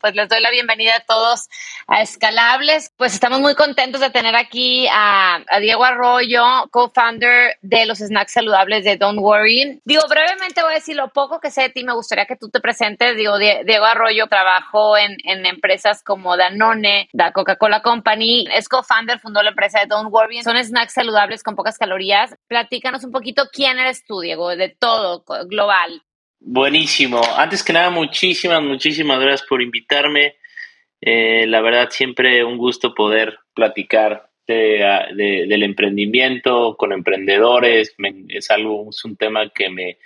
Pues 0.00 0.14
les 0.14 0.28
doy 0.28 0.40
la 0.40 0.50
bienvenida 0.50 0.94
a 0.96 1.00
todos 1.00 1.48
a 1.88 2.02
Escalables. 2.02 2.92
Pues 2.96 3.14
estamos 3.14 3.40
muy 3.40 3.56
contentos 3.56 4.00
de 4.00 4.10
tener 4.10 4.36
aquí 4.36 4.86
a, 4.92 5.40
Diego 5.60 5.84
Arroyo, 5.84 6.68
co-founder 6.70 7.58
de 7.62 7.84
los 7.84 7.98
snacks 7.98 8.32
saludables 8.32 8.84
de 8.84 8.96
Don't 8.96 9.18
Worry. 9.18 9.80
Digo, 9.84 10.02
brevemente 10.08 10.62
voy 10.62 10.72
a 10.72 10.76
decir 10.76 10.94
lo 10.94 11.08
poco 11.08 11.40
que 11.40 11.50
sé 11.50 11.62
de 11.62 11.70
ti. 11.70 11.82
Me 11.82 11.94
gustaría 11.94 12.26
que 12.26 12.36
tú 12.36 12.48
te 12.48 12.60
presentes. 12.60 13.16
Diego 13.16 13.84
Arroyo 13.84 14.28
trabajó 14.28 14.96
en, 14.96 15.16
empresas 15.24 16.04
como 16.04 16.36
Danone, 16.36 17.08
la 17.12 17.32
Coca-Cola 17.32 17.82
Company. 17.82 18.46
Es 18.54 18.68
co-founder, 18.68 19.18
fundó 19.18 19.42
la 19.42 19.50
empresa 19.50 19.80
de 19.80 19.86
Don't 19.86 20.12
Worry. 20.12 20.42
Son 20.44 20.56
snacks 20.62 20.92
saludables 20.92 21.42
con 21.42 21.56
pocas 21.56 21.76
calorías. 21.76 22.36
Platícanos 22.46 23.02
un 23.02 23.10
poquito 23.10 23.48
quién 23.52 23.80
eres 23.80 24.04
tú, 24.06 24.20
Diego, 24.20 24.54
de 24.54 24.68
todo, 24.68 25.24
global. 25.46 26.02
Buenísimo. 26.40 27.20
Antes 27.36 27.62
que 27.64 27.72
nada, 27.72 27.90
muchísimas, 27.90 28.62
muchísimas 28.62 29.20
gracias 29.20 29.48
por 29.48 29.60
invitarme. 29.60 30.36
Eh, 31.00 31.46
la 31.46 31.60
verdad, 31.60 31.88
siempre 31.90 32.44
un 32.44 32.56
gusto 32.58 32.94
poder 32.94 33.38
platicar 33.54 34.30
de, 34.46 34.84
de- 35.14 35.46
del 35.48 35.62
emprendimiento 35.62 36.76
con 36.76 36.92
emprendedores. 36.92 37.94
Es 38.28 38.50
algo, 38.50 38.88
es 38.90 39.04
un 39.04 39.16
tema 39.16 39.50
que 39.50 39.68
me, 39.68 39.98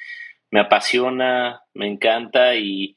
me 0.50 0.60
apasiona, 0.60 1.62
me 1.74 1.86
encanta 1.86 2.56
y, 2.56 2.96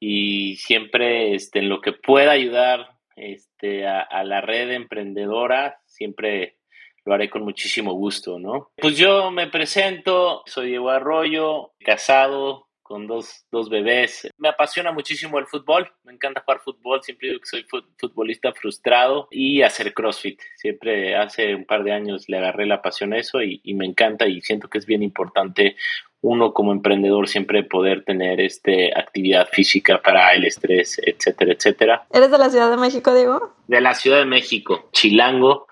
y 0.00 0.56
siempre 0.56 1.34
este, 1.34 1.60
en 1.60 1.68
lo 1.68 1.80
que 1.80 1.92
pueda 1.92 2.32
ayudar 2.32 2.92
este, 3.16 3.86
a, 3.86 4.00
a 4.00 4.24
la 4.24 4.40
red 4.40 4.70
emprendedora, 4.72 5.78
siempre 5.86 6.56
lo 7.04 7.14
haré 7.14 7.28
con 7.30 7.42
muchísimo 7.42 7.92
gusto, 7.92 8.38
¿no? 8.38 8.70
Pues 8.76 8.96
yo 8.96 9.30
me 9.30 9.46
presento, 9.48 10.42
soy 10.46 10.68
Diego 10.68 10.90
Arroyo, 10.90 11.72
casado 11.84 12.68
con 12.82 13.06
dos, 13.06 13.46
dos 13.50 13.70
bebés. 13.70 14.28
Me 14.36 14.48
apasiona 14.50 14.92
muchísimo 14.92 15.38
el 15.38 15.46
fútbol, 15.46 15.90
me 16.02 16.12
encanta 16.12 16.42
jugar 16.44 16.60
fútbol, 16.60 17.02
siempre 17.02 17.28
digo 17.28 17.40
que 17.40 17.46
soy 17.46 17.62
fut- 17.64 17.86
futbolista 17.98 18.52
frustrado 18.52 19.26
y 19.30 19.62
hacer 19.62 19.94
CrossFit. 19.94 20.38
Siempre 20.56 21.16
hace 21.16 21.54
un 21.54 21.64
par 21.64 21.82
de 21.82 21.92
años 21.92 22.24
le 22.28 22.36
agarré 22.38 22.66
la 22.66 22.82
pasión 22.82 23.14
a 23.14 23.18
eso 23.18 23.42
y, 23.42 23.60
y 23.64 23.72
me 23.74 23.86
encanta 23.86 24.26
y 24.26 24.40
siento 24.42 24.68
que 24.68 24.78
es 24.78 24.84
bien 24.86 25.02
importante 25.02 25.76
uno 26.20 26.52
como 26.54 26.72
emprendedor 26.72 27.28
siempre 27.28 27.64
poder 27.64 28.02
tener 28.04 28.40
este 28.40 28.92
actividad 28.98 29.46
física 29.50 30.00
para 30.02 30.32
el 30.34 30.44
estrés, 30.44 30.98
etcétera, 31.04 31.52
etcétera 31.52 32.06
¿Eres 32.12 32.30
de 32.30 32.38
la 32.38 32.48
Ciudad 32.50 32.70
de 32.70 32.76
México, 32.78 33.14
Diego? 33.14 33.54
de 33.66 33.80
la 33.82 33.94
Ciudad 33.94 34.18
de 34.20 34.24
México, 34.26 34.88
Chilango. 34.92 35.66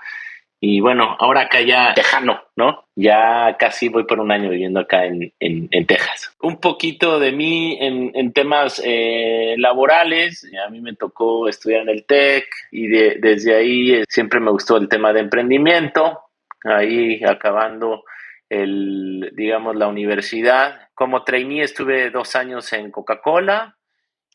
Y 0.65 0.81
bueno, 0.81 1.17
ahora 1.19 1.41
acá 1.41 1.61
ya 1.61 1.93
tejano, 1.93 2.41
¿no? 2.55 2.85
Ya 2.95 3.57
casi 3.59 3.89
voy 3.89 4.05
por 4.05 4.21
un 4.21 4.31
año 4.31 4.49
viviendo 4.49 4.79
acá 4.79 5.07
en, 5.07 5.33
en, 5.41 5.67
en 5.73 5.87
Texas. 5.87 6.33
Un 6.41 6.61
poquito 6.61 7.19
de 7.19 7.33
mí 7.33 7.77
en, 7.81 8.13
en 8.15 8.33
temas 8.33 8.81
eh, 8.85 9.57
laborales. 9.59 10.49
A 10.65 10.71
mí 10.71 10.81
me 10.81 10.95
tocó 10.95 11.49
estudiar 11.49 11.83
en 11.83 11.89
el 11.89 12.05
TEC 12.07 12.47
y 12.71 12.87
de- 12.87 13.17
desde 13.19 13.57
ahí 13.57 13.93
eh, 13.93 14.05
siempre 14.09 14.39
me 14.39 14.53
gustó 14.53 14.77
el 14.77 14.89
tema 14.89 15.13
de 15.13 15.19
emprendimiento. 15.21 16.21
Ahí 16.63 17.25
acabando 17.25 18.05
el, 18.49 19.33
digamos, 19.35 19.75
la 19.75 19.89
universidad. 19.89 20.91
Como 20.95 21.25
trainee 21.25 21.63
estuve 21.65 22.11
dos 22.11 22.37
años 22.37 22.73
en 22.73 22.93
Coca-Cola, 22.93 23.77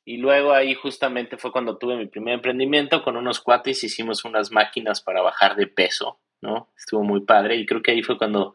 y 0.07 0.15
luego 0.17 0.53
ahí 0.53 0.73
justamente 0.73 1.35
fue 1.35 1.51
cuando 1.51 1.77
tuve 1.77 1.97
mi 1.97 2.07
primer 2.07 2.35
emprendimiento 2.35 3.03
con 3.03 3.17
unos 3.17 3.41
cuates, 3.41 3.83
hicimos 3.83 4.23
unas 4.23 4.51
máquinas 4.53 5.01
para 5.01 5.21
bajar 5.21 5.57
de 5.57 5.67
peso, 5.67 6.21
¿no? 6.41 6.69
Estuvo 6.77 7.03
muy 7.03 7.25
padre 7.25 7.57
y 7.57 7.65
creo 7.65 7.81
que 7.81 7.91
ahí 7.91 8.01
fue 8.01 8.17
cuando 8.17 8.53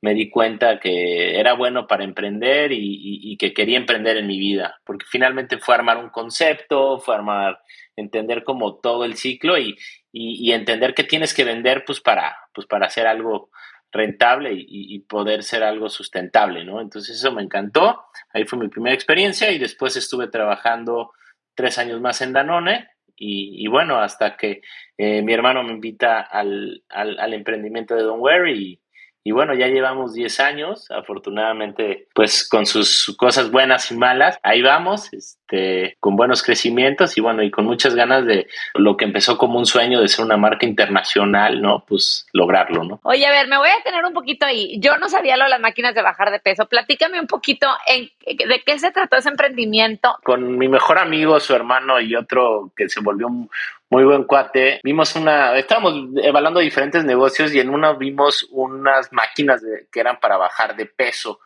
me 0.00 0.14
di 0.14 0.30
cuenta 0.30 0.80
que 0.80 1.38
era 1.38 1.52
bueno 1.52 1.86
para 1.86 2.02
emprender 2.04 2.72
y, 2.72 3.36
que 3.38 3.52
quería 3.52 3.76
emprender 3.76 4.16
en 4.16 4.26
mi 4.26 4.38
vida, 4.38 4.80
porque 4.86 5.04
finalmente 5.06 5.58
fue 5.58 5.74
armar 5.74 5.98
un 5.98 6.08
concepto, 6.08 6.98
fue 6.98 7.14
armar, 7.14 7.58
entender 7.94 8.42
como 8.42 8.76
todo 8.76 9.04
el 9.04 9.16
ciclo 9.16 9.58
y, 9.58 9.76
y- 10.12 10.48
y 10.48 10.52
entender 10.52 10.94
que 10.94 11.04
tienes 11.04 11.34
que 11.34 11.44
vender 11.44 11.84
pues 11.84 12.00
para, 12.00 12.34
pues 12.54 12.66
para 12.66 12.86
hacer 12.86 13.06
algo 13.06 13.50
rentable 13.96 14.50
y, 14.54 14.98
poder 15.00 15.42
ser 15.42 15.62
algo 15.62 15.88
sustentable, 15.88 16.64
¿no? 16.64 16.80
Entonces 16.80 17.16
eso 17.16 17.32
me 17.32 17.42
encantó. 17.42 18.04
Ahí 18.32 18.44
fue 18.44 18.58
mi 18.58 18.68
primera 18.68 18.94
experiencia 18.94 19.50
y 19.50 19.58
después 19.58 19.96
estuve 19.96 20.28
trabajando 20.28 21.12
tres 21.54 21.78
años 21.78 22.00
más 22.00 22.20
en 22.20 22.32
Danone 22.32 22.88
y, 23.16 23.66
bueno, 23.68 23.98
hasta 23.98 24.36
que 24.36 24.60
eh, 24.98 25.22
mi 25.22 25.32
hermano 25.32 25.62
me 25.62 25.72
invita 25.72 26.20
al, 26.20 26.84
al, 26.90 27.18
al 27.18 27.32
emprendimiento 27.32 27.94
de 27.94 28.02
Don't 28.02 28.20
Worry 28.20 28.62
y, 28.62 28.80
y 29.26 29.32
bueno, 29.32 29.54
ya 29.54 29.66
llevamos 29.66 30.14
10 30.14 30.38
años, 30.38 30.88
afortunadamente, 30.88 32.06
pues 32.14 32.48
con 32.48 32.64
sus 32.64 33.12
cosas 33.18 33.50
buenas 33.50 33.90
y 33.90 33.96
malas, 33.96 34.38
ahí 34.44 34.62
vamos, 34.62 35.12
este, 35.12 35.96
con 35.98 36.14
buenos 36.14 36.44
crecimientos 36.44 37.18
y 37.18 37.20
bueno, 37.20 37.42
y 37.42 37.50
con 37.50 37.64
muchas 37.64 37.96
ganas 37.96 38.24
de 38.24 38.46
lo 38.74 38.96
que 38.96 39.04
empezó 39.04 39.36
como 39.36 39.58
un 39.58 39.66
sueño 39.66 40.00
de 40.00 40.06
ser 40.06 40.24
una 40.24 40.36
marca 40.36 40.64
internacional, 40.64 41.60
¿no? 41.60 41.84
Pues 41.88 42.24
lograrlo, 42.32 42.84
¿no? 42.84 43.00
Oye, 43.02 43.26
a 43.26 43.32
ver, 43.32 43.48
me 43.48 43.58
voy 43.58 43.68
a 43.68 43.82
tener 43.82 44.04
un 44.04 44.12
poquito 44.12 44.46
ahí. 44.46 44.78
Yo 44.78 44.96
no 44.98 45.08
sabía 45.08 45.36
lo 45.36 45.42
de 45.42 45.50
las 45.50 45.60
máquinas 45.60 45.96
de 45.96 46.02
bajar 46.02 46.30
de 46.30 46.38
peso. 46.38 46.66
Platícame 46.66 47.18
un 47.18 47.26
poquito 47.26 47.66
en, 47.88 48.08
de 48.24 48.62
qué 48.64 48.78
se 48.78 48.92
trató 48.92 49.16
ese 49.16 49.28
emprendimiento. 49.28 50.16
con 50.22 50.56
mi 50.56 50.68
mejor 50.68 50.98
amigo, 51.00 51.40
su 51.40 51.52
hermano 51.52 52.00
y 52.00 52.14
otro 52.14 52.70
que 52.76 52.88
se 52.88 53.00
volvió 53.00 53.26
un 53.26 53.50
muy 53.90 54.04
buen 54.04 54.24
cuate, 54.24 54.80
vimos 54.82 55.14
una, 55.16 55.56
estábamos 55.56 55.94
evaluando 56.22 56.60
diferentes 56.60 57.04
negocios 57.04 57.54
y 57.54 57.60
en 57.60 57.70
uno 57.70 57.96
vimos 57.96 58.46
unas 58.50 59.12
máquinas 59.12 59.62
de- 59.62 59.86
que 59.92 60.00
eran 60.00 60.18
para 60.20 60.36
bajar 60.36 60.74
de 60.76 60.86
peso, 60.86 61.38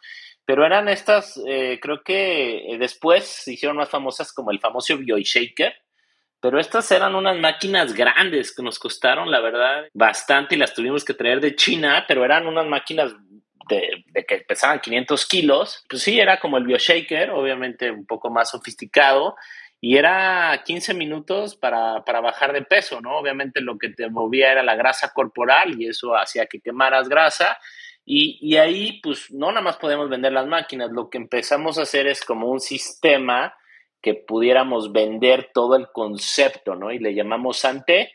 pero 0.47 0.65
eran 0.65 0.89
estas, 0.89 1.41
eh, 1.47 1.79
creo 1.81 2.03
que 2.03 2.73
eh, 2.73 2.79
después 2.79 3.25
se 3.27 3.53
hicieron 3.53 3.77
más 3.77 3.89
famosas 3.91 4.33
como 4.33 4.51
el 4.51 4.59
famoso 4.59 4.97
BioShaker, 4.97 5.75
pero 6.41 6.59
estas 6.59 6.91
eran 6.93 7.15
unas 7.15 7.39
máquinas 7.39 7.93
grandes 7.93 8.55
que 8.57 8.63
nos 8.63 8.79
costaron, 8.79 9.31
la 9.31 9.41
verdad, 9.41 9.85
bastante 9.93 10.55
y 10.55 10.59
las 10.59 10.73
tuvimos 10.73 11.05
que 11.05 11.13
traer 11.13 11.41
de 11.41 11.55
China, 11.55 12.07
pero 12.09 12.25
eran 12.25 12.47
unas 12.47 12.67
máquinas 12.67 13.15
de, 13.69 14.05
de 14.07 14.25
que 14.25 14.39
pesaban 14.39 14.81
500 14.81 15.27
kilos. 15.27 15.85
Pues 15.89 16.03
sí, 16.03 16.19
era 16.19 16.41
como 16.41 16.57
el 16.57 16.65
BioShaker, 16.65 17.31
obviamente 17.31 17.91
un 17.91 18.07
poco 18.07 18.31
más 18.31 18.51
sofisticado. 18.51 19.37
Y 19.81 19.97
era 19.97 20.63
15 20.65 20.93
minutos 20.93 21.57
para, 21.57 22.05
para 22.05 22.21
bajar 22.21 22.53
de 22.53 22.63
peso, 22.63 23.01
¿no? 23.01 23.17
Obviamente 23.17 23.63
lo 23.63 23.79
que 23.79 23.89
te 23.89 24.11
movía 24.11 24.53
era 24.53 24.63
la 24.63 24.77
grasa 24.77 25.13
corporal 25.15 25.81
y 25.81 25.89
eso 25.89 26.15
hacía 26.15 26.47
que 26.47 26.61
quemaras 26.61 27.09
grasa. 27.09 27.57
Y, 28.05 28.39
y 28.43 28.57
ahí, 28.57 29.01
pues, 29.03 29.31
no 29.31 29.49
nada 29.49 29.63
más 29.63 29.77
podemos 29.77 30.11
vender 30.11 30.33
las 30.33 30.47
máquinas, 30.47 30.91
lo 30.91 31.09
que 31.09 31.19
empezamos 31.19 31.79
a 31.79 31.83
hacer 31.83 32.07
es 32.07 32.23
como 32.23 32.49
un 32.49 32.61
sistema 32.61 33.55
que 34.03 34.15
pudiéramos 34.15 34.93
vender 34.93 35.51
todo 35.55 35.77
el 35.77 35.89
concepto, 35.93 36.75
¿no? 36.75 36.91
Y 36.91 36.99
le 36.99 37.15
llamamos 37.15 37.59
Santé. 37.59 38.13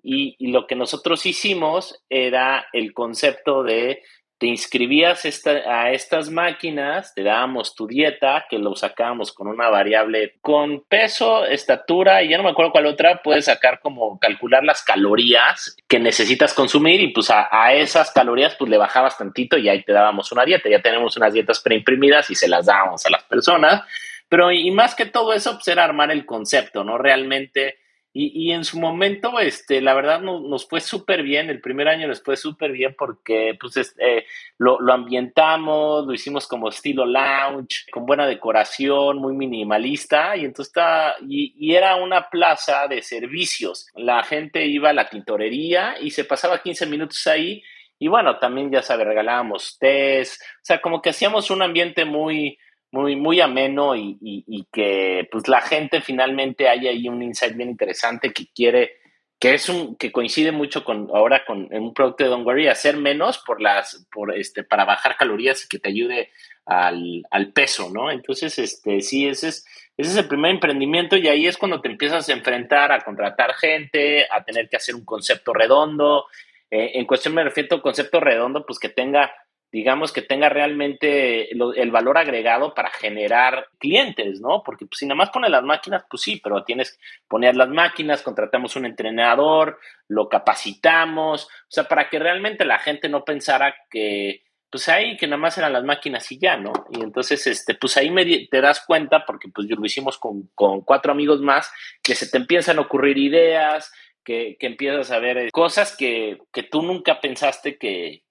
Y, 0.00 0.36
y 0.38 0.52
lo 0.52 0.68
que 0.68 0.76
nosotros 0.76 1.26
hicimos 1.26 2.04
era 2.08 2.66
el 2.72 2.94
concepto 2.94 3.64
de 3.64 4.02
te 4.38 4.46
inscribías 4.46 5.24
a 5.66 5.90
estas 5.90 6.30
máquinas, 6.30 7.12
te 7.12 7.24
dábamos 7.24 7.74
tu 7.74 7.88
dieta, 7.88 8.46
que 8.48 8.58
lo 8.58 8.76
sacábamos 8.76 9.32
con 9.32 9.48
una 9.48 9.68
variable 9.68 10.36
con 10.40 10.84
peso, 10.88 11.44
estatura, 11.44 12.22
y 12.22 12.28
ya 12.28 12.36
no 12.36 12.44
me 12.44 12.50
acuerdo 12.50 12.70
cuál 12.70 12.86
otra, 12.86 13.20
puedes 13.22 13.46
sacar 13.46 13.80
como 13.80 14.18
calcular 14.20 14.62
las 14.62 14.84
calorías 14.84 15.76
que 15.88 15.98
necesitas 15.98 16.54
consumir 16.54 17.00
y 17.00 17.08
pues 17.08 17.30
a, 17.30 17.48
a 17.50 17.74
esas 17.74 18.12
calorías 18.12 18.54
pues 18.54 18.70
le 18.70 18.78
bajabas 18.78 19.18
tantito 19.18 19.58
y 19.58 19.68
ahí 19.68 19.82
te 19.82 19.92
dábamos 19.92 20.30
una 20.30 20.44
dieta. 20.44 20.68
Ya 20.68 20.82
tenemos 20.82 21.16
unas 21.16 21.32
dietas 21.32 21.58
preimprimidas 21.60 22.30
y 22.30 22.36
se 22.36 22.46
las 22.46 22.66
dábamos 22.66 23.04
a 23.06 23.10
las 23.10 23.24
personas. 23.24 23.82
Pero 24.28 24.52
y 24.52 24.70
más 24.70 24.94
que 24.94 25.06
todo 25.06 25.32
eso, 25.32 25.54
pues 25.54 25.66
era 25.68 25.82
armar 25.82 26.12
el 26.12 26.26
concepto, 26.26 26.84
¿no? 26.84 26.96
Realmente 26.96 27.78
Y, 28.20 28.50
en 28.50 28.64
su 28.64 28.80
momento, 28.80 29.38
este, 29.38 29.80
la 29.80 29.94
verdad 29.94 30.20
nos 30.20 30.66
fue 30.66 30.80
súper 30.80 31.22
bien, 31.22 31.50
el 31.50 31.60
primer 31.60 31.86
año 31.86 32.08
nos 32.08 32.20
fue 32.20 32.36
súper 32.36 32.72
bien 32.72 32.96
porque 32.98 33.56
pues, 33.60 33.76
este, 33.76 34.26
lo, 34.58 34.80
lo, 34.80 34.92
ambientamos, 34.92 36.04
lo 36.04 36.12
hicimos 36.12 36.48
como 36.48 36.68
estilo 36.68 37.06
lounge, 37.06 37.86
con 37.92 38.06
buena 38.06 38.26
decoración, 38.26 39.18
muy 39.18 39.36
minimalista, 39.36 40.36
y 40.36 40.40
entonces 40.40 40.70
está, 40.70 41.14
y, 41.28 41.54
y, 41.60 41.76
era 41.76 41.94
una 41.94 42.28
plaza 42.28 42.88
de 42.88 43.02
servicios. 43.02 43.86
La 43.94 44.24
gente 44.24 44.66
iba 44.66 44.90
a 44.90 44.94
la 44.94 45.08
tintorería 45.08 45.94
y 46.00 46.10
se 46.10 46.24
pasaba 46.24 46.60
15 46.60 46.86
minutos 46.86 47.24
ahí, 47.28 47.62
y 48.00 48.08
bueno, 48.08 48.40
también 48.40 48.72
ya 48.72 48.82
sabe, 48.82 49.04
regalábamos 49.04 49.78
test, 49.78 50.42
o 50.42 50.64
sea, 50.64 50.80
como 50.80 51.00
que 51.00 51.10
hacíamos 51.10 51.52
un 51.52 51.62
ambiente 51.62 52.04
muy, 52.04 52.58
muy, 52.90 53.16
muy 53.16 53.40
ameno 53.40 53.94
y, 53.96 54.66
que 54.72 55.28
pues 55.30 55.48
la 55.48 55.60
gente 55.60 56.00
finalmente 56.00 56.68
hay 56.68 56.88
ahí 56.88 57.08
un 57.08 57.22
insight 57.22 57.56
bien 57.56 57.70
interesante 57.70 58.32
que 58.32 58.46
quiere, 58.54 58.96
que 59.38 59.54
es 59.54 59.68
un, 59.68 59.96
que 59.96 60.12
coincide 60.12 60.52
mucho 60.52 60.84
con 60.84 61.08
ahora 61.14 61.44
con 61.44 61.68
un 61.72 61.94
producto 61.94 62.24
de 62.24 62.30
Don't 62.30 62.46
Worry, 62.46 62.68
hacer 62.68 62.96
menos 62.96 63.38
por 63.38 63.60
las, 63.60 64.06
por 64.12 64.36
este, 64.36 64.64
para 64.64 64.84
bajar 64.84 65.16
calorías 65.16 65.64
y 65.64 65.68
que 65.68 65.78
te 65.78 65.90
ayude 65.90 66.30
al, 66.64 67.52
peso, 67.54 67.90
¿no? 67.90 68.10
Entonces, 68.10 68.58
este, 68.58 69.00
sí, 69.00 69.26
ese 69.26 69.48
es, 69.48 69.66
ese 69.96 70.10
es 70.10 70.16
el 70.16 70.28
primer 70.28 70.50
emprendimiento 70.50 71.16
y 71.16 71.28
ahí 71.28 71.46
es 71.46 71.56
cuando 71.56 71.80
te 71.80 71.88
empiezas 71.88 72.28
a 72.28 72.32
enfrentar 72.32 72.92
a 72.92 73.00
contratar 73.00 73.54
gente, 73.54 74.26
a 74.30 74.44
tener 74.44 74.68
que 74.68 74.76
hacer 74.76 74.94
un 74.94 75.04
concepto 75.04 75.54
redondo. 75.54 76.26
Eh, 76.70 76.92
en 76.94 77.06
cuestión 77.06 77.34
me 77.34 77.44
refiero 77.44 77.68
a 77.70 77.76
un 77.76 77.82
concepto 77.82 78.20
redondo, 78.20 78.66
pues 78.66 78.78
que 78.78 78.90
tenga 78.90 79.32
digamos, 79.70 80.12
que 80.12 80.22
tenga 80.22 80.48
realmente 80.48 81.50
el 81.50 81.90
valor 81.90 82.16
agregado 82.16 82.72
para 82.74 82.90
generar 82.90 83.68
clientes, 83.78 84.40
¿no? 84.40 84.62
Porque 84.64 84.86
pues, 84.86 84.98
si 84.98 85.06
nada 85.06 85.16
más 85.16 85.30
pones 85.30 85.50
las 85.50 85.62
máquinas, 85.62 86.04
pues 86.08 86.22
sí, 86.22 86.40
pero 86.42 86.64
tienes 86.64 86.92
que 86.92 86.98
poner 87.28 87.54
las 87.54 87.68
máquinas, 87.68 88.22
contratamos 88.22 88.76
un 88.76 88.86
entrenador, 88.86 89.78
lo 90.08 90.28
capacitamos, 90.28 91.44
o 91.44 91.68
sea, 91.68 91.84
para 91.84 92.08
que 92.08 92.18
realmente 92.18 92.64
la 92.64 92.78
gente 92.78 93.10
no 93.10 93.24
pensara 93.24 93.74
que, 93.90 94.42
pues 94.70 94.88
ahí, 94.88 95.18
que 95.18 95.26
nada 95.26 95.36
más 95.36 95.58
eran 95.58 95.74
las 95.74 95.84
máquinas 95.84 96.30
y 96.32 96.38
ya, 96.38 96.56
¿no? 96.56 96.72
Y 96.90 97.02
entonces, 97.02 97.46
este, 97.46 97.74
pues 97.74 97.94
ahí 97.98 98.48
te 98.48 98.60
das 98.62 98.82
cuenta, 98.86 99.26
porque 99.26 99.48
pues 99.54 99.68
yo 99.68 99.76
lo 99.76 99.84
hicimos 99.84 100.16
con, 100.16 100.48
con 100.54 100.80
cuatro 100.80 101.12
amigos 101.12 101.42
más, 101.42 101.70
que 102.02 102.14
se 102.14 102.30
te 102.30 102.38
empiezan 102.38 102.78
a 102.78 102.82
ocurrir 102.82 103.18
ideas, 103.18 103.92
que, 104.24 104.56
que 104.58 104.66
empiezas 104.66 105.10
a 105.10 105.18
ver 105.18 105.50
cosas 105.52 105.94
que, 105.94 106.38
que 106.52 106.62
tú 106.62 106.82
nunca 106.82 107.20
pensaste 107.20 107.76
que 107.76 108.22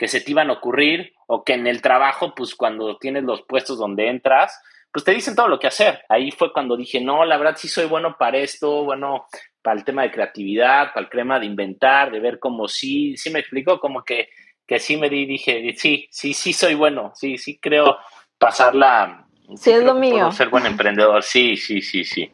que 0.00 0.08
se 0.08 0.22
te 0.22 0.30
iban 0.30 0.48
a 0.48 0.54
ocurrir 0.54 1.12
o 1.26 1.44
que 1.44 1.52
en 1.52 1.66
el 1.66 1.82
trabajo, 1.82 2.34
pues 2.34 2.54
cuando 2.54 2.96
tienes 2.96 3.22
los 3.24 3.42
puestos 3.42 3.76
donde 3.76 4.08
entras, 4.08 4.58
pues 4.90 5.04
te 5.04 5.12
dicen 5.12 5.34
todo 5.34 5.46
lo 5.46 5.58
que 5.58 5.66
hacer. 5.66 6.00
Ahí 6.08 6.30
fue 6.30 6.54
cuando 6.54 6.74
dije, 6.74 7.02
no, 7.02 7.26
la 7.26 7.36
verdad 7.36 7.58
sí 7.58 7.68
soy 7.68 7.84
bueno 7.84 8.16
para 8.18 8.38
esto, 8.38 8.82
bueno, 8.82 9.26
para 9.60 9.78
el 9.78 9.84
tema 9.84 10.00
de 10.00 10.10
creatividad, 10.10 10.94
para 10.94 11.04
el 11.04 11.10
tema 11.10 11.38
de 11.38 11.44
inventar, 11.44 12.10
de 12.10 12.18
ver 12.18 12.38
cómo 12.38 12.66
sí, 12.66 13.14
sí 13.18 13.28
me 13.28 13.40
explicó, 13.40 13.78
como 13.78 14.02
que, 14.02 14.30
que 14.66 14.78
sí 14.78 14.96
me 14.96 15.10
di, 15.10 15.26
dije, 15.26 15.74
sí, 15.76 16.08
sí, 16.10 16.32
sí 16.32 16.54
soy 16.54 16.74
bueno, 16.74 17.12
sí, 17.14 17.36
sí 17.36 17.58
creo 17.60 17.98
pasarla. 18.38 19.26
Sí, 19.54 19.70
es 19.70 19.84
lo 19.84 19.96
mío. 19.96 20.32
Ser 20.32 20.48
buen 20.48 20.64
emprendedor, 20.64 21.22
sí, 21.22 21.58
sí, 21.58 21.82
sí, 21.82 22.04
sí. 22.04 22.32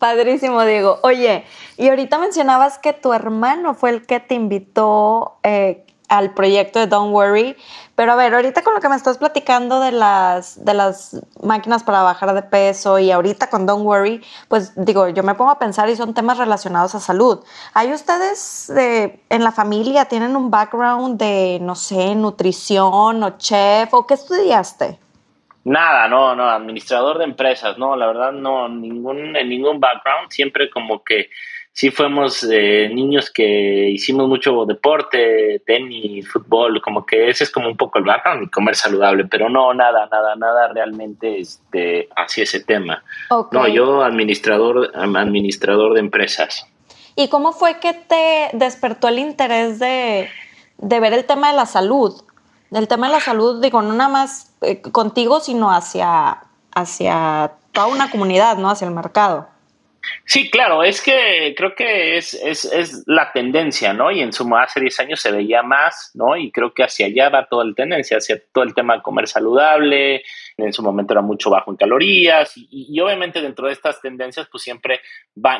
Padrísimo, 0.00 0.64
Diego. 0.64 0.98
Oye, 1.04 1.44
y 1.76 1.90
ahorita 1.90 2.18
mencionabas 2.18 2.80
que 2.80 2.92
tu 2.92 3.12
hermano 3.12 3.74
fue 3.74 3.90
el 3.90 4.04
que 4.04 4.18
te 4.18 4.34
invitó, 4.34 5.38
eh, 5.44 5.84
al 6.08 6.32
proyecto 6.34 6.78
de 6.78 6.86
Don't 6.86 7.12
Worry. 7.12 7.56
Pero 7.94 8.12
a 8.12 8.16
ver, 8.16 8.34
ahorita 8.34 8.62
con 8.62 8.74
lo 8.74 8.80
que 8.80 8.88
me 8.88 8.96
estás 8.96 9.18
platicando 9.18 9.80
de 9.80 9.92
las, 9.92 10.64
de 10.64 10.72
las 10.72 11.20
máquinas 11.42 11.82
para 11.82 12.02
bajar 12.02 12.32
de 12.32 12.42
peso 12.42 12.98
y 12.98 13.10
ahorita 13.10 13.50
con 13.50 13.66
Don't 13.66 13.84
Worry, 13.84 14.22
pues 14.48 14.72
digo, 14.76 15.08
yo 15.08 15.22
me 15.22 15.34
pongo 15.34 15.50
a 15.50 15.58
pensar 15.58 15.88
y 15.88 15.96
son 15.96 16.14
temas 16.14 16.38
relacionados 16.38 16.94
a 16.94 17.00
salud. 17.00 17.40
¿Hay 17.74 17.92
ustedes 17.92 18.70
en 18.70 19.44
la 19.44 19.52
familia, 19.52 20.04
tienen 20.04 20.36
un 20.36 20.50
background 20.50 21.18
de, 21.18 21.58
no 21.60 21.74
sé, 21.74 22.14
nutrición 22.14 23.22
o 23.22 23.36
chef 23.38 23.92
o 23.92 24.06
qué 24.06 24.14
estudiaste? 24.14 24.98
Nada, 25.64 26.08
no, 26.08 26.34
no, 26.34 26.48
administrador 26.48 27.18
de 27.18 27.24
empresas, 27.24 27.76
no, 27.76 27.94
la 27.96 28.06
verdad 28.06 28.32
no, 28.32 28.68
ningún, 28.68 29.36
en 29.36 29.48
ningún 29.48 29.80
background, 29.80 30.30
siempre 30.30 30.70
como 30.70 31.02
que 31.02 31.28
sí 31.78 31.92
fuimos 31.92 32.42
eh, 32.42 32.90
niños 32.92 33.30
que 33.30 33.90
hicimos 33.90 34.26
mucho 34.26 34.64
deporte, 34.66 35.62
tenis, 35.64 36.28
fútbol, 36.28 36.82
como 36.82 37.06
que 37.06 37.30
ese 37.30 37.44
es 37.44 37.52
como 37.52 37.68
un 37.68 37.76
poco 37.76 38.00
el 38.00 38.04
background 38.04 38.42
y 38.42 38.50
comer 38.50 38.74
saludable, 38.74 39.26
pero 39.26 39.48
no, 39.48 39.72
nada, 39.72 40.08
nada, 40.10 40.34
nada 40.34 40.72
realmente 40.72 41.38
este, 41.38 42.08
hacia 42.16 42.42
ese 42.42 42.64
tema. 42.64 43.04
No, 43.52 43.68
yo 43.68 44.02
administrador, 44.02 44.90
administrador 44.92 45.94
de 45.94 46.00
empresas. 46.00 46.66
¿Y 47.14 47.28
cómo 47.28 47.52
fue 47.52 47.78
que 47.78 47.94
te 47.94 48.48
despertó 48.54 49.06
el 49.06 49.20
interés 49.20 49.78
de, 49.78 50.28
de 50.78 50.98
ver 50.98 51.12
el 51.12 51.26
tema 51.26 51.52
de 51.52 51.56
la 51.58 51.66
salud? 51.66 52.24
Del 52.70 52.88
tema 52.88 53.06
de 53.06 53.12
la 53.12 53.20
salud, 53.20 53.62
digo, 53.62 53.82
no 53.82 53.92
nada 53.92 54.10
más 54.10 54.52
eh, 54.62 54.82
contigo, 54.82 55.38
sino 55.38 55.70
hacia, 55.70 56.42
hacia 56.74 57.52
toda 57.70 57.86
una 57.86 58.10
comunidad, 58.10 58.56
¿no? 58.56 58.68
Hacia 58.68 58.88
el 58.88 58.94
mercado. 58.94 59.46
Sí, 60.24 60.50
claro, 60.50 60.82
es 60.82 61.00
que 61.00 61.54
creo 61.56 61.74
que 61.74 62.16
es, 62.16 62.34
es, 62.34 62.64
es, 62.66 63.04
la 63.06 63.32
tendencia, 63.32 63.92
¿no? 63.92 64.10
Y 64.10 64.20
en 64.20 64.32
su 64.32 64.48
hace 64.56 64.80
10 64.80 65.00
años 65.00 65.20
se 65.20 65.32
veía 65.32 65.62
más, 65.62 66.10
¿no? 66.14 66.36
Y 66.36 66.50
creo 66.52 66.74
que 66.74 66.84
hacia 66.84 67.06
allá 67.06 67.28
va 67.28 67.46
toda 67.46 67.64
la 67.64 67.74
tendencia, 67.74 68.18
hacia 68.18 68.40
todo 68.52 68.64
el 68.64 68.74
tema 68.74 68.96
de 68.96 69.02
comer 69.02 69.26
saludable, 69.26 70.22
en 70.56 70.72
su 70.72 70.82
momento 70.82 71.14
era 71.14 71.22
mucho 71.22 71.50
bajo 71.50 71.70
en 71.70 71.76
calorías, 71.76 72.52
y, 72.56 73.00
obviamente 73.00 73.40
dentro 73.40 73.66
de 73.66 73.72
estas 73.72 74.00
tendencias, 74.00 74.48
pues 74.50 74.62
siempre 74.62 75.00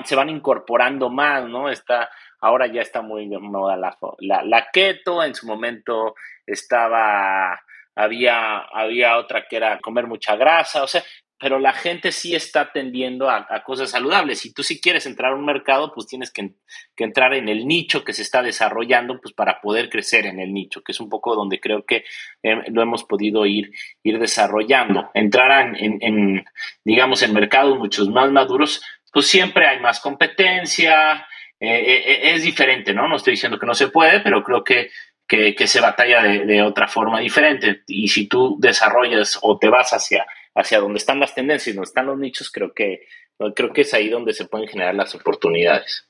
se 0.05 0.17
van 0.17 0.29
incorporando 0.29 1.09
más, 1.09 1.45
¿no? 1.49 1.71
Está, 1.71 2.11
ahora 2.41 2.67
ya 2.67 2.83
está 2.83 3.03
muy 3.03 3.29
de 3.29 3.39
moda 3.39 3.77
la, 3.77 3.97
la, 4.21 4.43
la 4.43 4.69
keto, 4.71 5.23
en 5.23 5.35
su 5.35 5.47
momento 5.47 6.15
estaba 6.47 7.61
había, 7.99 8.59
había 8.59 9.17
otra 9.19 9.47
que 9.49 9.57
era 9.57 9.81
comer 9.81 10.07
mucha 10.07 10.37
grasa, 10.37 10.85
o 10.85 10.87
sea, 10.87 11.03
pero 11.39 11.59
la 11.59 11.73
gente 11.73 12.11
sí 12.11 12.35
está 12.35 12.73
tendiendo 12.73 13.31
a, 13.31 13.47
cosas 13.65 13.91
saludables. 13.91 14.41
Si 14.41 14.53
tú 14.53 14.63
sí 14.63 14.81
quieres 14.81 15.07
entrar 15.07 15.33
a 15.33 15.37
un 15.37 15.45
mercado, 15.45 15.93
pues 15.95 16.07
tienes 16.07 16.33
que, 16.33 16.51
entrar 16.97 17.33
en 17.35 17.49
el 17.49 17.67
nicho 17.67 18.03
que 18.03 18.13
se 18.13 18.23
está 18.23 18.43
desarrollando, 18.43 19.21
pues 19.21 19.35
para 19.35 19.61
poder 19.61 19.89
crecer 19.89 20.27
en 20.27 20.41
el 20.41 20.53
nicho, 20.53 20.83
que 20.83 20.93
es 20.93 21.01
un 21.01 21.09
poco 21.09 21.37
donde 21.37 21.61
creo 21.61 21.85
que 21.85 22.05
eh, 22.43 22.63
lo 22.71 22.83
hemos 22.83 23.05
podido 23.05 23.47
ir, 23.47 23.71
ir 24.03 24.19
desarrollando. 24.19 25.11
Entrar 25.15 25.77
en, 25.79 26.45
digamos, 26.85 27.23
en 27.23 27.33
mercados 27.33 27.79
muchos 27.79 28.09
más 28.09 28.31
maduros, 28.33 28.83
pues 29.13 29.29
siempre 29.29 29.67
hay 29.67 29.79
más 29.79 30.01
competencia, 30.01 31.27
eh, 31.61 32.03
eh, 32.05 32.21
es 32.35 32.43
diferente, 32.43 32.93
¿no? 32.93 33.07
No 33.07 33.17
estoy 33.17 33.33
diciendo 33.33 33.59
que 33.59 33.67
no 33.67 33.75
se 33.75 33.89
puede, 33.89 34.21
pero 34.21 34.43
creo 34.43 34.65
que 34.65 34.91
que, 35.29 35.67
se 35.67 35.83
batalla 35.83 36.23
de, 36.23 36.47
de, 36.47 36.63
otra 36.63 36.89
forma 36.89 37.21
diferente. 37.21 37.83
Y 37.87 38.09
si 38.09 38.27
tú 38.27 38.57
desarrollas 38.59 39.39
o 39.43 39.59
te 39.59 39.69
vas 39.69 39.93
hacia 39.93 40.27
hacia 40.59 40.81
donde 40.81 40.99
están 40.99 41.21
las 41.21 41.35
tendencias, 41.35 41.77
donde 41.77 41.89
están 41.89 42.07
los 42.07 42.19
nichos, 42.19 42.51
creo 42.51 42.73
que, 42.75 43.07
creo 43.55 43.73
que 43.73 43.83
es 43.83 43.95
ahí 43.95 44.09
donde 44.09 44.35
se 44.35 44.47
pueden 44.47 44.69
generar 44.69 44.95
las 44.95 45.15
oportunidades. 45.15 46.09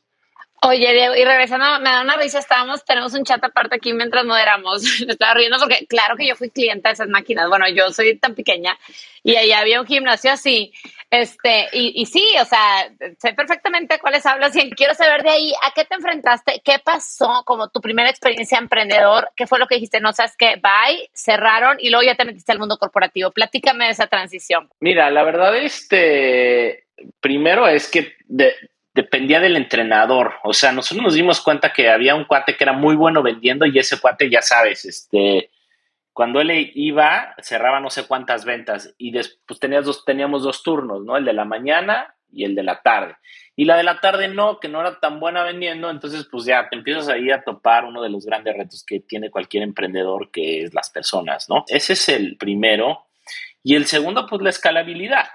Oye, 0.62 0.92
y 1.16 1.24
regresando, 1.24 1.80
me 1.80 1.90
da 1.90 2.02
una 2.02 2.16
risa, 2.16 2.40
estábamos, 2.40 2.84
tenemos 2.84 3.14
un 3.14 3.24
chat 3.24 3.42
aparte 3.44 3.76
aquí 3.76 3.92
mientras 3.92 4.24
moderamos, 4.24 4.82
me 5.06 5.12
estaba 5.12 5.34
riendo 5.34 5.56
porque 5.58 5.86
claro 5.86 6.16
que 6.16 6.26
yo 6.26 6.34
fui 6.34 6.50
clienta 6.50 6.88
de 6.88 6.94
esas 6.94 7.08
máquinas, 7.08 7.48
bueno, 7.48 7.68
yo 7.68 7.92
soy 7.92 8.18
tan 8.18 8.34
pequeña 8.34 8.76
y 9.22 9.36
ahí 9.36 9.52
había 9.52 9.80
un 9.80 9.86
gimnasio 9.86 10.32
así, 10.32 10.72
este, 11.10 11.68
y, 11.72 12.02
y 12.02 12.06
sí, 12.06 12.24
o 12.40 12.44
sea, 12.44 12.90
sé 13.18 13.32
perfectamente 13.34 13.98
cuáles 13.98 14.26
hablas 14.26 14.54
y 14.56 14.70
quiero 14.70 14.94
saber 14.94 15.22
de 15.22 15.30
ahí, 15.30 15.52
¿a 15.62 15.72
qué 15.74 15.84
te 15.84 15.94
enfrentaste? 15.94 16.60
¿Qué 16.64 16.78
pasó 16.84 17.42
como 17.44 17.68
tu 17.68 17.80
primera 17.80 18.10
experiencia 18.10 18.58
emprendedor? 18.58 19.30
¿Qué 19.36 19.46
fue 19.46 19.58
lo 19.58 19.66
que 19.66 19.76
dijiste? 19.76 20.00
No 20.00 20.12
sabes 20.12 20.34
qué, 20.36 20.56
bye, 20.56 21.08
cerraron 21.12 21.78
y 21.80 21.90
luego 21.90 22.04
ya 22.04 22.14
te 22.14 22.24
metiste 22.24 22.52
al 22.52 22.58
mundo 22.58 22.78
corporativo. 22.78 23.30
Platícame 23.30 23.86
de 23.86 23.92
esa 23.92 24.06
transición. 24.06 24.68
Mira, 24.80 25.10
la 25.10 25.22
verdad, 25.22 25.56
este, 25.56 26.86
primero 27.20 27.66
es 27.68 27.88
que 27.90 28.16
dependía 28.98 29.38
del 29.38 29.56
entrenador. 29.56 30.34
O 30.42 30.52
sea, 30.52 30.72
nosotros 30.72 31.04
nos 31.04 31.14
dimos 31.14 31.40
cuenta 31.40 31.72
que 31.72 31.88
había 31.88 32.16
un 32.16 32.24
cuate 32.24 32.56
que 32.56 32.64
era 32.64 32.72
muy 32.72 32.96
bueno 32.96 33.22
vendiendo 33.22 33.64
y 33.64 33.78
ese 33.78 34.00
cuate, 34.00 34.28
ya 34.28 34.42
sabes, 34.42 34.84
este, 34.84 35.52
cuando 36.12 36.40
él 36.40 36.72
iba, 36.74 37.32
cerraba 37.40 37.78
no 37.78 37.90
sé 37.90 38.08
cuántas 38.08 38.44
ventas 38.44 38.92
y 38.98 39.12
después 39.12 39.60
tenías 39.60 39.84
dos, 39.84 40.04
teníamos 40.04 40.42
dos 40.42 40.64
turnos, 40.64 41.04
¿no? 41.04 41.16
El 41.16 41.24
de 41.24 41.32
la 41.32 41.44
mañana 41.44 42.16
y 42.28 42.42
el 42.42 42.56
de 42.56 42.64
la 42.64 42.82
tarde. 42.82 43.14
Y 43.54 43.66
la 43.66 43.76
de 43.76 43.84
la 43.84 44.00
tarde 44.00 44.26
no, 44.26 44.58
que 44.58 44.66
no 44.66 44.80
era 44.80 44.98
tan 44.98 45.20
buena 45.20 45.44
vendiendo, 45.44 45.90
entonces 45.90 46.26
pues 46.28 46.44
ya 46.44 46.68
te 46.68 46.74
empiezas 46.74 47.08
ahí 47.08 47.30
a 47.30 47.44
topar 47.44 47.84
uno 47.84 48.02
de 48.02 48.10
los 48.10 48.26
grandes 48.26 48.56
retos 48.56 48.84
que 48.84 48.98
tiene 48.98 49.30
cualquier 49.30 49.62
emprendedor, 49.62 50.32
que 50.32 50.64
es 50.64 50.74
las 50.74 50.90
personas, 50.90 51.48
¿no? 51.48 51.64
Ese 51.68 51.92
es 51.92 52.08
el 52.08 52.36
primero. 52.36 53.06
Y 53.62 53.76
el 53.76 53.86
segundo, 53.86 54.26
pues 54.26 54.42
la 54.42 54.50
escalabilidad 54.50 55.28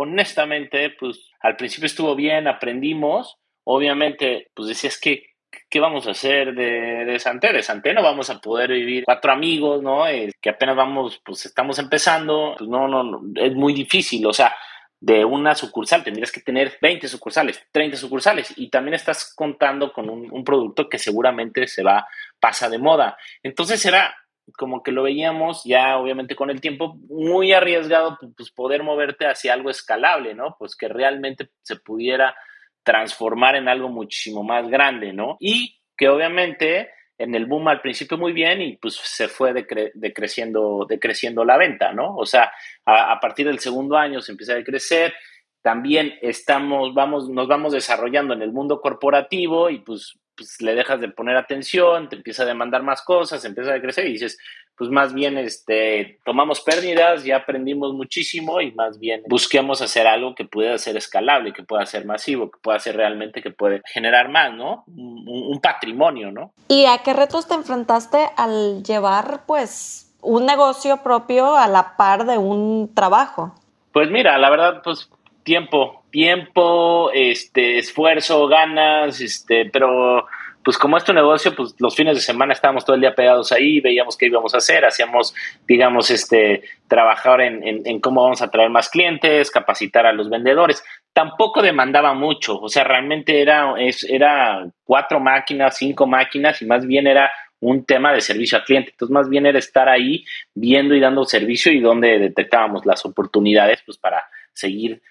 honestamente, 0.00 0.90
pues 0.90 1.27
al 1.40 1.56
principio 1.56 1.86
estuvo 1.86 2.14
bien, 2.14 2.48
aprendimos. 2.48 3.38
Obviamente, 3.64 4.50
pues 4.54 4.68
decías 4.68 4.98
que, 4.98 5.34
¿qué 5.68 5.80
vamos 5.80 6.06
a 6.06 6.12
hacer 6.12 6.54
de, 6.54 7.04
de 7.04 7.18
Santé? 7.18 7.52
De 7.52 7.62
Santé 7.62 7.92
no 7.92 8.02
vamos 8.02 8.30
a 8.30 8.40
poder 8.40 8.70
vivir 8.70 9.04
cuatro 9.04 9.32
amigos, 9.32 9.82
¿no? 9.82 10.04
que 10.40 10.50
apenas 10.50 10.76
vamos, 10.76 11.20
pues 11.24 11.46
estamos 11.46 11.78
empezando, 11.78 12.54
pues 12.58 12.68
no, 12.68 12.88
no, 12.88 13.20
es 13.36 13.54
muy 13.54 13.72
difícil, 13.72 14.26
o 14.26 14.32
sea, 14.32 14.54
de 15.00 15.24
una 15.24 15.54
sucursal, 15.54 16.02
tendrías 16.02 16.32
que 16.32 16.40
tener 16.40 16.76
20 16.82 17.06
sucursales, 17.06 17.64
30 17.70 17.96
sucursales 17.96 18.52
y 18.56 18.68
también 18.68 18.94
estás 18.94 19.32
contando 19.34 19.92
con 19.92 20.10
un, 20.10 20.44
producto 20.44 20.88
que 20.88 20.98
seguramente 20.98 21.68
se 21.68 21.82
va, 21.82 22.06
pasa 22.40 22.68
de 22.68 22.78
moda. 22.78 23.16
Entonces 23.42 23.84
era 23.86 24.14
como 24.56 24.82
que 24.82 24.92
lo 24.92 25.02
veíamos 25.02 25.62
ya 25.64 25.98
obviamente 25.98 26.36
con 26.36 26.50
el 26.50 26.60
tiempo 26.60 26.96
muy 27.08 27.52
arriesgado 27.52 28.18
pues 28.36 28.50
poder 28.50 28.82
moverte 28.82 29.26
hacia 29.26 29.52
algo 29.52 29.70
escalable, 29.70 30.34
¿no? 30.34 30.56
Pues 30.58 30.76
que 30.76 30.88
realmente 30.88 31.50
se 31.62 31.76
pudiera 31.76 32.34
transformar 32.82 33.56
en 33.56 33.68
algo 33.68 33.88
muchísimo 33.88 34.42
más 34.42 34.68
grande, 34.68 35.12
¿no? 35.12 35.36
Y 35.40 35.80
que 35.96 36.08
obviamente 36.08 36.90
en 37.18 37.34
el 37.34 37.46
boom 37.46 37.68
al 37.68 37.80
principio 37.80 38.16
muy 38.16 38.32
bien 38.32 38.62
y 38.62 38.76
pues 38.76 38.94
se 38.94 39.28
fue 39.28 39.52
decreciendo, 39.52 40.86
decreciendo 40.88 41.44
la 41.44 41.56
venta, 41.56 41.92
¿no? 41.92 42.14
O 42.16 42.24
sea, 42.24 42.52
a, 42.86 43.18
partir 43.20 43.46
del 43.46 43.58
segundo 43.58 43.96
año 43.96 44.20
se 44.20 44.32
empieza 44.32 44.52
a 44.52 44.56
decrecer, 44.56 45.14
también 45.60 46.14
estamos, 46.22 46.94
vamos, 46.94 47.28
nos 47.28 47.48
vamos 47.48 47.72
desarrollando 47.72 48.34
en 48.34 48.42
el 48.42 48.52
mundo 48.52 48.80
corporativo 48.80 49.68
y 49.68 49.80
pues, 49.80 50.16
pues 50.38 50.62
le 50.62 50.76
dejas 50.76 51.00
de 51.00 51.08
poner 51.08 51.36
atención, 51.36 52.08
te 52.08 52.16
empieza 52.16 52.44
a 52.44 52.46
demandar 52.46 52.84
más 52.84 53.02
cosas, 53.02 53.44
empieza 53.44 53.74
a 53.74 53.80
crecer 53.80 54.06
y 54.06 54.12
dices, 54.12 54.38
pues 54.78 54.88
más 54.90 55.12
bien 55.12 55.36
este, 55.36 56.20
tomamos 56.24 56.60
pérdidas, 56.60 57.24
ya 57.24 57.38
aprendimos 57.38 57.92
muchísimo 57.92 58.60
y 58.60 58.70
más 58.72 59.00
bien 59.00 59.22
busquemos 59.26 59.82
hacer 59.82 60.06
algo 60.06 60.36
que 60.36 60.44
pueda 60.44 60.78
ser 60.78 60.96
escalable, 60.96 61.52
que 61.52 61.64
pueda 61.64 61.84
ser 61.84 62.06
masivo, 62.06 62.48
que 62.52 62.58
pueda 62.62 62.78
ser 62.78 62.96
realmente, 62.96 63.42
que 63.42 63.50
puede 63.50 63.82
generar 63.92 64.28
más, 64.28 64.54
¿no? 64.54 64.84
Un, 64.86 65.58
patrimonio, 65.60 66.30
¿no? 66.30 66.52
¿Y 66.68 66.84
a 66.84 66.98
qué 66.98 67.12
retos 67.12 67.48
te 67.48 67.54
enfrentaste 67.54 68.30
al 68.36 68.84
llevar, 68.84 69.40
pues, 69.46 70.14
un 70.22 70.46
negocio 70.46 71.02
propio 71.02 71.56
a 71.56 71.66
la 71.66 71.96
par 71.96 72.24
de 72.24 72.38
un 72.38 72.94
trabajo? 72.94 73.54
Pues 73.92 74.08
mira, 74.12 74.38
la 74.38 74.50
verdad, 74.50 74.82
pues 74.84 75.10
tiempo, 75.42 76.04
tiempo, 76.10 77.10
este, 77.12 77.78
esfuerzo, 77.78 78.46
ganas, 78.48 79.20
este, 79.20 79.66
pero 79.72 80.26
pues 80.68 80.76
como 80.76 80.98
es 80.98 81.04
tu 81.04 81.14
negocio, 81.14 81.54
pues 81.54 81.74
los 81.78 81.96
fines 81.96 82.16
de 82.16 82.20
semana 82.20 82.52
estábamos 82.52 82.84
todo 82.84 82.94
el 82.94 83.00
día 83.00 83.14
pegados 83.14 83.52
ahí, 83.52 83.80
veíamos 83.80 84.18
qué 84.18 84.26
íbamos 84.26 84.52
a 84.52 84.58
hacer, 84.58 84.84
hacíamos, 84.84 85.34
digamos, 85.66 86.10
este, 86.10 86.62
trabajar 86.88 87.40
en, 87.40 87.62
en, 87.64 88.00
cómo 88.00 88.22
vamos 88.22 88.42
a 88.42 88.50
traer 88.50 88.68
más 88.68 88.90
clientes, 88.90 89.50
capacitar 89.50 90.04
a 90.04 90.12
los 90.12 90.28
vendedores. 90.28 90.84
Tampoco 91.14 91.62
demandaba 91.62 92.12
mucho, 92.12 92.60
o 92.60 92.68
sea, 92.68 92.84
realmente 92.84 93.40
era, 93.40 93.74
es, 93.78 94.04
era 94.04 94.66
cuatro 94.84 95.20
máquinas, 95.20 95.78
cinco 95.78 96.06
máquinas 96.06 96.60
y 96.60 96.66
más 96.66 96.86
bien 96.86 97.06
era 97.06 97.30
un 97.60 97.84
tema 97.84 98.12
de 98.12 98.20
servicio 98.20 98.58
al 98.58 98.64
cliente. 98.64 98.90
Entonces, 98.90 99.12
más 99.12 99.28
bien 99.28 99.46
era 99.46 99.58
estar 99.58 99.88
ahí 99.88 100.24
viendo 100.54 100.94
y 100.94 101.00
dando 101.00 101.24
servicio 101.24 101.72
y 101.72 101.80
donde 101.80 102.18
detectábamos 102.18 102.84
las 102.84 103.04
oportunidades, 103.06 103.80
pues 103.86 103.96
para 103.96 104.24
seguir, 104.58 105.02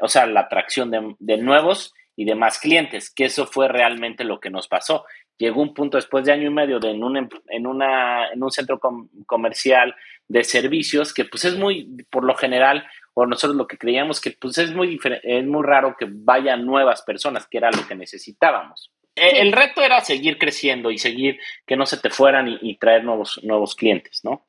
o 0.00 0.08
sea, 0.08 0.26
la 0.26 0.40
atracción 0.40 0.90
de, 0.90 1.14
de 1.18 1.36
nuevos 1.36 1.92
y 2.16 2.24
de 2.24 2.34
más 2.34 2.58
clientes, 2.58 3.10
que 3.10 3.26
eso 3.26 3.46
fue 3.46 3.68
realmente 3.68 4.24
lo 4.24 4.40
que 4.40 4.50
nos 4.50 4.68
pasó. 4.68 5.04
Llegó 5.36 5.60
un 5.60 5.74
punto 5.74 5.98
después 5.98 6.24
de 6.24 6.32
año 6.32 6.46
y 6.46 6.52
medio 6.52 6.80
de 6.80 6.90
en, 6.90 7.04
un, 7.04 7.18
em, 7.18 7.28
en, 7.48 7.66
una, 7.66 8.30
en 8.30 8.42
un 8.42 8.50
centro 8.50 8.80
comercial 9.26 9.94
de 10.26 10.42
servicios 10.42 11.12
que 11.12 11.26
pues 11.26 11.44
es 11.44 11.56
muy, 11.56 12.04
por 12.10 12.24
lo 12.24 12.34
general, 12.34 12.86
o 13.12 13.26
nosotros 13.26 13.56
lo 13.56 13.66
que 13.66 13.76
creíamos 13.76 14.20
que 14.20 14.30
pues 14.30 14.56
es 14.56 14.74
muy, 14.74 14.98
es 15.22 15.46
muy 15.46 15.62
raro 15.62 15.94
que 15.98 16.06
vayan 16.08 16.64
nuevas 16.64 17.02
personas, 17.02 17.46
que 17.46 17.58
era 17.58 17.70
lo 17.70 17.86
que 17.86 17.94
necesitábamos. 17.94 18.90
E, 19.14 19.40
el, 19.40 19.52
reto 19.52 19.82
era 19.82 20.00
seguir 20.00 20.38
creciendo 20.38 20.90
y 20.90 20.98
seguir 20.98 21.38
que 21.66 21.76
no 21.76 21.84
se 21.84 21.98
te 21.98 22.08
fueran 22.08 22.58
y, 22.60 22.76
traer 22.78 23.04
nuevos, 23.04 23.40
nuevos 23.42 23.74
clientes, 23.74 24.22
¿no? 24.24 24.46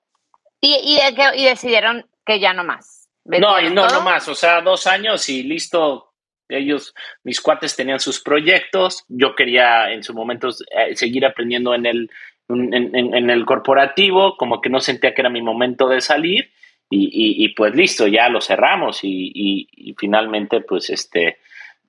Y, 0.62 0.74
y, 0.74 1.00
y, 1.36 1.46
decidieron 1.46 2.10
que 2.26 2.40
ya 2.40 2.54
no 2.54 2.64
más. 2.64 2.97
No, 3.28 3.62
no, 3.62 3.88
no 3.88 4.02
más. 4.02 4.28
O 4.28 4.36
sea, 4.36 4.62
dos 4.62 4.88
años 4.88 5.28
y 5.30 5.44
listo, 5.44 6.14
ellos, 6.50 6.94
mis 7.24 7.42
cuates 7.42 7.76
tenían 7.76 8.00
sus 8.00 8.22
proyectos, 8.22 9.04
yo 9.08 9.36
quería 9.36 9.92
en 9.92 10.04
su 10.04 10.14
momento 10.14 10.50
eh, 10.50 10.96
seguir 10.96 11.26
aprendiendo 11.26 11.76
en 11.76 11.86
el, 11.86 12.12
en, 12.50 13.30
el 13.30 13.46
corporativo, 13.46 14.38
como 14.38 14.62
que 14.62 14.70
no 14.70 14.80
sentía 14.80 15.14
que 15.14 15.22
era 15.22 15.30
mi 15.30 15.42
momento 15.42 15.90
de 15.90 16.02
salir 16.02 16.52
y, 16.90 17.44
y, 17.44 17.50
pues 17.50 17.76
listo, 17.76 18.08
ya 18.08 18.30
lo 18.30 18.40
cerramos 18.40 19.04
y, 19.04 19.32
y, 19.34 19.94
finalmente 20.00 20.62
pues 20.62 20.90
este, 20.90 21.40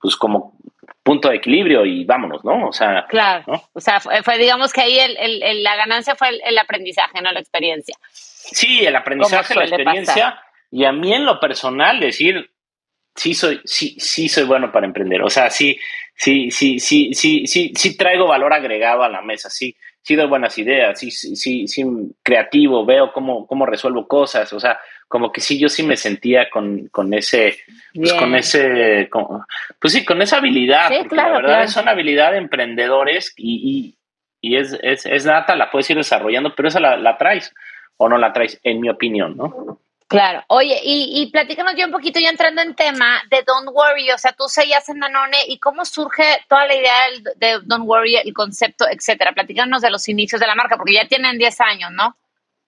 pues 0.01 0.17
como 0.17 0.59
punto 1.05 1.29
de 1.29 1.37
equilibrio 1.37 1.87
y 1.87 2.05
vámonos, 2.05 2.45
¿no? 2.45 2.67
O 2.67 2.73
sea, 2.73 3.07
claro, 3.09 3.63
o 3.73 3.81
sea, 3.81 4.01
fue, 4.01 4.39
digamos 4.39 4.73
que 4.73 4.81
ahí 4.81 4.99
el, 4.99 5.17
el, 5.17 5.63
la 5.63 5.77
ganancia 5.77 6.17
fue 6.17 6.31
el, 6.45 6.59
aprendizaje, 6.59 7.23
no 7.23 7.31
la 7.31 7.39
experiencia. 7.39 7.97
Sí, 8.03 8.85
el 8.85 8.97
aprendizaje, 8.97 9.55
la 9.55 9.65
experiencia. 9.65 10.43
Y 10.71 10.85
a 10.85 10.93
mí 10.93 11.13
en 11.15 11.25
lo 11.25 11.41
personal 11.41 12.01
decir, 12.01 12.51
sí 13.15 13.35
soy, 13.35 13.61
sí, 13.65 13.97
sí 13.99 14.29
soy 14.29 14.45
bueno 14.45 14.71
para 14.71 14.87
emprender. 14.87 15.23
O 15.23 15.31
sea, 15.31 15.51
sí, 15.51 15.79
sí, 16.15 16.51
sí, 16.51 16.79
sí, 16.79 17.13
sí, 17.15 17.47
sí, 17.47 17.73
sí 17.75 17.97
traigo 17.97 18.27
valor 18.27 18.53
agregado 18.53 19.03
a 19.03 19.09
la 19.09 19.23
mesa, 19.23 19.51
sí, 19.51 19.75
sí 20.03 20.15
doy 20.15 20.27
buenas 20.27 20.57
ideas, 20.59 20.99
sí, 20.99 21.11
sí, 21.11 21.67
sí, 21.69 21.85
creativo, 22.23 22.85
veo 22.85 23.13
cómo, 23.13 23.47
cómo 23.47 23.67
resuelvo 23.67 24.07
cosas, 24.07 24.53
o 24.53 24.61
sea, 24.61 24.79
como 25.07 25.33
que 25.33 25.41
sí, 25.41 25.59
yo 25.59 25.69
sí 25.69 25.83
me 25.83 25.97
sentía 25.97 26.49
con, 26.51 26.89
con 26.89 27.13
ese, 27.15 27.59
pues 27.95 28.13
con 28.15 28.35
ese, 28.35 29.09
pues 29.81 29.93
sí, 29.93 30.05
con 30.05 30.21
esa 30.23 30.37
habilidad, 30.37 30.91
porque 30.99 31.17
la 31.17 31.29
verdad 31.29 31.63
es 31.65 31.77
una 31.77 31.93
habilidad 31.93 32.33
de 32.33 32.39
emprendedores 32.39 33.33
y, 33.37 33.95
y, 34.41 34.51
y 34.51 34.57
es, 34.57 34.79
es, 34.83 35.07
es, 35.07 35.25
nata, 35.25 35.57
la 35.57 35.71
puedes 35.71 35.89
ir 35.91 35.97
desarrollando, 35.97 36.55
pero 36.55 36.69
esa 36.69 36.81
la, 36.81 36.97
la 36.97 37.17
traes 37.17 37.55
o 37.97 38.09
no 38.09 38.19
la 38.19 38.33
traes, 38.33 38.61
en 38.63 38.81
mi 38.81 38.89
opinión, 38.89 39.37
¿no? 39.37 39.81
Claro. 40.09 40.43
Oye, 40.49 40.81
y, 40.83 41.21
y 41.21 41.31
platícanos 41.31 41.75
ya 41.77 41.85
un 41.85 41.93
poquito, 41.93 42.19
ya 42.19 42.31
entrando 42.31 42.63
en 42.63 42.75
tema 42.75 43.23
de 43.31 43.43
Don't 43.47 43.69
Worry, 43.71 44.11
o 44.11 44.17
sea, 44.17 44.33
tú 44.33 44.49
seguías 44.49 44.89
en 44.89 45.01
Danone 45.01 45.37
y 45.47 45.59
cómo 45.59 45.85
surge 45.85 46.25
toda 46.49 46.67
la 46.67 46.75
idea 46.75 46.95
de 47.37 47.61
Don't 47.65 47.87
Worry, 47.87 48.17
el 48.17 48.33
concepto, 48.33 48.87
etcétera. 48.91 49.33
Platícanos 49.33 49.83
de 49.83 49.91
los 49.91 50.09
inicios 50.09 50.41
de 50.41 50.47
la 50.47 50.55
marca, 50.55 50.79
porque 50.79 50.95
ya 50.95 51.07
tienen 51.07 51.37
10 51.37 51.61
años, 51.61 51.91
¿no? 51.93 52.17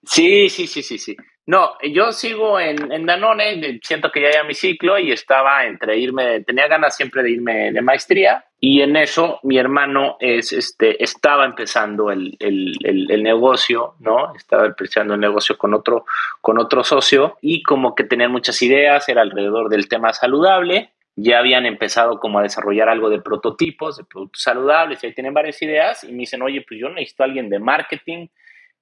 Sí, 0.03 0.49
sí, 0.49 0.67
sí, 0.67 0.83
sí, 0.83 0.99
sí. 0.99 1.17
No, 1.47 1.73
yo 1.83 2.13
sigo 2.13 2.61
en, 2.61 2.93
en 2.93 3.07
Danone, 3.07 3.81
siento 3.83 4.13
que 4.13 4.21
ya 4.21 4.31
ya 4.31 4.45
mi 4.45 4.55
ciclo 4.55 4.99
y 4.99 5.11
estaba 5.11 5.65
entre 5.65 5.99
irme, 5.99 6.41
tenía 6.43 6.69
ganas 6.69 6.95
siempre 6.95 7.25
de 7.25 7.33
irme 7.33 7.73
de 7.73 7.83
maestría 7.83 8.45
y 8.61 8.83
en 8.83 8.95
eso 8.95 9.41
mi 9.43 9.59
hermano 9.59 10.17
es, 10.21 10.53
este, 10.53 11.03
estaba 11.03 11.45
empezando 11.45 12.13
el, 12.13 12.37
el, 12.39 12.77
el, 12.85 13.23
negocio, 13.25 13.95
¿no? 13.99 14.33
Estaba 14.37 14.67
empezando 14.67 15.15
el 15.15 15.21
negocio 15.21 15.59
con 15.59 15.75
otro, 15.75 16.05
con 16.41 16.59
otro 16.59 16.85
socio 16.85 17.37
y 17.41 17.65
como 17.65 17.97
que 17.97 18.05
tenían 18.05 18.31
muchas 18.31 18.63
ideas, 18.63 19.09
era 19.09 19.23
alrededor 19.23 19.71
del 19.71 19.89
tema 19.89 20.13
saludable 20.13 20.93
ya 21.17 21.39
habían 21.39 21.67
empezado 21.67 22.19
como 22.19 22.39
a 22.39 22.43
desarrollar 22.43 22.89
algo 22.89 23.11
de 23.11 23.21
prototipos, 23.21 23.97
de 23.97 24.05
productos 24.05 24.43
saludables, 24.43 25.03
y 25.03 25.07
ahí 25.07 25.13
tienen 25.13 25.35
varias 25.35 25.61
ideas 25.61 26.05
y 26.05 26.13
me 26.13 26.19
dicen, 26.19 26.41
oye, 26.41 26.65
pues 26.67 26.81
yo 26.81 26.89
necesito 26.89 27.23
a 27.23 27.27
alguien 27.27 27.51
de 27.51 27.59
marketing 27.59 28.29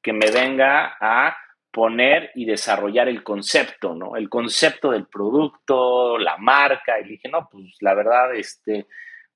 que 0.02 0.12
me 0.12 0.30
venga 0.30 0.96
a 1.00 1.36
poner 1.70 2.30
y 2.34 2.44
desarrollar 2.44 3.08
el 3.08 3.22
concepto, 3.22 3.94
¿no? 3.94 4.16
El 4.16 4.28
concepto 4.28 4.90
del 4.90 5.06
producto, 5.06 6.18
la 6.18 6.36
marca, 6.38 6.98
y 7.00 7.08
dije, 7.08 7.28
no, 7.28 7.48
pues 7.50 7.76
la 7.80 7.94
verdad, 7.94 8.34
este, 8.34 8.86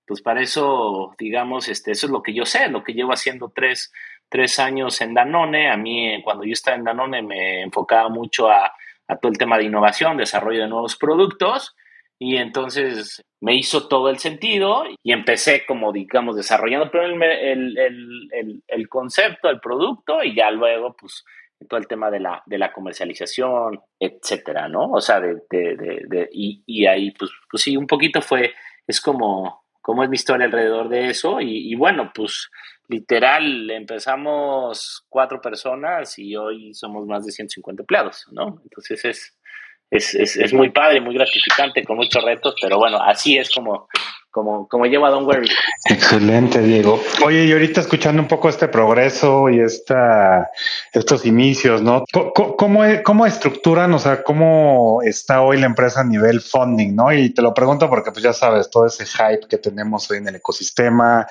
pues 0.07 0.23
para 0.23 0.41
eso, 0.41 1.15
digamos, 1.19 1.69
este, 1.69 1.93
eso 1.93 2.07
es 2.07 2.13
lo 2.13 2.23
que 2.23 2.35
yo 2.35 2.45
sé, 2.45 2.69
lo 2.69 2.83
que 2.83 2.95
llevo 2.95 3.13
haciendo 3.13 3.53
tres, 3.55 3.93
tres 4.29 4.59
años 4.59 5.01
en 5.01 5.15
Danone. 5.15 5.71
A 5.71 5.77
mí, 5.77 6.21
cuando 6.25 6.45
yo 6.45 6.53
estaba 6.53 6.77
en 6.77 6.85
Danone, 6.85 7.23
me 7.23 7.63
enfocaba 7.63 8.09
mucho 8.09 8.51
a, 8.51 8.73
a 9.09 9.17
todo 9.17 9.31
el 9.31 9.39
tema 9.39 9.59
de 9.59 9.65
innovación, 9.65 10.17
desarrollo 10.17 10.63
de 10.63 10.69
nuevos 10.69 10.97
productos, 10.97 11.77
y 12.23 12.37
entonces 12.37 13.21
me 13.41 13.57
hizo 13.57 13.89
todo 13.89 14.09
el 14.09 14.19
sentido 14.19 14.85
y 15.03 15.13
empecé 15.13 15.67
como, 15.67 15.93
digamos, 15.93 16.37
desarrollando 16.37 16.89
el, 17.01 17.21
el, 17.21 17.79
el, 18.31 18.63
el 18.69 18.89
concepto, 18.89 19.51
el 19.51 19.59
producto, 19.59 20.23
y 20.23 20.33
ya 20.37 20.49
luego, 20.53 20.95
pues, 20.97 21.25
todo 21.69 21.81
el 21.81 21.89
tema 21.89 22.13
de 22.13 22.21
la, 22.21 22.41
de 22.47 22.59
la 22.59 22.73
comercialización, 22.73 23.81
etcétera, 23.99 24.69
¿no? 24.69 24.93
O 24.93 25.01
sea, 25.01 25.21
de, 25.21 25.35
de, 25.51 26.05
de, 26.07 26.29
y, 26.33 26.63
y, 26.65 26.87
ahí, 26.87 27.11
pues, 27.11 27.33
pues 27.51 27.65
sí, 27.65 27.77
un 27.77 27.89
poquito 27.89 28.23
fue, 28.23 28.55
es 28.87 29.01
como, 29.01 29.65
como 29.81 30.05
es 30.05 30.09
mi 30.09 30.15
historia 30.15 30.47
alrededor 30.47 30.89
de 30.89 31.09
eso, 31.09 31.41
y, 31.41 31.73
y 31.73 31.75
bueno, 31.75 32.13
pues 32.15 32.51
literal, 32.87 33.69
empezamos 33.69 35.05
cuatro 35.09 35.41
personas 35.41 36.17
y 36.21 36.37
hoy 36.37 36.73
somos 36.73 37.05
más 37.09 37.27
de 37.27 37.33
150 37.33 37.83
empleados, 37.83 38.29
¿no? 38.31 38.61
Entonces 38.63 39.05
es, 39.05 39.37
es, 39.93 40.15
es, 40.15 40.37
es 40.37 40.55
muy 40.55 40.71
padre, 40.71 41.03
muy 41.03 41.15
gratificante, 41.15 41.85
con 41.85 41.97
muchos 41.97 42.25
retos, 42.25 42.55
pero 42.61 42.79
bueno, 42.79 42.99
así 42.99 43.37
es 43.37 43.51
como, 43.51 43.89
como, 44.31 44.67
como 44.67 44.87
lleva 44.87 45.11
Don 45.11 45.27
Worry. 45.27 45.51
Excelente, 45.91 46.63
Diego. 46.63 46.99
Oye, 47.23 47.45
y 47.45 47.53
ahorita 47.53 47.83
escuchando 47.83 48.23
un 48.23 48.27
poco 48.27 48.49
este 48.49 48.69
progreso 48.69 49.51
y 49.51 49.61
esta, 49.61 50.49
estos 50.95 51.27
inicios, 51.27 51.83
¿no? 51.83 52.05
¿Cómo, 52.57 52.81
cómo, 53.05 53.27
estructuran, 53.27 53.93
o 53.93 53.99
sea, 53.99 54.23
cómo 54.23 55.01
está 55.05 55.43
hoy 55.43 55.61
la 55.61 55.67
empresa 55.67 56.01
a 56.01 56.05
nivel 56.05 56.41
funding, 56.41 56.97
¿no? 56.97 57.13
Y 57.13 57.29
te 57.35 57.43
lo 57.43 57.53
pregunto 57.53 57.91
porque, 57.91 58.13
pues 58.13 58.25
ya 58.25 58.33
sabes, 58.33 58.71
todo 58.71 58.87
ese 58.87 59.05
hype 59.05 59.47
que 59.47 59.59
tenemos 59.59 60.11
hoy 60.11 60.17
en 60.19 60.29
el 60.29 60.37
ecosistema, 60.37 61.27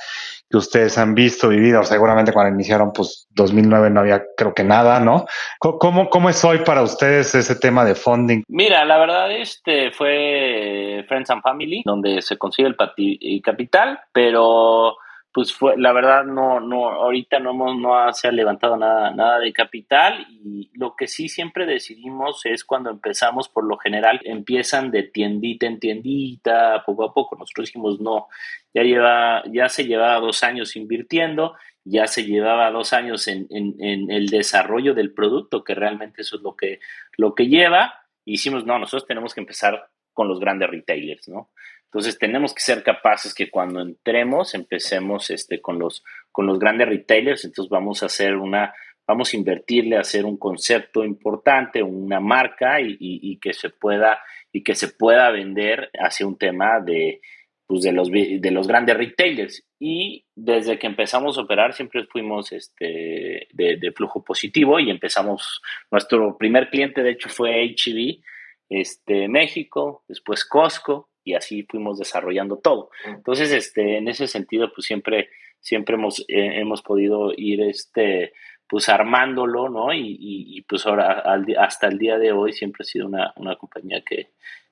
que 0.51 0.57
ustedes 0.57 0.97
han 0.97 1.15
visto, 1.15 1.49
vivido. 1.49 1.83
Seguramente 1.83 2.33
cuando 2.33 2.53
iniciaron, 2.53 2.91
pues 2.93 3.27
2009 3.31 3.89
no 3.89 4.01
había, 4.01 4.23
creo 4.37 4.53
que 4.53 4.63
nada, 4.63 4.99
¿no? 4.99 5.25
¿Cómo, 5.59 6.09
cómo 6.09 6.29
es 6.29 6.43
hoy 6.43 6.59
para 6.59 6.83
ustedes 6.83 7.33
ese 7.33 7.55
tema 7.55 7.85
de 7.85 7.95
funding? 7.95 8.43
Mira, 8.47 8.85
la 8.85 8.97
verdad, 8.97 9.31
este 9.31 9.91
fue 9.91 11.03
Friends 11.07 11.29
and 11.29 11.41
Family, 11.41 11.81
donde 11.85 12.21
se 12.21 12.37
consigue 12.37 12.67
el 12.67 13.41
capital, 13.41 13.99
pero 14.11 14.95
pues 15.33 15.53
fue, 15.53 15.77
la 15.77 15.93
verdad 15.93 16.25
no, 16.25 16.59
no, 16.59 16.89
ahorita 16.89 17.39
no 17.39 17.51
hemos, 17.51 17.77
no 17.77 18.11
se 18.13 18.27
ha 18.27 18.31
levantado 18.31 18.75
nada, 18.75 19.11
nada 19.11 19.39
de 19.39 19.53
capital 19.53 20.27
y 20.29 20.69
lo 20.73 20.95
que 20.95 21.07
sí 21.07 21.29
siempre 21.29 21.65
decidimos 21.65 22.45
es 22.45 22.65
cuando 22.65 22.89
empezamos, 22.89 23.47
por 23.47 23.63
lo 23.63 23.77
general, 23.77 24.19
empiezan 24.25 24.91
de 24.91 25.03
tiendita 25.03 25.67
en 25.67 25.79
tiendita, 25.79 26.83
poco 26.85 27.05
a 27.05 27.13
poco. 27.13 27.37
Nosotros 27.37 27.67
dijimos 27.67 28.01
no, 28.01 28.27
ya 28.73 28.83
lleva, 28.83 29.43
ya 29.51 29.69
se 29.69 29.85
llevaba 29.85 30.19
dos 30.19 30.43
años 30.43 30.75
invirtiendo, 30.75 31.55
ya 31.85 32.07
se 32.07 32.25
llevaba 32.25 32.69
dos 32.69 32.91
años 32.91 33.27
en, 33.27 33.47
en, 33.49 34.11
el 34.11 34.27
desarrollo 34.27 34.93
del 34.93 35.13
producto, 35.13 35.63
que 35.63 35.75
realmente 35.75 36.23
eso 36.23 36.35
es 36.35 36.41
lo 36.41 36.55
que, 36.55 36.79
lo 37.17 37.35
que 37.35 37.47
lleva. 37.47 38.05
hicimos, 38.25 38.65
no, 38.65 38.77
nosotros 38.79 39.07
tenemos 39.07 39.33
que 39.33 39.41
empezar 39.41 39.89
con 40.13 40.27
los 40.27 40.39
grandes 40.39 40.69
retailers, 40.69 41.29
¿no? 41.29 41.49
Entonces 41.93 42.17
tenemos 42.17 42.53
que 42.53 42.61
ser 42.61 42.83
capaces 42.83 43.33
que 43.33 43.51
cuando 43.51 43.81
entremos 43.81 44.55
empecemos 44.55 45.29
este, 45.29 45.59
con, 45.59 45.77
los, 45.77 46.05
con 46.31 46.45
los 46.45 46.57
grandes 46.57 46.87
retailers, 46.87 47.43
entonces 47.43 47.69
vamos 47.69 48.01
a 48.01 48.05
hacer 48.05 48.37
una, 48.37 48.73
vamos 49.05 49.33
a 49.33 49.35
invertirle 49.35 49.97
a 49.97 49.99
hacer 49.99 50.23
un 50.23 50.37
concepto 50.37 51.03
importante, 51.03 51.83
una 51.83 52.21
marca 52.21 52.79
y, 52.79 53.37
que 53.41 53.51
se 53.51 53.71
pueda 53.71 54.21
y 54.53 54.63
que 54.63 54.73
se 54.73 54.87
pueda 54.87 55.31
vender 55.31 55.89
hacia 55.99 56.25
un 56.25 56.37
tema 56.37 56.79
de, 56.79 57.19
pues 57.67 57.81
de, 57.81 57.91
los, 57.91 58.09
de 58.09 58.51
los 58.51 58.69
grandes 58.69 58.95
retailers. 58.95 59.67
Y 59.77 60.25
desde 60.33 60.79
que 60.79 60.87
empezamos 60.87 61.37
a 61.37 61.41
operar 61.41 61.73
siempre 61.73 62.05
fuimos 62.05 62.53
este, 62.53 63.49
de, 63.51 63.93
flujo 63.93 64.23
positivo 64.23 64.79
y 64.79 64.89
empezamos, 64.89 65.61
nuestro 65.91 66.37
primer 66.37 66.69
cliente 66.69 67.03
de 67.03 67.11
hecho 67.11 67.27
fue 67.27 67.65
HEV, 67.65 68.21
este, 68.69 69.27
México, 69.27 70.05
después 70.07 70.45
Costco, 70.45 71.10
y 71.23 71.33
así 71.33 71.63
fuimos 71.63 71.99
desarrollando 71.99 72.57
todo. 72.57 72.89
Entonces, 73.05 73.51
este, 73.51 73.97
en 73.97 74.07
ese 74.07 74.27
sentido, 74.27 74.71
pues 74.73 74.85
siempre, 74.85 75.29
siempre 75.59 75.95
hemos, 75.95 76.21
eh, 76.27 76.59
hemos 76.59 76.81
podido 76.81 77.31
ir, 77.35 77.61
este, 77.61 78.33
pues 78.67 78.87
armándolo, 78.89 79.69
¿no? 79.69 79.93
Y, 79.93 80.65
pues 80.67 80.85
ahora, 80.85 81.23
hasta 81.59 81.87
el 81.87 81.97
día 81.97 82.17
de 82.17 82.31
hoy, 82.31 82.53
siempre 82.53 82.83
ha 82.83 82.85
sido 82.85 83.07
una, 83.07 83.55
compañía 83.59 84.01
que, 84.01 84.29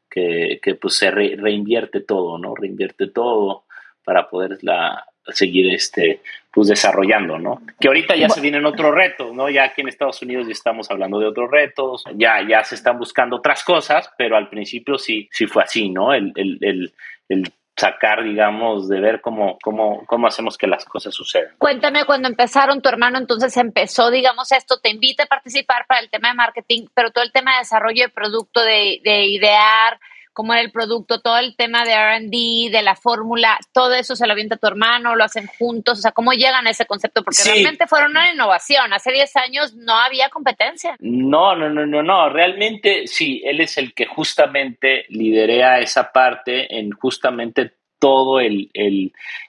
que, 0.10 0.75
pues 0.75 0.96
se 0.96 1.12
reinvierte 1.12 2.00
todo, 2.00 2.38
¿no? 2.38 2.56
Reinvierte 2.56 3.08
todo 3.08 3.65
para 4.09 4.27
poder 4.27 4.57
la, 4.63 5.05
seguir 5.27 5.71
este, 5.71 6.23
pues 6.51 6.67
desarrollando, 6.67 7.37
¿no? 7.37 7.61
Que 7.79 7.89
ahorita 7.89 8.15
ya 8.15 8.27
se 8.27 8.41
vienen 8.41 8.65
otros 8.65 8.91
retos, 8.91 9.35
¿no? 9.35 9.51
Ya 9.51 9.65
aquí 9.65 9.81
en 9.81 9.87
Estados 9.87 10.19
Unidos 10.23 10.47
ya 10.47 10.53
estamos 10.53 10.89
hablando 10.89 11.19
de 11.19 11.27
otros 11.27 11.51
retos, 11.51 12.03
ya, 12.15 12.41
ya 12.41 12.63
se 12.63 12.73
están 12.73 12.97
buscando 12.97 13.35
otras 13.35 13.63
cosas, 13.63 14.09
pero 14.17 14.35
al 14.35 14.49
principio 14.49 14.97
sí, 14.97 15.29
sí 15.31 15.45
fue 15.45 15.61
así, 15.61 15.91
¿no? 15.91 16.11
El, 16.11 16.33
el, 16.35 16.57
el, 16.61 16.93
el 17.29 17.53
sacar, 17.77 18.23
digamos, 18.23 18.89
de 18.89 18.99
ver 18.99 19.21
cómo, 19.21 19.59
cómo, 19.61 20.03
cómo 20.07 20.25
hacemos 20.25 20.57
que 20.57 20.65
las 20.65 20.85
cosas 20.85 21.13
sucedan. 21.13 21.53
Cuéntame, 21.59 22.03
cuando 22.05 22.27
empezaron, 22.27 22.81
tu 22.81 22.89
hermano 22.89 23.19
entonces 23.19 23.55
empezó, 23.57 24.09
digamos, 24.09 24.51
esto, 24.51 24.79
te 24.79 24.89
invita 24.89 25.25
a 25.25 25.27
participar 25.27 25.85
para 25.87 26.01
el 26.01 26.09
tema 26.09 26.29
de 26.29 26.33
marketing, 26.33 26.87
pero 26.95 27.11
todo 27.11 27.23
el 27.23 27.31
tema 27.31 27.51
de 27.51 27.59
desarrollo 27.59 28.05
de 28.05 28.09
producto, 28.09 28.59
de, 28.61 29.01
de 29.03 29.25
idear, 29.25 29.99
cómo 30.39 30.53
era 30.53 30.62
el 30.62 30.72
producto, 30.72 31.19
todo 31.19 31.38
el 31.38 31.58
tema 31.58 31.84
de 31.84 31.91
RD, 31.91 32.72
de 32.72 32.81
la 32.81 32.96
fórmula, 32.96 33.60
todo 33.74 33.93
eso 33.93 34.15
se 34.15 34.25
lo 34.25 34.31
avienta 34.31 34.55
tu 34.55 34.67
hermano, 34.67 35.17
lo 35.17 35.25
hacen 35.25 35.48
juntos, 35.48 36.00
o 36.00 36.01
sea, 36.01 36.13
¿cómo 36.13 36.31
llegan 36.31 36.65
a 36.65 36.69
ese 36.69 36.86
concepto? 36.86 37.25
Porque 37.25 37.43
realmente 37.43 37.88
fueron 37.88 38.12
una 38.12 38.31
innovación, 38.31 38.93
hace 38.93 39.12
10 39.12 39.36
años 39.36 39.75
no 39.75 39.96
había 39.96 40.29
competencia. 40.29 40.96
No, 41.01 41.58
no, 41.58 41.69
no, 41.69 41.86
no, 41.86 42.01
no, 42.01 42.29
realmente 42.29 43.05
sí, 43.05 43.41
él 43.43 43.60
es 43.60 43.77
el 43.77 43.93
que 43.93 44.05
justamente 44.05 45.03
liderea 45.10 45.81
esa 45.81 46.10
parte 46.13 46.74
en 46.79 46.91
justamente 46.91 47.74
todo 48.00 48.39
el, 48.39 48.72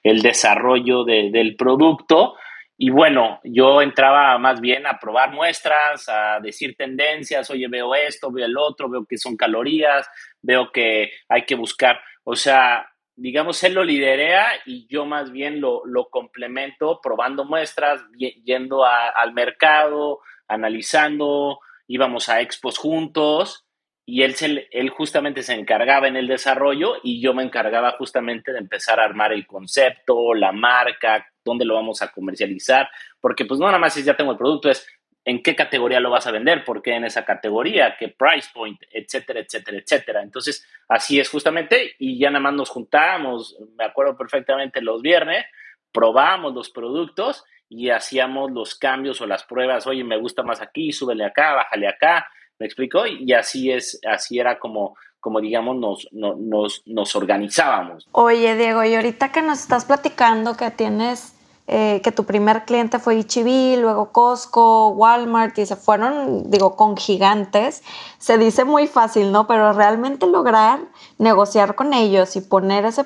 desarrollo 0.03 1.05
del 1.05 1.55
producto 1.55 2.35
y 2.83 2.89
bueno, 2.89 3.41
yo 3.45 3.83
entraba 3.83 4.39
más 4.39 4.59
bien 4.59 4.87
a 4.87 4.99
probar 4.99 5.33
muestras, 5.33 6.09
a 6.09 6.41
decir 6.41 6.77
tendencias, 6.79 7.51
oye, 7.51 7.69
veo 7.69 7.95
esto, 7.95 8.33
veo 8.33 8.47
el 8.47 8.57
otro, 8.57 8.89
veo 8.89 9.05
que 9.05 9.19
son 9.19 9.37
calorías, 9.37 10.09
veo 10.43 10.73
que 10.73 11.13
hay 11.29 11.45
que 11.45 11.55
buscar, 11.55 12.01
o 12.25 12.37
sea, 12.37 12.91
digamos, 13.17 13.63
él 13.65 13.75
lo 13.75 13.85
liderea 13.85 14.47
y 14.65 14.87
yo 14.87 15.05
más 15.05 15.31
bien 15.31 15.61
lo, 15.61 15.83
lo 15.85 16.09
complemento 16.09 17.01
probando 17.03 17.45
muestras, 17.45 18.03
yendo 18.17 18.85
al 18.85 19.35
mercado, 19.35 20.21
analizando, 20.49 21.61
íbamos 21.87 22.29
a 22.29 22.41
expos 22.41 22.79
juntos 22.79 23.67
y 24.07 24.23
él, 24.23 24.35
se, 24.35 24.69
él 24.71 24.91
justamente 24.91 25.43
se 25.43 25.55
encargaba 25.55 26.09
en 26.09 26.17
el 26.17 26.27
desarrollo 26.27 26.95
y 27.03 27.21
yo 27.21 27.35
me 27.35 27.43
encargaba 27.43 27.93
justamente 27.93 28.53
de 28.53 28.59
empezar 28.59 28.99
a 28.99 29.05
armar 29.05 29.33
el 29.33 29.47
concepto, 29.47 30.35
la 30.35 30.51
marca, 30.51 31.27
dónde 31.45 31.65
lo 31.65 31.75
vamos 31.75 32.03
a 32.03 32.11
comercializar, 32.11 32.89
porque 33.21 33.45
pues 33.45 33.61
no 33.61 33.67
nada 33.67 33.79
más 33.79 33.97
es 33.97 34.05
ya 34.05 34.17
tengo 34.17 34.33
el 34.33 34.39
producto, 34.39 34.71
es 34.71 34.87
en 35.25 35.43
qué 35.43 35.55
categoría 35.55 36.01
lo 36.01 36.11
vas 36.11 36.27
a 36.27 36.31
vender, 36.31 36.65
por 36.65 36.83
qué 36.83 36.95
en 36.95 37.05
esa 37.05 37.25
categoría, 37.25 37.97
qué 37.99 38.09
price 38.09 38.49
point, 38.53 38.81
etcétera, 38.91 39.41
etcétera, 39.41 39.79
etcétera. 39.79 40.23
Entonces, 40.23 40.67
así 40.89 41.21
es 41.21 41.29
justamente, 41.29 41.95
y 41.99 42.19
ya 42.19 42.31
nada 42.31 42.41
más 42.41 42.55
nos 42.55 42.71
juntamos, 42.71 43.57
me 43.77 43.85
acuerdo 43.85 44.17
perfectamente 44.17 44.81
los 44.81 45.03
viernes, 45.03 45.45
probábamos 45.93 46.55
los 46.55 46.71
productos 46.71 47.45
y 47.69 47.91
hacíamos 47.91 48.51
los 48.51 48.75
cambios 48.75 49.21
o 49.21 49.27
las 49.27 49.45
pruebas, 49.45 49.87
oye, 49.87 50.05
me 50.05 50.17
gusta 50.17 50.43
más 50.43 50.61
aquí, 50.61 50.93
súbele 50.93 51.25
acá, 51.25 51.55
bájale 51.55 51.89
acá, 51.89 52.27
¿me 52.59 52.67
explico? 52.67 53.07
Y 53.07 53.33
así 53.33 53.71
es, 53.71 54.01
así 54.07 54.39
era 54.39 54.59
como 54.59 54.97
como 55.21 55.41
digamos, 55.43 55.77
nos, 55.77 56.09
nos, 56.13 56.83
nos 56.87 57.15
organizábamos. 57.15 58.09
Oye, 58.13 58.57
Diego, 58.57 58.83
y 58.85 58.95
ahorita 58.95 59.31
que 59.31 59.43
nos 59.43 59.61
estás 59.61 59.85
platicando 59.85 60.57
que 60.57 60.71
tienes 60.71 61.35
eh, 61.73 62.01
que 62.03 62.11
tu 62.11 62.25
primer 62.25 62.65
cliente 62.65 62.99
fue 62.99 63.15
Ichibi, 63.15 63.77
luego 63.77 64.11
Costco, 64.11 64.89
Walmart 64.89 65.57
y 65.57 65.67
se 65.67 65.77
fueron, 65.77 66.51
digo, 66.51 66.75
con 66.75 66.97
gigantes. 66.97 67.85
Se 68.19 68.39
dice 68.39 68.65
muy 68.65 68.89
fácil, 68.89 69.31
¿no? 69.31 69.47
Pero 69.47 69.73
realmente 69.73 70.27
lograr 70.27 70.81
negociar 71.19 71.77
con 71.77 71.95
ellos 71.95 72.35
y 72.35 72.41
poner 72.41 72.87
ese, 72.87 73.05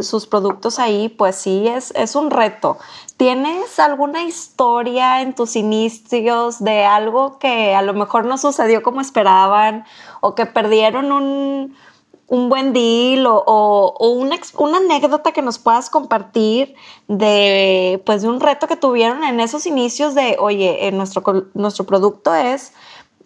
sus 0.00 0.26
productos 0.26 0.78
ahí, 0.78 1.10
pues 1.10 1.36
sí, 1.36 1.68
es, 1.68 1.90
es 1.96 2.14
un 2.16 2.30
reto. 2.30 2.78
¿Tienes 3.18 3.78
alguna 3.78 4.22
historia 4.22 5.20
en 5.20 5.34
tus 5.34 5.54
inicios 5.54 6.64
de 6.64 6.86
algo 6.86 7.38
que 7.38 7.74
a 7.74 7.82
lo 7.82 7.92
mejor 7.92 8.24
no 8.24 8.38
sucedió 8.38 8.82
como 8.82 9.02
esperaban 9.02 9.84
o 10.22 10.34
que 10.34 10.46
perdieron 10.46 11.12
un, 11.12 11.76
un 12.28 12.50
buen 12.50 12.72
deal 12.74 13.26
o, 13.26 13.96
una, 14.00 14.36
anécdota 14.76 15.32
que 15.32 15.42
nos 15.42 15.58
puedas 15.58 15.88
compartir 15.90 16.74
de, 17.08 18.00
pues, 18.04 18.22
de 18.22 18.28
un 18.28 18.40
reto 18.40 18.68
que 18.68 18.76
tuvieron 18.76 19.24
en 19.24 19.40
esos 19.40 19.66
inicios 19.66 20.14
de, 20.14 20.36
oye, 20.38 20.86
eh, 20.86 20.92
nuestro, 20.92 21.22
nuestro 21.54 21.86
producto 21.86 22.34
es, 22.34 22.74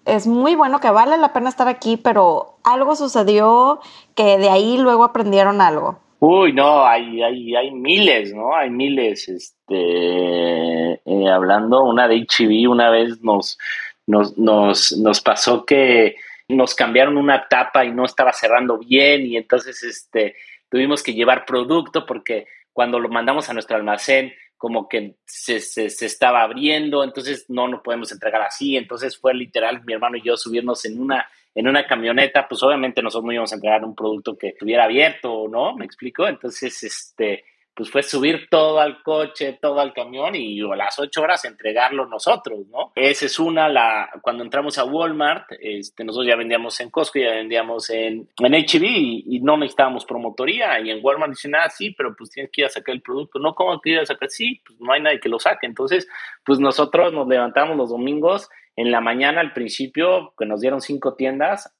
es 0.06 0.26
muy 0.26 0.54
bueno, 0.54 0.80
que 0.80 0.90
vale 0.90 1.18
la 1.18 1.32
pena 1.32 1.48
estar 1.48 1.66
aquí, 1.68 1.96
pero 1.96 2.54
algo 2.62 2.94
sucedió 2.94 3.80
que 4.14 4.38
de 4.38 4.48
ahí 4.48 4.78
luego 4.78 5.02
aprendieron 5.04 5.60
algo. 5.60 5.98
Uy, 6.20 6.52
no, 6.52 6.86
hay, 6.86 7.20
hay, 7.20 7.56
hay 7.56 7.72
miles, 7.72 8.32
¿no? 8.32 8.54
Hay 8.54 8.70
miles. 8.70 9.28
Este, 9.28 10.92
eh, 10.92 11.28
hablando 11.28 11.82
una 11.82 12.06
de 12.06 12.24
HB, 12.24 12.70
una 12.70 12.90
vez 12.90 13.20
nos, 13.22 13.58
nos, 14.06 14.38
nos, 14.38 14.92
nos 14.92 15.20
pasó 15.20 15.64
que 15.64 16.14
nos 16.52 16.74
cambiaron 16.74 17.16
una 17.16 17.48
tapa 17.48 17.84
y 17.84 17.92
no 17.92 18.04
estaba 18.04 18.32
cerrando 18.32 18.78
bien 18.78 19.26
y 19.26 19.36
entonces 19.36 19.82
este, 19.82 20.36
tuvimos 20.68 21.02
que 21.02 21.14
llevar 21.14 21.44
producto 21.44 22.06
porque 22.06 22.46
cuando 22.72 22.98
lo 22.98 23.08
mandamos 23.08 23.48
a 23.48 23.52
nuestro 23.52 23.76
almacén 23.76 24.32
como 24.56 24.88
que 24.88 25.16
se, 25.26 25.58
se, 25.58 25.86
estaba 25.86 26.42
abriendo, 26.42 27.02
entonces 27.02 27.46
no 27.48 27.66
nos 27.66 27.80
podemos 27.80 28.12
entregar 28.12 28.42
así, 28.42 28.76
entonces 28.76 29.18
fue 29.18 29.34
literal 29.34 29.82
mi 29.84 29.92
hermano 29.92 30.16
y 30.16 30.22
yo 30.22 30.36
subirnos 30.36 30.84
en 30.84 31.00
una, 31.00 31.28
en 31.52 31.66
una 31.66 31.84
camioneta, 31.84 32.46
pues 32.46 32.62
obviamente 32.62 33.02
nosotros 33.02 33.26
no 33.26 33.32
íbamos 33.32 33.50
a 33.50 33.56
entregar 33.56 33.84
un 33.84 33.96
producto 33.96 34.38
que 34.38 34.50
estuviera 34.50 34.84
abierto, 34.84 35.48
¿no? 35.50 35.74
¿Me 35.74 35.84
explico? 35.84 36.28
Entonces, 36.28 36.80
este, 36.84 37.44
pues 37.74 37.90
fue 37.90 38.02
subir 38.02 38.48
todo 38.50 38.80
al 38.80 39.02
coche, 39.02 39.58
todo 39.60 39.80
al 39.80 39.92
camión 39.92 40.34
y 40.34 40.60
a 40.60 40.76
las 40.76 40.98
ocho 40.98 41.22
horas 41.22 41.44
entregarlo 41.44 42.06
nosotros, 42.06 42.66
¿no? 42.68 42.92
Esa 42.94 43.26
es 43.26 43.38
una, 43.38 43.68
la, 43.68 44.10
cuando 44.20 44.44
entramos 44.44 44.78
a 44.78 44.84
Walmart, 44.84 45.46
este, 45.60 46.04
nosotros 46.04 46.28
ya 46.28 46.36
vendíamos 46.36 46.78
en 46.80 46.90
Costco, 46.90 47.18
ya 47.18 47.30
vendíamos 47.30 47.88
en, 47.90 48.28
en 48.38 48.52
HB 48.52 48.84
y, 48.84 49.40
no 49.42 49.56
necesitábamos 49.56 50.04
promotoría 50.04 50.80
y 50.80 50.90
en 50.90 51.00
Walmart 51.02 51.30
dicen, 51.30 51.54
ah, 51.56 51.68
sí, 51.68 51.90
pero 51.90 52.14
pues 52.14 52.30
tienes 52.30 52.52
que 52.52 52.60
ir 52.60 52.66
a 52.66 52.70
sacar 52.70 52.94
el 52.94 53.02
producto. 53.02 53.38
No, 53.38 53.54
¿cómo 53.54 53.80
que 53.80 53.90
ir 53.90 53.98
a 53.98 54.06
sacar? 54.06 54.30
Sí, 54.30 54.60
pues 54.64 54.80
no 54.80 54.92
hay 54.92 55.00
nadie 55.00 55.20
que 55.20 55.28
lo 55.28 55.38
saque. 55.38 55.66
Entonces, 55.66 56.06
pues 56.44 56.60
nosotros 56.60 57.12
nos 57.12 57.26
levantamos 57.26 57.76
los 57.76 57.90
domingos 57.90 58.48
en 58.76 58.90
la 58.90 59.00
mañana 59.00 59.40
al 59.40 59.52
principio, 59.52 60.34
que 60.38 60.46
nos 60.46 60.60
dieron 60.60 60.80
cinco 60.80 61.14
tiendas, 61.14 61.74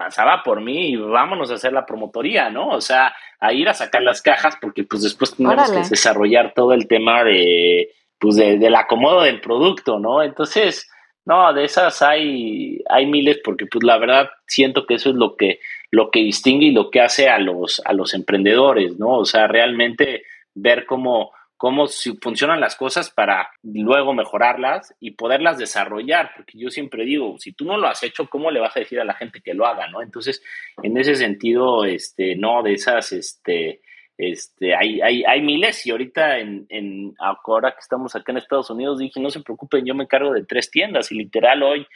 pasaba 0.00 0.42
por 0.42 0.62
mí 0.62 0.92
y 0.92 0.96
vámonos 0.96 1.50
a 1.50 1.56
hacer 1.56 1.74
la 1.74 1.84
promotoría, 1.84 2.48
¿no? 2.48 2.68
O 2.68 2.80
sea, 2.80 3.14
a 3.38 3.52
ir 3.52 3.68
a 3.68 3.74
sacar 3.74 4.00
las 4.00 4.22
cajas 4.22 4.56
porque 4.58 4.82
pues 4.82 5.02
después 5.02 5.36
tenemos 5.36 5.70
que 5.70 5.90
desarrollar 5.90 6.54
todo 6.54 6.72
el 6.72 6.88
tema 6.88 7.22
de, 7.22 7.90
pues 8.18 8.36
de, 8.36 8.56
del 8.56 8.76
acomodo 8.76 9.20
del 9.20 9.42
producto, 9.42 9.98
¿no? 9.98 10.22
Entonces, 10.22 10.90
no, 11.26 11.52
de 11.52 11.64
esas 11.64 12.00
hay, 12.00 12.82
hay 12.88 13.04
miles 13.04 13.40
porque 13.44 13.66
pues 13.66 13.84
la 13.84 13.98
verdad 13.98 14.30
siento 14.46 14.86
que 14.86 14.94
eso 14.94 15.10
es 15.10 15.16
lo 15.16 15.36
que, 15.36 15.60
lo 15.90 16.10
que 16.10 16.20
distingue 16.20 16.68
y 16.68 16.72
lo 16.72 16.90
que 16.90 17.02
hace 17.02 17.28
a 17.28 17.38
los, 17.38 17.82
a 17.84 17.92
los 17.92 18.14
emprendedores, 18.14 18.98
¿no? 18.98 19.18
O 19.18 19.26
sea, 19.26 19.48
realmente 19.48 20.22
ver 20.54 20.86
cómo, 20.86 21.32
cómo 21.60 21.88
funcionan 22.22 22.58
las 22.58 22.74
cosas 22.74 23.10
para 23.10 23.50
luego 23.62 24.14
mejorarlas 24.14 24.94
y 24.98 25.10
poderlas 25.10 25.58
desarrollar, 25.58 26.30
porque 26.34 26.58
yo 26.58 26.70
siempre 26.70 27.04
digo, 27.04 27.36
si 27.38 27.52
tú 27.52 27.66
no 27.66 27.76
lo 27.76 27.86
has 27.86 28.02
hecho, 28.02 28.30
¿cómo 28.30 28.50
le 28.50 28.60
vas 28.60 28.74
a 28.74 28.80
decir 28.80 28.98
a 28.98 29.04
la 29.04 29.12
gente 29.12 29.42
que 29.42 29.52
lo 29.52 29.66
haga, 29.66 29.86
no? 29.88 30.00
Entonces, 30.00 30.42
en 30.82 30.96
ese 30.96 31.16
sentido, 31.16 31.84
este, 31.84 32.34
no, 32.34 32.62
de 32.62 32.72
esas, 32.72 33.12
este, 33.12 33.82
este, 34.16 34.74
hay, 34.74 35.02
hay, 35.02 35.22
hay 35.24 35.42
miles 35.42 35.84
y 35.84 35.90
ahorita 35.90 36.38
en, 36.38 36.64
en, 36.70 37.14
ahora 37.18 37.72
que 37.72 37.80
estamos 37.80 38.16
acá 38.16 38.32
en 38.32 38.38
Estados 38.38 38.70
Unidos 38.70 38.98
dije, 38.98 39.20
no 39.20 39.28
se 39.28 39.42
preocupen, 39.42 39.84
yo 39.84 39.94
me 39.94 40.04
encargo 40.04 40.32
de 40.32 40.46
tres 40.46 40.70
tiendas 40.70 41.12
y 41.12 41.16
literal 41.16 41.62
hoy 41.62 41.86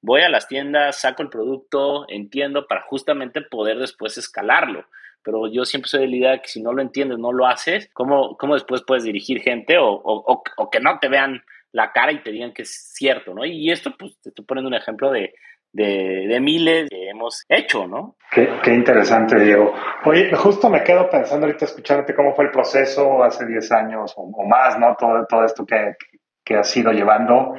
voy 0.00 0.22
a 0.22 0.30
las 0.30 0.48
tiendas, 0.48 1.00
saco 1.00 1.22
el 1.22 1.28
producto, 1.28 2.06
entiendo 2.08 2.66
para 2.66 2.82
justamente 2.82 3.40
poder 3.40 3.78
después 3.78 4.18
escalarlo 4.18 4.84
pero 5.22 5.46
yo 5.48 5.64
siempre 5.64 5.88
soy 5.88 6.00
de 6.02 6.08
la 6.08 6.16
idea 6.16 6.38
que 6.38 6.48
si 6.48 6.62
no 6.62 6.72
lo 6.72 6.82
entiendes, 6.82 7.18
no 7.18 7.32
lo 7.32 7.46
haces, 7.46 7.88
¿cómo, 7.92 8.36
cómo 8.36 8.54
después 8.54 8.82
puedes 8.86 9.04
dirigir 9.04 9.40
gente 9.40 9.78
o, 9.78 9.88
o, 9.88 10.42
o, 10.56 10.70
que 10.70 10.80
no 10.80 10.98
te 10.98 11.08
vean 11.08 11.42
la 11.72 11.92
cara 11.92 12.12
y 12.12 12.22
te 12.22 12.30
digan 12.30 12.52
que 12.52 12.62
es 12.62 12.92
cierto, 12.92 13.34
¿no? 13.34 13.44
Y 13.44 13.70
esto, 13.70 13.94
pues, 13.98 14.20
te 14.20 14.28
estoy 14.28 14.44
poniendo 14.44 14.68
un 14.68 14.74
ejemplo 14.74 15.10
de, 15.10 15.34
de, 15.72 16.26
de, 16.28 16.40
miles 16.40 16.88
que 16.90 17.08
hemos 17.08 17.44
hecho, 17.48 17.86
¿no? 17.86 18.16
Qué, 18.30 18.48
qué, 18.62 18.74
interesante, 18.74 19.38
Diego. 19.38 19.74
Oye, 20.04 20.34
justo 20.34 20.68
me 20.68 20.82
quedo 20.82 21.08
pensando 21.08 21.46
ahorita 21.46 21.64
escuchándote 21.64 22.14
cómo 22.14 22.34
fue 22.34 22.46
el 22.46 22.50
proceso 22.50 23.22
hace 23.22 23.46
10 23.46 23.72
años 23.72 24.12
o, 24.16 24.22
o 24.22 24.46
más, 24.46 24.78
¿no? 24.78 24.94
Todo, 24.98 25.24
todo 25.26 25.44
esto 25.44 25.64
que, 25.64 25.96
que 26.44 26.56
has 26.56 26.76
ido 26.76 26.92
llevando. 26.92 27.54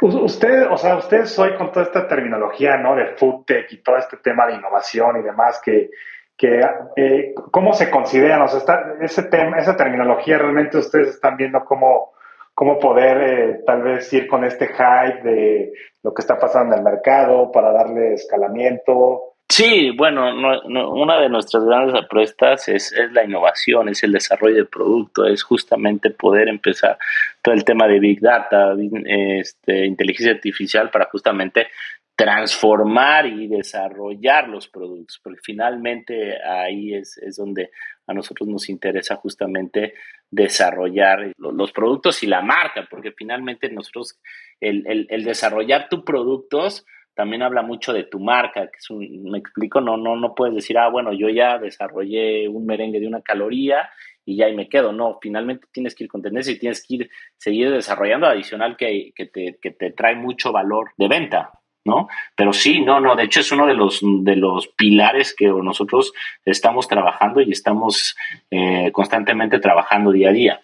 Usted, 0.00 0.66
o 0.70 0.78
sea, 0.78 0.96
ustedes 0.96 1.38
hoy 1.38 1.54
con 1.56 1.70
toda 1.70 1.84
esta 1.84 2.08
terminología, 2.08 2.78
¿no? 2.78 2.96
De 2.96 3.16
food 3.16 3.44
tech 3.44 3.70
y 3.70 3.82
todo 3.82 3.98
este 3.98 4.16
tema 4.16 4.46
de 4.46 4.54
innovación 4.54 5.18
y 5.18 5.22
demás 5.22 5.60
que, 5.62 5.90
que 6.36 6.60
eh, 6.96 7.34
cómo 7.50 7.72
se 7.74 7.90
consideran, 7.90 8.42
o 8.42 8.48
sea, 8.48 8.58
está, 8.58 8.94
ese 9.00 9.24
tema, 9.24 9.58
esa 9.58 9.76
terminología 9.76 10.38
realmente 10.38 10.78
ustedes 10.78 11.08
están 11.08 11.36
viendo 11.36 11.64
cómo, 11.64 12.12
cómo 12.54 12.78
poder 12.78 13.16
eh, 13.22 13.60
tal 13.66 13.82
vez 13.82 14.12
ir 14.12 14.26
con 14.26 14.44
este 14.44 14.68
hype 14.68 15.22
de 15.22 15.72
lo 16.02 16.12
que 16.12 16.22
está 16.22 16.38
pasando 16.38 16.74
en 16.74 16.80
el 16.80 16.84
mercado 16.84 17.50
para 17.52 17.72
darle 17.72 18.14
escalamiento. 18.14 19.34
Sí, 19.48 19.90
bueno, 19.90 20.26
una 20.66 21.20
de 21.20 21.28
nuestras 21.28 21.64
grandes 21.64 21.94
apuestas 22.02 22.66
es, 22.68 22.92
es, 22.92 23.12
la 23.12 23.24
innovación, 23.24 23.88
es 23.90 24.02
el 24.02 24.12
desarrollo 24.12 24.56
de 24.56 24.64
producto, 24.64 25.26
es 25.26 25.42
justamente 25.42 26.10
poder 26.10 26.48
empezar 26.48 26.98
todo 27.42 27.54
el 27.54 27.64
tema 27.64 27.86
de 27.86 28.00
Big 28.00 28.20
Data, 28.20 28.74
este, 29.06 29.84
inteligencia 29.84 30.32
artificial 30.32 30.90
para 30.90 31.04
justamente 31.04 31.68
transformar 32.16 33.26
y 33.26 33.48
desarrollar 33.48 34.48
los 34.48 34.68
productos, 34.68 35.20
porque 35.22 35.40
finalmente 35.42 36.40
ahí 36.42 36.94
es, 36.94 37.18
es 37.18 37.36
donde 37.36 37.70
a 38.06 38.14
nosotros 38.14 38.48
nos 38.48 38.68
interesa 38.68 39.16
justamente 39.16 39.94
desarrollar 40.30 41.32
los 41.36 41.72
productos 41.72 42.22
y 42.22 42.26
la 42.26 42.42
marca, 42.42 42.86
porque 42.88 43.12
finalmente 43.12 43.70
nosotros, 43.70 44.18
el, 44.60 45.06
el, 45.08 45.24
desarrollar 45.24 45.88
tus 45.88 46.02
productos 46.02 46.84
también 47.14 47.42
habla 47.42 47.62
mucho 47.62 47.92
de 47.92 48.04
tu 48.04 48.18
marca, 48.18 48.62
que 48.66 48.78
es 48.78 48.90
un, 48.90 49.30
me 49.30 49.38
explico, 49.38 49.80
no, 49.80 49.96
no, 49.96 50.16
no 50.16 50.34
puedes 50.34 50.54
decir, 50.54 50.78
ah, 50.78 50.88
bueno, 50.88 51.12
yo 51.12 51.28
ya 51.28 51.58
desarrollé 51.58 52.48
un 52.48 52.66
merengue 52.66 53.00
de 53.00 53.06
una 53.06 53.22
caloría 53.22 53.88
y 54.24 54.36
ya 54.36 54.46
ahí 54.46 54.56
me 54.56 54.68
quedo. 54.68 54.92
No, 54.92 55.18
finalmente 55.22 55.68
tienes 55.70 55.94
que 55.94 56.04
ir 56.04 56.10
con 56.10 56.22
y 56.26 56.58
tienes 56.58 56.84
que 56.84 56.94
ir, 56.94 57.10
seguir 57.36 57.70
desarrollando 57.70 58.26
adicional 58.26 58.76
que, 58.76 59.12
que, 59.14 59.26
te, 59.26 59.58
que 59.62 59.70
te 59.70 59.92
trae 59.92 60.16
mucho 60.16 60.50
valor 60.50 60.90
de 60.96 61.08
venta. 61.08 61.52
¿No? 61.84 62.08
Pero 62.36 62.52
sí, 62.52 62.80
no, 62.80 63.00
no, 63.00 63.14
de 63.14 63.24
hecho 63.24 63.40
es 63.40 63.52
uno 63.52 63.66
de 63.66 63.74
los, 63.74 64.00
de 64.02 64.36
los 64.36 64.68
pilares 64.68 65.34
que 65.34 65.46
nosotros 65.46 66.12
estamos 66.44 66.88
trabajando 66.88 67.40
y 67.40 67.52
estamos 67.52 68.16
eh, 68.50 68.90
constantemente 68.92 69.58
trabajando 69.58 70.10
día 70.10 70.30
a 70.30 70.32
día. 70.32 70.60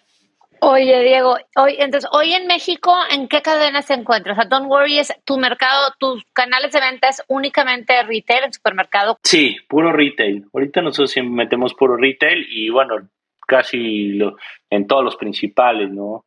Oye, 0.63 1.01
Diego, 1.01 1.37
hoy, 1.55 1.75
entonces, 1.79 2.07
hoy 2.13 2.33
en 2.33 2.45
México, 2.45 2.93
¿en 3.11 3.27
qué 3.27 3.41
cadenas 3.41 3.85
se 3.85 3.95
encuentras? 3.95 4.37
O 4.37 4.41
sea, 4.41 4.47
Don't 4.47 4.69
Worry, 4.69 4.99
es 4.99 5.11
tu 5.25 5.39
mercado, 5.39 5.91
tus 5.97 6.23
canales 6.33 6.71
de 6.71 6.79
venta 6.79 7.09
es 7.09 7.23
únicamente 7.29 8.03
retail, 8.03 8.43
en 8.43 8.53
supermercado. 8.53 9.17
Sí, 9.23 9.57
puro 9.67 9.91
retail. 9.91 10.45
Ahorita 10.53 10.83
nosotros 10.83 11.15
metemos 11.23 11.73
puro 11.73 11.97
retail 11.97 12.45
y 12.47 12.69
bueno, 12.69 13.09
casi 13.47 14.09
lo, 14.09 14.37
en 14.69 14.85
todos 14.85 15.03
los 15.03 15.15
principales, 15.15 15.89
¿no? 15.89 16.25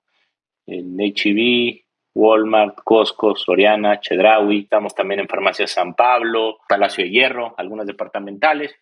En 0.67 0.99
HEB, 0.99 1.84
Walmart, 2.15 2.79
Costco, 2.85 3.35
Soriana, 3.35 4.01
Chedraui, 4.01 4.61
estamos 4.61 4.95
también 4.95 5.21
en 5.21 5.29
Farmacia 5.29 5.67
San 5.67 5.95
Pablo, 5.95 6.59
Palacio 6.69 7.05
de 7.05 7.11
Hierro, 7.11 7.55
algunas 7.59 7.87
departamentales. 7.87 8.75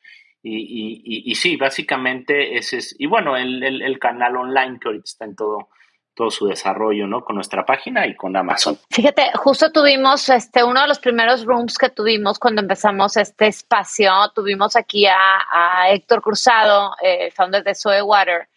Y, 0.44 1.30
y, 1.30 1.34
sí, 1.36 1.56
básicamente 1.56 2.56
ese 2.56 2.78
es, 2.78 2.96
y 2.98 3.06
bueno, 3.06 3.36
el, 3.36 3.62
el, 3.62 3.98
canal 4.00 4.36
online 4.36 4.80
que 4.80 4.88
ahorita 4.88 5.04
está 5.04 5.24
en 5.24 5.36
todo, 5.36 5.68
todo 6.14 6.32
su 6.32 6.46
desarrollo, 6.46 7.06
¿no? 7.06 7.24
Con 7.24 7.36
nuestra 7.36 7.64
página 7.64 8.08
y 8.08 8.16
con 8.16 8.36
Amazon. 8.36 8.76
Fíjate, 8.90 9.30
justo 9.36 9.70
tuvimos 9.70 10.28
este, 10.30 10.64
uno 10.64 10.82
de 10.82 10.88
los 10.88 10.98
primeros 10.98 11.44
rooms 11.44 11.78
que 11.78 11.90
tuvimos 11.90 12.40
cuando 12.40 12.60
empezamos 12.60 13.16
este 13.16 13.46
espacio, 13.46 14.12
tuvimos 14.34 14.74
aquí 14.74 15.06
a, 15.06 15.46
a 15.48 15.90
Héctor 15.90 16.22
Cruzado, 16.22 16.92
eh, 17.00 17.30
founder 17.30 17.62
de 17.62 17.76
Soy 17.76 18.00
Water, 18.00 18.48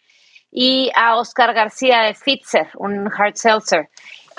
y 0.50 0.90
a 0.92 1.16
Oscar 1.16 1.54
García 1.54 2.00
de 2.00 2.14
Fitzer, 2.14 2.68
un 2.78 3.08
hard 3.16 3.36
seltzer. 3.36 3.90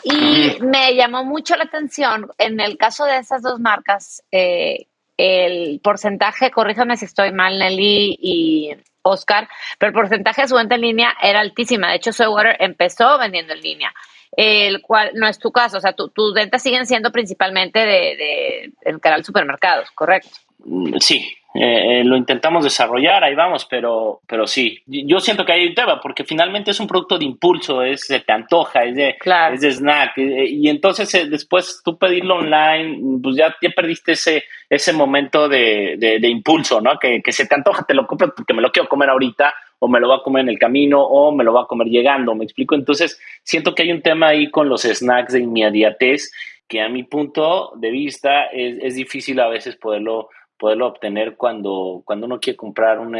Y 0.03 0.57
me 0.61 0.95
llamó 0.95 1.23
mucho 1.23 1.55
la 1.55 1.65
atención, 1.65 2.29
en 2.37 2.59
el 2.59 2.77
caso 2.77 3.05
de 3.05 3.17
esas 3.17 3.41
dos 3.41 3.59
marcas, 3.59 4.23
eh, 4.31 4.87
el 5.17 5.79
porcentaje, 5.83 6.51
corríjame 6.51 6.97
si 6.97 7.05
estoy 7.05 7.31
mal, 7.31 7.57
Nelly 7.57 8.17
y 8.21 8.71
Oscar, 9.01 9.47
pero 9.79 9.89
el 9.89 9.95
porcentaje 9.95 10.43
de 10.43 10.47
su 10.47 10.55
venta 10.55 10.75
en 10.75 10.81
línea 10.81 11.15
era 11.21 11.39
altísima. 11.39 11.89
De 11.89 11.95
hecho, 11.95 12.11
Water 12.31 12.55
empezó 12.59 13.17
vendiendo 13.17 13.53
en 13.53 13.61
línea, 13.61 13.93
el 14.31 14.81
cual 14.81 15.11
no 15.15 15.27
es 15.27 15.39
tu 15.39 15.51
caso. 15.51 15.77
O 15.77 15.81
sea, 15.81 15.93
tus 15.93 16.33
ventas 16.33 16.61
siguen 16.61 16.85
siendo 16.85 17.11
principalmente 17.11 17.79
de, 17.79 17.85
de, 17.85 18.71
del 18.85 18.99
canal 18.99 19.23
supermercados, 19.23 19.89
¿correcto? 19.91 20.29
Mm, 20.59 20.97
sí, 20.99 21.35
eh, 21.59 22.01
eh, 22.01 22.03
lo 22.03 22.15
intentamos 22.15 22.63
desarrollar, 22.63 23.23
ahí 23.23 23.33
vamos, 23.33 23.65
pero, 23.65 24.21
pero 24.27 24.45
sí, 24.45 24.79
yo 24.85 25.19
siento 25.19 25.43
que 25.43 25.53
hay 25.53 25.65
un 25.65 25.73
tema, 25.73 25.99
porque 25.99 26.23
finalmente 26.23 26.69
es 26.69 26.79
un 26.79 26.85
producto 26.87 27.17
de 27.17 27.25
impulso, 27.25 27.81
es, 27.81 28.05
se 28.05 28.19
te 28.19 28.31
antoja, 28.31 28.83
es 28.83 28.95
de, 28.95 29.15
es 29.53 29.61
de 29.61 29.71
snack, 29.71 30.19
eh, 30.19 30.45
y 30.49 30.69
entonces 30.69 31.09
después 31.31 31.81
tú 31.83 31.97
pedirlo 31.97 32.35
online, 32.35 33.19
pues 33.23 33.37
ya, 33.37 33.55
ya 33.59 33.69
perdiste 33.71 34.11
ese, 34.11 34.43
ese 34.69 34.93
momento 34.93 35.49
de, 35.49 35.95
de, 35.97 36.27
impulso, 36.27 36.79
¿no? 36.79 36.99
Que, 36.99 37.23
que, 37.23 37.31
se 37.31 37.47
te 37.47 37.55
antoja, 37.55 37.85
te 37.87 37.95
lo 37.95 38.05
compro 38.05 38.35
porque 38.35 38.53
me 38.53 38.61
lo 38.61 38.71
quiero 38.71 38.87
comer 38.87 39.09
ahorita, 39.09 39.51
o 39.79 39.87
me 39.87 39.99
lo 39.99 40.09
va 40.09 40.17
a 40.17 40.23
comer 40.23 40.43
en 40.43 40.49
el 40.49 40.59
camino, 40.59 41.01
o 41.01 41.31
me 41.31 41.43
lo 41.43 41.53
va 41.53 41.63
a 41.63 41.67
comer 41.67 41.87
llegando, 41.87 42.35
¿me 42.35 42.43
explico? 42.43 42.75
Entonces, 42.75 43.19
siento 43.41 43.73
que 43.73 43.81
hay 43.81 43.91
un 43.91 44.03
tema 44.03 44.27
ahí 44.27 44.51
con 44.51 44.69
los 44.69 44.83
snacks 44.83 45.33
de 45.33 45.39
inmediatez, 45.39 46.31
que 46.67 46.81
a 46.81 46.89
mi 46.89 47.01
punto 47.01 47.71
de 47.77 47.89
vista 47.89 48.45
es, 48.45 48.77
es 48.81 48.95
difícil 48.95 49.39
a 49.39 49.47
veces 49.47 49.75
poderlo 49.75 50.29
poderlo 50.57 50.87
obtener 50.87 51.35
cuando, 51.35 52.01
cuando 52.05 52.25
uno 52.25 52.39
quiere 52.39 52.57
comprar 52.57 52.99
un, 52.99 53.15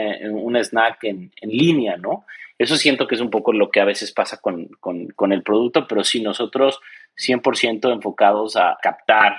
snack 0.56 1.04
en, 1.04 1.32
en, 1.41 1.50
línea, 1.50 1.97
¿no? 1.97 2.26
Eso 2.58 2.76
siento 2.76 3.08
que 3.08 3.15
es 3.15 3.21
un 3.21 3.30
poco 3.30 3.54
lo 3.54 3.69
que 3.69 3.80
a 3.80 3.86
veces 3.86 4.12
pasa 4.12 4.38
con, 4.38 4.67
con, 4.80 5.08
con 5.10 5.32
el 5.32 5.43
producto, 5.43 5.88
pero 5.88 6.04
sí 6.04 6.21
nosotros 6.21 6.80
100% 7.17 7.91
enfocados 7.93 8.56
a 8.56 8.78
captar 8.82 9.38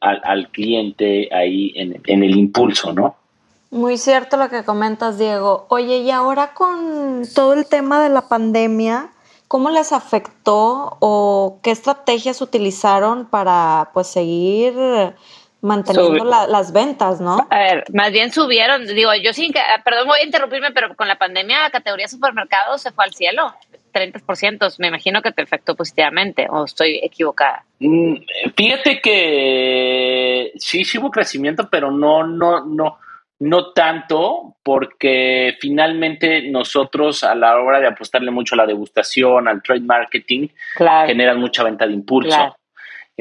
al, 0.00 0.20
al 0.24 0.48
cliente 0.50 1.28
ahí 1.32 1.72
en, 1.74 2.00
en, 2.06 2.22
el 2.22 2.36
impulso, 2.36 2.92
¿no? 2.92 3.16
Muy 3.70 3.96
cierto 3.96 4.36
lo 4.36 4.50
que 4.50 4.64
comentas, 4.64 5.16
Diego. 5.16 5.66
Oye, 5.68 5.98
y 5.98 6.10
ahora 6.10 6.54
con 6.54 7.22
todo 7.34 7.54
el 7.54 7.66
tema 7.66 8.02
de 8.02 8.08
la 8.08 8.28
pandemia, 8.28 9.10
¿cómo 9.48 9.70
les 9.70 9.92
afectó 9.92 10.96
o 11.00 11.60
qué 11.62 11.70
estrategias 11.70 12.42
utilizaron 12.42 13.26
para 13.26 13.90
pues 13.94 14.08
seguir 14.08 14.74
manteniendo 15.62 16.24
las 16.24 16.72
ventas, 16.72 17.20
¿no? 17.20 17.46
A 17.50 17.58
ver, 17.58 17.84
más 17.92 18.12
bien 18.12 18.32
subieron, 18.32 18.86
digo, 18.86 19.10
yo 19.22 19.32
sí, 19.32 19.52
perdón, 19.84 20.08
voy 20.08 20.20
a 20.20 20.24
interrumpirme, 20.24 20.72
pero 20.72 20.94
con 20.96 21.08
la 21.08 21.18
pandemia 21.18 21.62
la 21.62 21.70
categoría 21.70 22.08
supermercados 22.08 22.82
se 22.82 22.92
fue 22.92 23.04
al 23.04 23.14
cielo. 23.14 23.54
30%, 23.92 24.76
me 24.78 24.86
imagino 24.86 25.20
que 25.20 25.32
te 25.32 25.42
afectó 25.42 25.74
positivamente, 25.74 26.46
o 26.48 26.64
estoy 26.64 27.00
equivocada. 27.02 27.64
Mm, 27.80 28.18
fíjate 28.56 29.00
que 29.00 30.52
sí, 30.56 30.84
sí 30.84 30.98
hubo 30.98 31.10
crecimiento, 31.10 31.68
pero 31.68 31.90
no, 31.90 32.24
no, 32.24 32.64
no, 32.64 32.98
no 33.40 33.72
tanto, 33.72 34.54
porque 34.62 35.56
finalmente 35.60 36.50
nosotros 36.50 37.24
a 37.24 37.34
la 37.34 37.58
hora 37.60 37.80
de 37.80 37.88
apostarle 37.88 38.30
mucho 38.30 38.54
a 38.54 38.58
la 38.58 38.66
degustación, 38.66 39.48
al 39.48 39.62
trade 39.62 39.80
marketing, 39.80 40.48
generan 41.06 41.40
mucha 41.40 41.64
venta 41.64 41.86
de 41.86 41.94
impulso. 41.94 42.56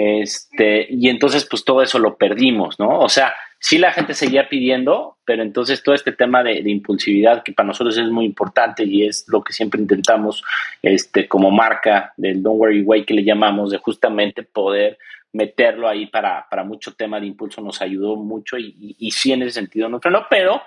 Este, 0.02 0.88
y 0.90 1.10
entonces, 1.10 1.44
pues 1.44 1.66
todo 1.66 1.82
eso 1.82 2.00
lo 2.00 2.16
perdimos, 2.16 2.80
¿no? 2.80 3.02
O 3.02 3.10
sea, 3.10 3.34
sí 3.60 3.78
la 3.78 3.92
gente 3.92 4.14
seguía 4.14 4.48
pidiendo, 4.48 5.18
pero 5.26 5.44
entonces 5.44 5.84
todo 5.84 5.94
este 5.94 6.14
tema 6.14 6.42
de, 6.42 6.62
impulsividad, 6.70 7.44
que 7.44 7.52
para 7.52 7.68
nosotros 7.68 7.98
es 7.98 8.08
muy 8.08 8.24
importante 8.24 8.86
y 8.86 9.06
es 9.06 9.26
lo 9.28 9.44
que 9.44 9.52
siempre 9.52 9.82
intentamos 9.82 10.42
este, 10.82 11.28
como 11.28 11.52
marca 11.52 12.14
del 12.16 12.42
Don't 12.42 12.62
Worry 12.62 12.82
Way 12.82 13.04
que 13.04 13.14
le 13.14 13.26
llamamos, 13.26 13.72
de 13.72 13.80
justamente 13.80 14.44
poder 14.44 14.98
meterlo 15.34 15.90
ahí 15.90 16.06
para, 16.06 16.48
para 16.50 16.64
mucho 16.64 16.94
tema 16.94 17.20
de 17.20 17.28
impulso 17.28 17.60
nos 17.60 17.82
ayudó 17.82 18.16
mucho 18.16 18.58
y, 18.58 19.12
sí 19.12 19.34
en 19.34 19.42
ese 19.42 19.52
sentido 19.52 19.90
no 19.90 20.00
frenó, 20.00 20.28
pero 20.30 20.62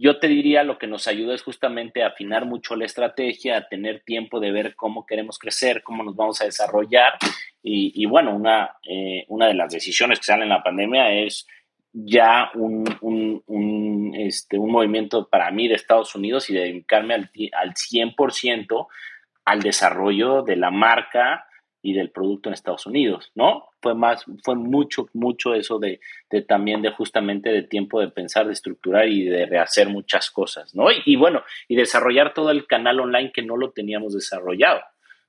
yo 0.00 0.18
te 0.18 0.28
diría 0.28 0.64
lo 0.64 0.78
que 0.78 0.86
nos 0.86 1.06
ayuda 1.06 1.34
es 1.34 1.42
justamente 1.42 2.02
a 2.02 2.08
afinar 2.08 2.46
mucho 2.46 2.74
la 2.74 2.86
estrategia, 2.86 3.58
a 3.58 3.68
tener 3.68 4.00
tiempo 4.00 4.40
de 4.40 4.50
ver 4.50 4.74
cómo 4.74 5.04
queremos 5.04 5.38
crecer, 5.38 5.82
cómo 5.82 6.02
nos 6.02 6.16
vamos 6.16 6.40
a 6.40 6.46
desarrollar. 6.46 7.18
Y, 7.62 8.06
bueno, 8.06 8.34
una, 8.34 8.76
eh, 8.82 9.26
una 9.28 9.46
de 9.46 9.52
las 9.52 9.70
decisiones 9.70 10.18
que 10.18 10.24
salen 10.24 10.44
en 10.44 10.48
la 10.48 10.62
pandemia 10.62 11.12
es 11.12 11.46
ya 11.92 12.50
un, 12.54 12.84
un, 13.02 14.14
este, 14.16 14.58
un 14.58 14.72
movimiento 14.72 15.28
para 15.28 15.50
mí 15.50 15.68
de 15.68 15.74
Estados 15.74 16.14
Unidos 16.14 16.48
y 16.48 16.54
dedicarme 16.54 17.12
al, 17.12 17.30
al 17.52 17.74
100% 17.74 18.86
al 19.44 19.60
desarrollo 19.60 20.42
de 20.42 20.56
la 20.56 20.70
marca 20.70 21.44
y 21.82 21.94
del 21.94 22.10
producto 22.10 22.48
en 22.48 22.54
Estados 22.54 22.86
Unidos, 22.86 23.30
¿no? 23.34 23.68
Fue 23.80 23.94
más, 23.94 24.24
fue 24.44 24.54
mucho, 24.54 25.08
mucho 25.14 25.54
eso 25.54 25.78
de, 25.78 26.00
de 26.30 26.42
también 26.42 26.82
de 26.82 26.90
justamente 26.90 27.50
de 27.50 27.62
tiempo 27.62 28.00
de 28.00 28.08
pensar, 28.08 28.46
de 28.46 28.52
estructurar 28.52 29.08
y 29.08 29.24
de 29.24 29.46
rehacer 29.46 29.88
muchas 29.88 30.30
cosas, 30.30 30.74
¿no? 30.74 30.88
Y, 31.04 31.16
bueno, 31.16 31.42
y 31.68 31.76
desarrollar 31.76 32.34
todo 32.34 32.50
el 32.50 32.66
canal 32.66 33.00
online 33.00 33.32
que 33.32 33.42
no 33.42 33.56
lo 33.56 33.70
teníamos 33.70 34.14
desarrollado. 34.14 34.80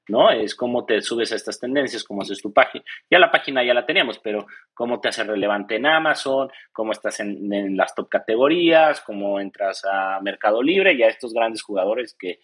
¿no? 0.07 0.29
Es 0.29 0.55
cómo 0.55 0.83
te 0.85 1.01
subes 1.01 1.31
a 1.31 1.35
estas 1.35 1.59
tendencias, 1.59 2.03
cómo 2.03 2.23
haces 2.23 2.41
tu 2.41 2.51
página. 2.51 2.83
Ya 3.09 3.17
la 3.17 3.31
página 3.31 3.63
ya 3.63 3.73
la 3.73 3.85
teníamos, 3.85 4.19
pero 4.19 4.45
cómo 4.73 4.99
te 4.99 5.07
hace 5.07 5.23
relevante 5.23 5.75
en 5.75 5.85
Amazon, 5.85 6.49
cómo 6.73 6.91
estás 6.91 7.21
en, 7.21 7.77
las 7.77 7.95
top 7.95 8.09
categorías, 8.09 8.99
cómo 9.01 9.39
entras 9.39 9.85
a 9.85 10.19
Mercado 10.21 10.61
Libre 10.61 10.93
y 10.93 11.03
a 11.03 11.07
estos 11.07 11.33
grandes 11.33 11.61
jugadores 11.61 12.13
que, 12.19 12.39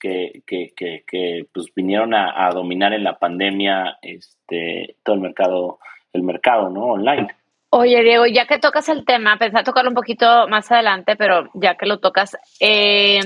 que, 0.00 0.42
que, 0.46 0.72
que, 0.76 1.46
pues 1.52 1.66
vinieron 1.74 2.14
a, 2.14 2.50
dominar 2.52 2.92
en 2.92 3.04
la 3.04 3.18
pandemia 3.18 3.98
este, 4.02 4.96
todo 5.04 5.16
el 5.16 5.20
mercado, 5.20 5.78
el 6.12 6.22
mercado, 6.22 6.70
¿no? 6.70 6.86
Online. 6.86 7.28
Oye, 7.70 8.02
Diego, 8.02 8.26
ya 8.26 8.46
que 8.46 8.58
tocas 8.58 8.88
el 8.88 9.04
tema, 9.04 9.36
pensé 9.38 9.58
a 9.58 9.62
tocarlo 9.62 9.90
un 9.90 9.94
poquito 9.94 10.48
más 10.48 10.72
adelante, 10.72 11.14
pero 11.14 11.50
ya 11.54 11.76
que 11.76 11.86
lo 11.86 11.98
tocas, 11.98 12.36
eh, 12.58 13.20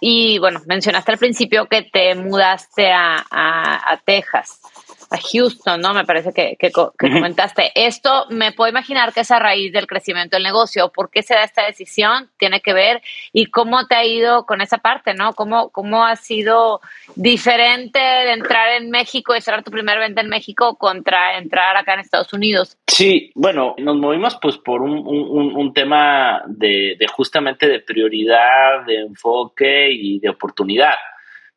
y 0.00 0.38
bueno, 0.38 0.60
mencionaste 0.66 1.12
al 1.12 1.18
principio 1.18 1.66
que 1.66 1.82
te 1.82 2.14
mudaste 2.14 2.92
a, 2.92 3.16
a, 3.30 3.92
a 3.92 3.96
Texas 4.04 4.60
a 5.10 5.18
Houston, 5.18 5.80
¿no? 5.80 5.92
Me 5.92 6.04
parece 6.04 6.32
que, 6.32 6.56
que, 6.56 6.70
comentaste. 6.70 7.72
Esto 7.74 8.26
me 8.30 8.52
puedo 8.52 8.70
imaginar 8.70 9.12
que 9.12 9.20
es 9.20 9.30
a 9.32 9.40
raíz 9.40 9.72
del 9.72 9.88
crecimiento 9.88 10.36
del 10.36 10.44
negocio. 10.44 10.92
¿Por 10.92 11.10
qué 11.10 11.22
se 11.22 11.34
da 11.34 11.42
esta 11.42 11.66
decisión? 11.66 12.30
Tiene 12.38 12.60
que 12.60 12.72
ver. 12.72 13.02
¿Y 13.32 13.46
cómo 13.46 13.86
te 13.86 13.96
ha 13.96 14.04
ido 14.04 14.46
con 14.46 14.60
esa 14.60 14.78
parte, 14.78 15.14
no? 15.14 15.32
¿Cómo, 15.32 15.70
cómo 15.70 16.04
ha 16.04 16.14
sido 16.14 16.80
diferente 17.16 17.98
de 17.98 18.32
entrar 18.32 18.80
en 18.80 18.90
México 18.90 19.34
y 19.34 19.40
cerrar 19.40 19.64
tu 19.64 19.72
primer 19.72 19.98
venta 19.98 20.20
en 20.20 20.28
México 20.28 20.76
contra 20.76 21.38
entrar 21.38 21.76
acá 21.76 21.94
en 21.94 22.00
Estados 22.00 22.32
Unidos? 22.32 22.78
Sí, 22.86 23.32
bueno, 23.34 23.74
nos 23.78 23.96
movimos 23.96 24.38
pues 24.40 24.58
por 24.58 24.80
un, 24.80 24.92
un, 24.92 25.56
un 25.56 25.74
tema 25.74 26.42
de, 26.46 26.94
de 26.98 27.06
justamente 27.08 27.66
de 27.66 27.80
prioridad, 27.80 28.84
de 28.86 29.00
enfoque 29.00 29.90
y 29.90 30.20
de 30.20 30.28
oportunidad. 30.28 30.94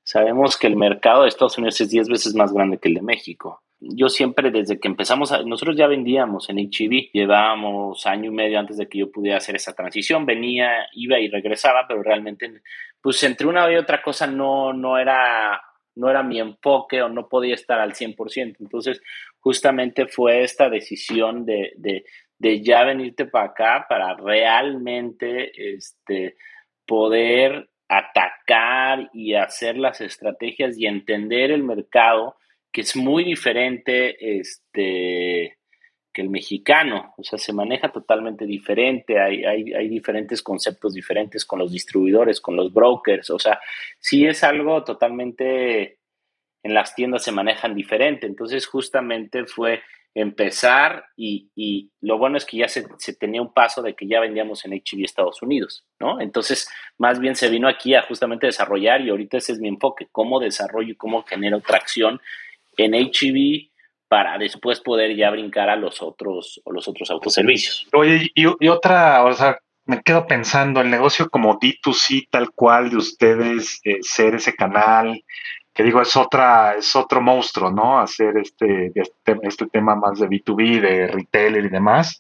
Sabemos 0.04 0.58
que 0.58 0.68
el 0.68 0.76
mercado 0.76 1.24
de 1.24 1.30
Estados 1.30 1.58
Unidos 1.58 1.80
es 1.82 1.90
10 1.90 2.10
veces 2.10 2.36
más 2.36 2.54
grande 2.54 2.78
que 2.78 2.90
el 2.90 2.96
de 2.96 3.02
México. 3.02 3.64
Yo 3.80 4.10
siempre, 4.10 4.52
desde 4.52 4.80
que 4.80 4.88
empezamos, 4.88 5.32
a, 5.32 5.44
nosotros 5.44 5.76
ya 5.76 5.88
vendíamos 5.88 6.50
en 6.50 6.58
HEV, 6.58 7.12
llevábamos 7.12 8.06
año 8.06 8.32
y 8.32 8.34
medio 8.34 8.60
antes 8.60 8.78
de 8.78 8.88
que 8.88 9.00
yo 9.00 9.12
pudiera 9.12 9.38
hacer 9.38 9.56
esa 9.56 9.74
transición, 9.74 10.26
venía, 10.26 10.88
iba 10.94 11.20
y 11.20 11.30
regresaba, 11.30 11.86
pero 11.88 12.02
realmente, 12.02 12.62
pues 13.02 13.22
entre 13.24 13.48
una 13.48 13.70
y 13.72 13.76
otra 13.76 14.02
cosa 14.02 14.28
no, 14.28 14.74
no 14.74 14.98
era 14.98 15.62
no 15.96 16.10
era 16.10 16.24
mi 16.24 16.40
enfoque 16.40 17.02
o 17.02 17.10
no 17.10 17.28
podía 17.30 17.54
estar 17.54 17.80
al 17.80 17.94
100%. 17.94 18.58
Entonces, 18.60 19.02
justamente 19.40 20.08
fue 20.08 20.44
esta 20.44 20.70
decisión 20.70 21.46
de, 21.46 21.74
de, 21.78 22.06
de 22.40 22.62
ya 22.64 22.84
venirte 22.84 23.26
para 23.26 23.46
acá 23.46 23.86
para 23.88 24.16
realmente 24.16 25.52
este, 25.76 26.36
poder 26.86 27.70
atacar 27.88 29.10
y 29.14 29.36
hacer 29.36 29.78
las 29.78 30.02
estrategias 30.02 30.78
y 30.78 30.88
entender 30.88 31.52
el 31.52 31.64
mercado, 31.64 32.38
que 32.72 32.82
es 32.82 32.96
muy 32.96 33.24
diferente 33.24 34.40
este, 34.40 35.58
que 36.14 36.22
el 36.22 36.30
mexicano, 36.30 37.14
o 37.18 37.24
sea, 37.24 37.40
se 37.40 37.54
maneja 37.54 37.92
totalmente 37.92 38.46
diferente, 38.46 39.20
hay, 39.20 39.44
hay, 39.44 39.88
diferentes 39.90 40.44
conceptos 40.44 40.94
diferentes 40.94 41.44
con 41.44 41.60
los 41.60 41.72
distribuidores, 41.72 42.40
con 42.40 42.56
los 42.56 42.72
brokers, 42.72 43.32
o 43.32 43.40
sea, 43.40 43.60
sí 44.00 44.26
es 44.26 44.44
algo 44.44 44.84
totalmente, 44.84 45.98
en 46.62 46.74
las 46.74 46.94
tiendas 46.94 47.24
se 47.24 47.32
manejan 47.32 47.76
diferente, 47.76 48.28
entonces 48.28 48.68
justamente 48.68 49.46
fue 49.46 49.82
empezar 50.16 51.06
y, 51.18 51.50
y, 51.56 51.90
lo 52.02 52.18
bueno 52.18 52.38
es 52.38 52.46
que 52.46 52.58
ya 52.58 52.68
se, 52.68 52.86
se, 52.98 53.16
tenía 53.16 53.42
un 53.42 53.54
paso 53.54 53.82
de 53.82 53.96
que 53.96 54.08
ya 54.08 54.20
vendíamos 54.20 54.64
en 54.66 54.74
HB 54.74 55.04
Estados 55.04 55.42
Unidos, 55.42 55.86
¿no? 56.00 56.22
Entonces, 56.22 56.70
más 56.98 57.20
bien 57.20 57.36
se 57.36 57.50
vino 57.50 57.68
aquí 57.68 57.96
a 57.96 58.04
justamente 58.04 58.46
desarrollar 58.46 59.02
y 59.02 59.10
ahorita 59.10 59.38
ese 59.38 59.54
es 59.54 59.60
mi 59.60 59.70
enfoque, 59.70 60.08
cómo 60.12 60.40
desarrollo 60.40 60.92
y 60.92 60.96
cómo 60.96 61.24
genero 61.24 61.62
tracción 61.62 62.22
en 62.78 62.94
HB 62.94 63.72
para 64.08 64.38
después 64.38 64.80
poder 64.80 65.16
ya 65.16 65.32
brincar 65.32 65.70
a 65.70 65.76
los 65.76 66.04
otros, 66.04 66.62
o 66.64 66.72
los 66.72 66.88
otros 66.88 67.10
autoservicios. 67.10 67.88
Oye, 67.94 68.30
y, 68.36 68.46
y 68.60 68.68
otra, 68.68 69.24
o 69.24 69.34
sea, 69.34 69.58
me 69.86 70.02
quedo 70.02 70.28
pensando, 70.28 70.82
el 70.82 70.90
negocio 70.90 71.30
como 71.30 71.60
D2C 71.60 72.28
tal 72.30 72.52
cual 72.52 72.90
de 72.90 72.98
ustedes, 72.98 73.82
eh, 73.84 73.98
ser 74.02 74.36
ese 74.36 74.54
canal, 74.54 75.24
que 75.74 75.84
digo, 75.84 76.02
es 76.02 76.16
otra, 76.16 76.76
es 76.76 76.96
otro 76.96 77.22
monstruo, 77.22 77.72
¿no? 77.72 78.00
Hacer 78.00 78.38
este, 78.38 78.92
este, 78.94 79.40
este 79.42 79.68
tema 79.68 79.96
más 79.96 80.20
de 80.20 80.28
B2B, 80.28 80.82
de 80.82 81.08
retailer 81.08 81.66
y 81.66 81.70
demás. 81.70 82.18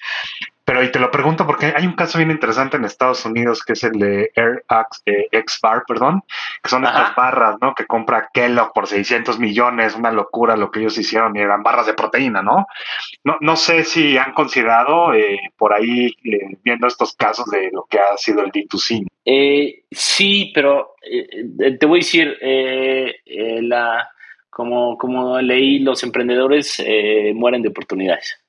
Pero 0.65 0.81
y 0.81 0.91
te 0.91 0.99
lo 0.99 1.11
pregunto 1.11 1.45
porque 1.45 1.73
hay 1.75 1.85
un 1.85 1.93
caso 1.93 2.17
bien 2.17 2.31
interesante 2.31 2.77
en 2.77 2.85
Estados 2.85 3.25
Unidos 3.25 3.63
que 3.63 3.73
es 3.73 3.83
el 3.83 3.93
de 3.93 4.31
Air 4.35 4.63
eh, 5.05 5.27
X, 5.31 5.59
Bar, 5.61 5.83
perdón, 5.85 6.23
que 6.61 6.69
son 6.69 6.85
estas 6.85 7.13
barras, 7.15 7.57
¿no? 7.61 7.75
Que 7.75 7.85
compra 7.85 8.29
Kellogg 8.33 8.71
por 8.71 8.87
600 8.87 9.39
millones, 9.39 9.95
una 9.95 10.11
locura 10.11 10.55
lo 10.55 10.71
que 10.71 10.79
ellos 10.79 10.97
hicieron 10.97 11.35
y 11.35 11.41
eran 11.41 11.63
barras 11.63 11.87
de 11.87 11.93
proteína, 11.93 12.41
¿no? 12.41 12.65
No, 13.25 13.37
no 13.41 13.55
sé 13.57 13.83
si 13.83 14.17
han 14.17 14.33
considerado 14.33 15.13
eh, 15.13 15.37
por 15.57 15.73
ahí 15.73 16.07
eh, 16.23 16.57
viendo 16.63 16.87
estos 16.87 17.13
casos 17.15 17.45
de 17.47 17.69
lo 17.71 17.83
que 17.89 17.99
ha 17.99 18.15
sido 18.15 18.41
el 18.41 18.51
D2C. 18.51 19.05
sí, 19.91 20.51
pero 20.55 20.95
te 21.01 21.85
voy 21.85 21.97
a 21.97 22.03
decir, 22.03 22.37
la, 23.63 24.09
como, 24.49 24.97
como 24.97 25.41
leí, 25.41 25.79
los 25.79 26.03
emprendedores 26.03 26.81
mueren 27.33 27.61
de 27.61 27.69
oportunidades 27.69 28.42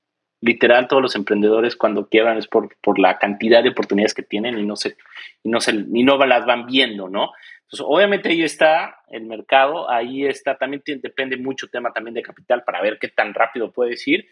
literal 0.44 0.88
todos 0.88 1.02
los 1.02 1.16
emprendedores 1.16 1.76
cuando 1.76 2.09
quiebran 2.09 2.38
es 2.38 2.46
por, 2.46 2.76
por 2.83 2.98
la 2.98 3.18
cantidad 3.18 3.62
de 3.62 3.70
oportunidades 3.70 4.14
que 4.14 4.22
tienen 4.22 4.59
y 4.59 4.64
no 4.64 4.76
se, 4.76 4.96
y 5.42 5.48
no 5.48 5.61
se, 5.61 5.72
y 5.72 6.04
no 6.04 6.18
las 6.26 6.44
van 6.44 6.66
viendo, 6.66 7.09
¿no? 7.09 7.33
Entonces, 7.62 7.87
obviamente 7.88 8.28
ahí 8.28 8.42
está 8.42 9.00
el 9.09 9.24
mercado, 9.24 9.90
ahí 9.90 10.26
está, 10.26 10.57
también 10.57 10.83
depende 10.87 11.37
mucho 11.38 11.68
tema 11.68 11.92
también 11.92 12.14
de 12.14 12.22
capital 12.22 12.62
para 12.62 12.83
ver 12.83 12.98
qué 13.00 13.09
tan 13.09 13.33
rápido 13.33 13.72
puedes 13.72 14.07
ir, 14.07 14.28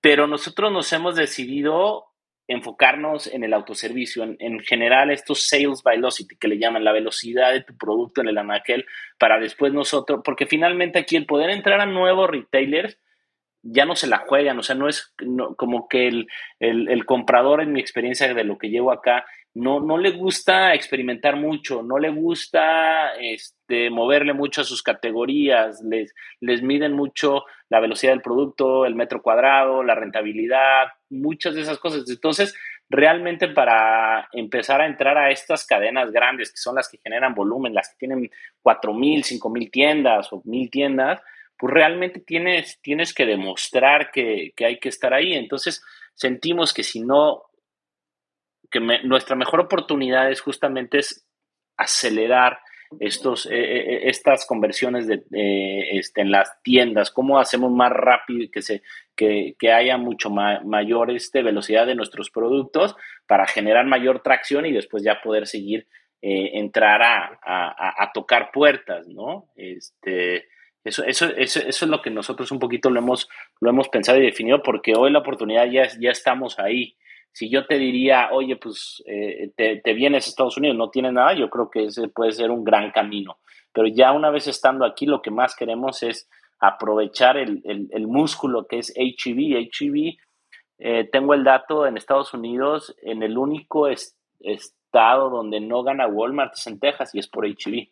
pero 0.00 0.26
nosotros 0.26 0.72
nos 0.72 0.92
hemos 0.92 1.16
decidido 1.16 2.06
enfocarnos 2.48 3.26
en 3.26 3.44
el 3.44 3.52
autoservicio, 3.52 4.22
en, 4.24 4.36
en, 4.38 4.60
general 4.60 5.10
estos 5.10 5.48
sales 5.48 5.82
velocity 5.84 6.36
que 6.36 6.48
le 6.48 6.58
llaman 6.58 6.84
la 6.84 6.92
velocidad 6.92 7.52
de 7.52 7.62
tu 7.62 7.76
producto 7.76 8.20
en 8.20 8.28
el 8.28 8.38
anaquel 8.38 8.84
para 9.18 9.38
después 9.38 9.72
nosotros, 9.72 10.20
porque 10.24 10.46
finalmente 10.46 10.98
aquí 10.98 11.16
el 11.16 11.26
poder 11.26 11.50
entrar 11.50 11.80
a 11.80 11.86
nuevos 11.86 12.28
retailers 12.28 12.98
ya 13.62 13.84
no 13.84 13.94
se 13.94 14.08
la 14.08 14.18
juegan, 14.18 14.58
o 14.58 14.62
sea, 14.62 14.74
no 14.74 14.88
es 14.88 15.14
como 15.56 15.88
que 15.88 16.08
el, 16.08 16.26
el, 16.58 17.04
comprador, 17.06 17.60
en 17.60 17.72
mi 17.72 17.80
experiencia 17.80 18.32
de 18.32 18.44
lo 18.44 18.58
que 18.58 18.70
llevo 18.70 18.90
acá, 18.90 19.24
no, 19.54 19.80
no 19.80 19.98
le 19.98 20.10
gusta 20.10 20.74
experimentar 20.74 21.36
mucho, 21.36 21.82
no 21.82 21.98
le 21.98 22.10
gusta 22.10 23.14
este, 23.20 23.90
moverle 23.90 24.32
mucho 24.32 24.62
a 24.62 24.64
sus 24.64 24.82
categorías, 24.82 25.80
les, 25.82 26.14
les 26.40 26.62
miden 26.62 26.92
mucho 26.92 27.44
la 27.68 27.80
velocidad 27.80 28.12
del 28.12 28.22
producto, 28.22 28.84
el 28.86 28.94
metro 28.94 29.22
cuadrado, 29.22 29.82
la 29.84 29.94
rentabilidad, 29.94 30.88
muchas 31.10 31.54
de 31.54 31.60
esas 31.60 31.78
cosas. 31.78 32.08
Entonces, 32.08 32.56
realmente 32.88 33.48
para 33.48 34.28
empezar 34.32 34.80
a 34.80 34.86
entrar 34.86 35.16
a 35.16 35.30
estas 35.30 35.66
cadenas 35.66 36.10
grandes, 36.10 36.50
que 36.50 36.58
son 36.58 36.74
las 36.74 36.88
que 36.88 36.98
generan 37.02 37.34
volumen, 37.34 37.74
las 37.74 37.90
que 37.90 37.96
tienen 37.98 38.30
4.000, 38.62 39.40
5.000 39.40 39.70
tiendas 39.70 40.32
o 40.32 40.42
1.000 40.42 40.70
tiendas, 40.70 41.20
pues 41.62 41.74
realmente 41.74 42.18
tienes, 42.18 42.80
tienes 42.82 43.14
que 43.14 43.24
demostrar 43.24 44.10
que, 44.10 44.52
hay 44.58 44.80
que 44.80 44.88
estar 44.88 45.14
ahí. 45.14 45.34
Entonces 45.34 45.80
sentimos 46.12 46.74
que 46.74 46.82
si 46.82 46.98
no, 46.98 47.44
que 48.68 48.80
nuestra 48.80 49.36
mejor 49.36 49.60
oportunidad 49.60 50.28
es 50.28 50.40
justamente 50.40 50.98
es 50.98 51.24
acelerar 51.76 52.58
estos, 52.98 53.46
estas 53.48 54.44
conversiones 54.44 55.06
de, 55.06 55.22
este, 55.92 56.22
en 56.22 56.32
las 56.32 56.60
tiendas, 56.64 57.12
cómo 57.12 57.38
hacemos 57.38 57.70
más 57.70 57.92
rápido 57.92 58.50
que, 58.50 58.60
se, 58.60 58.82
que, 59.14 59.54
que 59.56 59.70
haya 59.70 59.96
mucho 59.98 60.30
mayor 60.30 61.12
este, 61.12 61.44
velocidad 61.44 61.86
de 61.86 61.94
nuestros 61.94 62.30
productos 62.30 62.96
para 63.28 63.46
generar 63.46 63.86
mayor 63.86 64.20
tracción 64.20 64.66
y 64.66 64.72
después 64.72 65.04
ya 65.04 65.20
poder 65.22 65.46
seguir 65.46 65.86
entrar 66.20 67.02
a, 67.02 67.38
a, 67.40 68.02
a, 68.02 68.12
tocar 68.12 68.50
puertas, 68.52 69.06
¿no? 69.06 69.48
Este, 69.54 70.46
eso, 70.84 71.04
eso, 71.04 71.26
eso, 71.26 71.60
eso, 71.60 71.84
es 71.84 71.90
lo 71.90 72.02
que 72.02 72.10
nosotros 72.10 72.50
un 72.50 72.58
poquito 72.58 72.90
lo 72.90 72.98
hemos, 72.98 73.28
lo 73.60 73.70
hemos 73.70 73.88
pensado 73.88 74.18
y 74.18 74.24
definido 74.24 74.62
porque 74.62 74.94
hoy 74.96 75.12
la 75.12 75.20
oportunidad 75.20 75.66
ya, 75.66 75.88
ya 76.00 76.10
estamos 76.10 76.58
ahí. 76.58 76.96
Si 77.32 77.48
yo 77.48 77.66
te 77.66 77.78
diría, 77.78 78.30
oye, 78.32 78.56
pues 78.56 79.02
eh, 79.06 79.52
te, 79.56 79.92
vienes 79.94 80.26
a 80.26 80.30
Estados 80.30 80.56
Unidos, 80.58 80.76
no 80.76 80.90
tienes 80.90 81.12
nada, 81.12 81.34
yo 81.34 81.48
creo 81.48 81.70
que 81.70 81.84
ese 81.84 82.08
puede 82.08 82.32
ser 82.32 82.50
un 82.50 82.64
gran 82.64 82.90
camino. 82.90 83.38
Pero 83.72 83.86
ya 83.86 84.12
una 84.12 84.30
vez 84.30 84.48
estando 84.48 84.84
aquí, 84.84 85.06
lo 85.06 85.22
que 85.22 85.30
más 85.30 85.56
queremos 85.56 86.02
es 86.02 86.28
aprovechar 86.58 87.38
el, 87.38 87.62
el, 87.64 87.88
el 87.90 88.06
músculo 88.06 88.66
que 88.66 88.78
es 88.78 88.92
HEV. 88.94 89.70
HEV, 89.70 90.16
eh, 90.78 91.08
tengo 91.10 91.32
el 91.32 91.44
dato 91.44 91.86
en 91.86 91.96
Estados 91.96 92.34
Unidos, 92.34 92.94
en 93.02 93.22
el 93.22 93.38
único 93.38 93.88
estado 93.88 95.30
donde 95.30 95.60
no 95.60 95.84
gana 95.84 96.08
Walmart 96.08 96.54
es 96.54 96.66
en 96.66 96.80
Texas 96.80 97.14
y 97.14 97.20
es 97.20 97.28
por 97.28 97.46
HEV. 97.46 97.91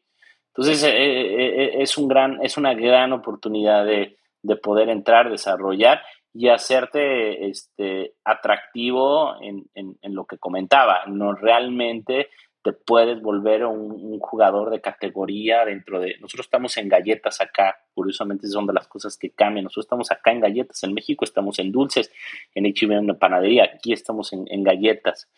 Entonces, 0.55 0.83
eh, 0.83 0.91
eh, 0.91 1.63
eh, 1.63 1.73
es, 1.79 1.97
un 1.97 2.09
gran, 2.09 2.39
es 2.43 2.57
una 2.57 2.75
gran 2.75 3.13
oportunidad 3.13 3.85
de, 3.85 4.17
poder 4.63 4.89
entrar, 4.89 5.31
desarrollar 5.31 6.03
y 6.33 6.49
hacerte 6.49 7.47
este, 7.49 8.15
atractivo 8.25 9.37
en, 9.41 9.69
lo 10.03 10.25
que 10.25 10.39
comentaba. 10.39 11.05
No 11.07 11.35
realmente 11.35 12.31
te 12.63 12.73
puedes 12.73 13.23
volver 13.23 13.65
un, 13.65 14.19
jugador 14.19 14.71
de 14.71 14.81
categoría 14.81 15.65
dentro 15.65 16.01
de... 16.01 16.17
Nosotros 16.21 16.47
estamos 16.47 16.77
en 16.77 16.89
galletas 16.89 17.41
acá, 17.41 17.79
curiosamente 17.95 18.47
son 18.49 18.67
de 18.67 18.73
las 18.73 18.89
cosas 18.89 19.17
que 19.17 19.31
cambian. 19.31 19.65
Nosotros 19.65 19.87
estamos 19.87 20.11
acá 20.11 20.33
en 20.33 20.41
galletas, 20.41 20.83
en 20.83 20.95
México 20.95 21.25
estamos 21.25 21.59
en 21.59 21.71
dulces, 21.71 22.13
en 22.55 22.65
HB 22.65 22.93
en 22.93 23.19
panadería, 23.19 23.71
aquí 23.77 23.93
estamos 23.93 24.33
en, 24.33 24.65
galletas. 24.65 25.29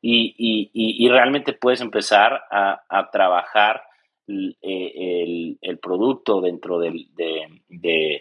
Y, 0.00 1.08
realmente 1.08 1.52
puedes 1.52 1.80
empezar 1.80 2.44
a, 2.50 2.82
a 2.88 3.10
trabajar 3.10 3.82
eh, 4.62 5.56
el, 5.60 5.78
producto 5.78 6.40
dentro 6.40 6.78
de, 6.78 7.06
de, 7.68 8.20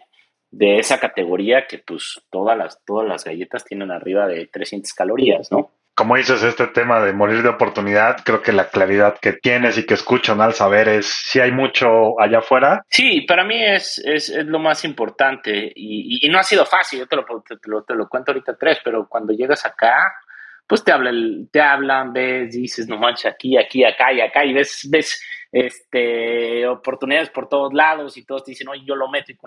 esa 0.79 0.99
categoría 0.99 1.67
que 1.67 1.79
pues 1.79 2.21
todas 2.29 2.57
las, 2.57 2.83
todas 2.85 3.07
las 3.07 3.23
galletas 3.23 3.65
tienen 3.65 3.91
arriba 3.91 4.27
de 4.27 4.47
300 4.47 4.93
calorías, 4.93 5.51
¿no? 5.51 5.71
Como 5.99 6.15
dices, 6.15 6.41
este 6.43 6.67
tema 6.67 7.01
de 7.01 7.11
morir 7.11 7.43
de 7.43 7.49
oportunidad, 7.49 8.23
creo 8.23 8.41
que 8.41 8.53
la 8.53 8.69
claridad 8.69 9.17
que 9.19 9.33
tienes 9.33 9.77
y 9.77 9.85
que 9.85 9.95
escuchan 9.95 10.39
al 10.39 10.53
saber 10.53 10.87
es 10.87 11.07
si 11.07 11.41
hay 11.41 11.51
mucho 11.51 12.17
allá 12.21 12.37
afuera. 12.37 12.85
Sí, 12.89 13.25
para 13.27 13.43
mí 13.43 13.61
es, 13.61 14.01
es, 14.05 14.29
lo 14.45 14.59
más 14.59 14.85
importante 14.85 15.73
y, 15.75 16.25
no 16.29 16.39
ha 16.39 16.43
sido 16.43 16.65
fácil, 16.65 16.99
yo 16.99 17.07
te 17.07 17.17
lo, 17.17 17.25
te, 17.25 17.57
lo, 17.65 17.83
te 17.83 17.95
lo 17.95 18.07
cuento 18.07 18.31
ahorita 18.31 18.55
tres, 18.55 18.77
pero 18.81 19.09
cuando 19.09 19.33
llegas 19.33 19.65
acá, 19.65 20.13
pues 20.69 20.83
te, 20.83 20.91
habla, 20.91 21.11
te 21.51 21.59
hablan, 21.59 22.13
ves, 22.13 22.51
dices, 22.51 22.87
no 22.87 22.99
manches, 22.99 23.25
aquí, 23.25 23.57
aquí, 23.57 23.83
acá 23.83 24.13
y 24.13 24.21
acá, 24.21 24.45
y 24.45 24.53
ves, 24.53 24.87
ves 24.87 25.19
este, 25.51 26.67
oportunidades 26.67 27.31
por 27.31 27.49
todos 27.49 27.73
lados 27.73 28.15
y 28.17 28.23
todos 28.23 28.43
te 28.43 28.51
dicen, 28.51 28.67
oye, 28.67 28.83
yo 28.85 28.95
lo 28.95 29.09
meto 29.09 29.31
y 29.31 29.37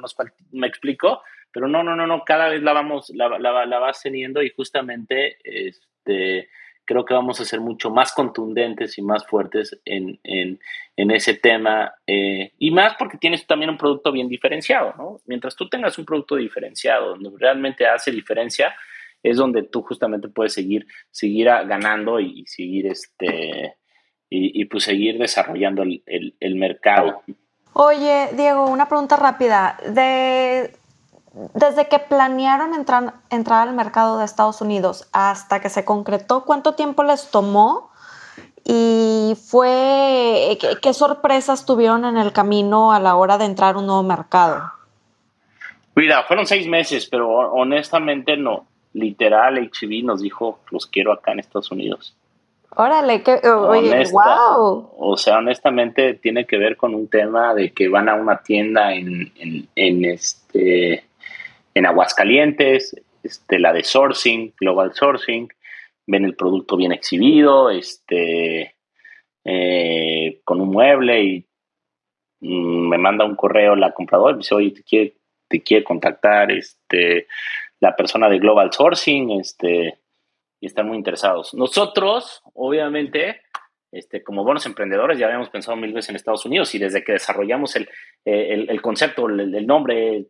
me 0.50 0.66
explico, 0.66 1.22
pero 1.52 1.68
no, 1.68 1.84
no, 1.84 1.94
no, 1.94 2.08
no, 2.08 2.24
cada 2.24 2.48
vez 2.48 2.60
la 2.60 2.72
vamos, 2.72 3.10
la, 3.10 3.28
la, 3.38 3.64
la 3.64 3.78
vas 3.78 4.02
teniendo 4.02 4.42
y 4.42 4.50
justamente, 4.50 5.36
este, 5.44 6.48
creo 6.84 7.04
que 7.04 7.14
vamos 7.14 7.40
a 7.40 7.44
ser 7.44 7.60
mucho 7.60 7.88
más 7.90 8.12
contundentes 8.12 8.98
y 8.98 9.02
más 9.02 9.24
fuertes 9.24 9.80
en, 9.84 10.18
en, 10.24 10.58
en 10.96 11.10
ese 11.12 11.34
tema. 11.34 11.94
Eh, 12.04 12.50
y 12.58 12.72
más 12.72 12.96
porque 12.98 13.16
tienes 13.16 13.46
también 13.46 13.70
un 13.70 13.78
producto 13.78 14.10
bien 14.10 14.28
diferenciado, 14.28 14.92
¿no? 14.98 15.20
Mientras 15.26 15.54
tú 15.54 15.68
tengas 15.68 15.96
un 15.98 16.04
producto 16.04 16.34
diferenciado, 16.34 17.10
donde 17.16 17.30
realmente 17.38 17.86
hace 17.86 18.10
diferencia, 18.10 18.74
es 19.22 19.36
donde 19.36 19.62
tú 19.62 19.82
justamente 19.82 20.28
puedes 20.28 20.52
seguir, 20.52 20.86
seguir 21.10 21.46
ganando 21.46 22.20
y, 22.20 22.44
seguir 22.46 22.86
este 22.86 23.76
y, 24.34 24.64
pues 24.64 24.84
seguir 24.84 25.18
desarrollando 25.18 25.82
el, 25.82 26.54
mercado. 26.54 27.20
Oye, 27.74 28.30
Diego, 28.34 28.64
una 28.64 28.88
pregunta 28.88 29.16
rápida. 29.16 29.76
De, 29.86 30.74
desde 31.54 31.86
que 31.88 31.98
planearon 31.98 32.74
entrar, 32.74 33.14
entrar 33.28 33.68
al 33.68 33.74
mercado 33.74 34.18
de 34.18 34.24
Estados 34.24 34.62
Unidos 34.62 35.06
hasta 35.12 35.60
que 35.60 35.68
se 35.68 35.84
concretó, 35.84 36.44
¿cuánto 36.44 36.74
tiempo 36.74 37.02
les 37.02 37.30
tomó? 37.30 37.90
Y 38.64 39.36
fue, 39.48 40.56
¿qué, 40.58 40.76
qué 40.80 40.94
sorpresas 40.94 41.66
tuvieron 41.66 42.06
en 42.06 42.16
el 42.16 42.32
camino 42.32 42.92
a 42.92 43.00
la 43.00 43.16
hora 43.16 43.36
de 43.36 43.44
entrar 43.44 43.74
a 43.74 43.78
un 43.78 43.86
nuevo 43.86 44.02
mercado? 44.02 44.62
Mira, 45.94 46.22
fueron 46.22 46.46
seis 46.46 46.66
meses, 46.66 47.06
pero 47.06 47.28
honestamente 47.52 48.36
no 48.38 48.71
literal 48.92 49.58
HB 49.58 50.04
nos 50.04 50.22
dijo, 50.22 50.60
los 50.70 50.86
quiero 50.86 51.12
acá 51.12 51.32
en 51.32 51.40
Estados 51.40 51.70
Unidos. 51.70 52.16
Órale, 52.74 53.22
que, 53.22 53.34
oye, 53.48 54.04
wow. 54.10 54.92
O 54.96 55.16
sea, 55.18 55.38
honestamente 55.38 56.14
tiene 56.14 56.46
que 56.46 56.56
ver 56.56 56.76
con 56.76 56.94
un 56.94 57.08
tema 57.08 57.54
de 57.54 57.72
que 57.72 57.88
van 57.88 58.08
a 58.08 58.14
una 58.14 58.38
tienda 58.38 58.94
en, 58.94 59.30
en, 59.74 60.04
este 60.06 61.04
en 61.74 61.86
Aguascalientes, 61.86 62.96
este, 63.22 63.58
la 63.58 63.74
de 63.74 63.84
sourcing, 63.84 64.54
global 64.58 64.94
sourcing, 64.94 65.48
ven 66.06 66.24
el 66.24 66.34
producto 66.34 66.76
bien 66.76 66.92
exhibido, 66.92 67.68
este, 67.68 68.74
eh, 69.44 70.40
con 70.44 70.60
un 70.60 70.70
mueble 70.70 71.22
y 71.22 71.46
mm, 72.40 72.88
me 72.88 72.96
manda 72.98 73.26
un 73.26 73.36
correo 73.36 73.76
la 73.76 73.92
compradora 73.92 74.34
y 74.34 74.38
dice, 74.38 74.54
oye, 74.54 74.70
te 74.70 74.82
quiere, 74.82 75.16
te 75.46 75.62
quiere 75.62 75.84
contactar, 75.84 76.50
este, 76.50 77.26
la 77.82 77.96
persona 77.96 78.28
de 78.28 78.38
Global 78.38 78.72
Sourcing, 78.72 79.40
este, 79.40 79.98
y 80.60 80.66
están 80.66 80.86
muy 80.86 80.96
interesados. 80.96 81.52
Nosotros, 81.52 82.40
obviamente, 82.54 83.42
este, 83.90 84.22
como 84.22 84.44
buenos 84.44 84.64
emprendedores, 84.66 85.18
ya 85.18 85.26
habíamos 85.26 85.50
pensado 85.50 85.76
mil 85.76 85.92
veces 85.92 86.10
en 86.10 86.16
Estados 86.16 86.46
Unidos 86.46 86.72
y 86.76 86.78
desde 86.78 87.02
que 87.02 87.12
desarrollamos 87.12 87.74
el, 87.74 87.88
eh, 88.24 88.66
el, 88.68 88.80
concepto, 88.80 89.26
el, 89.28 89.66
nombre, 89.66 90.26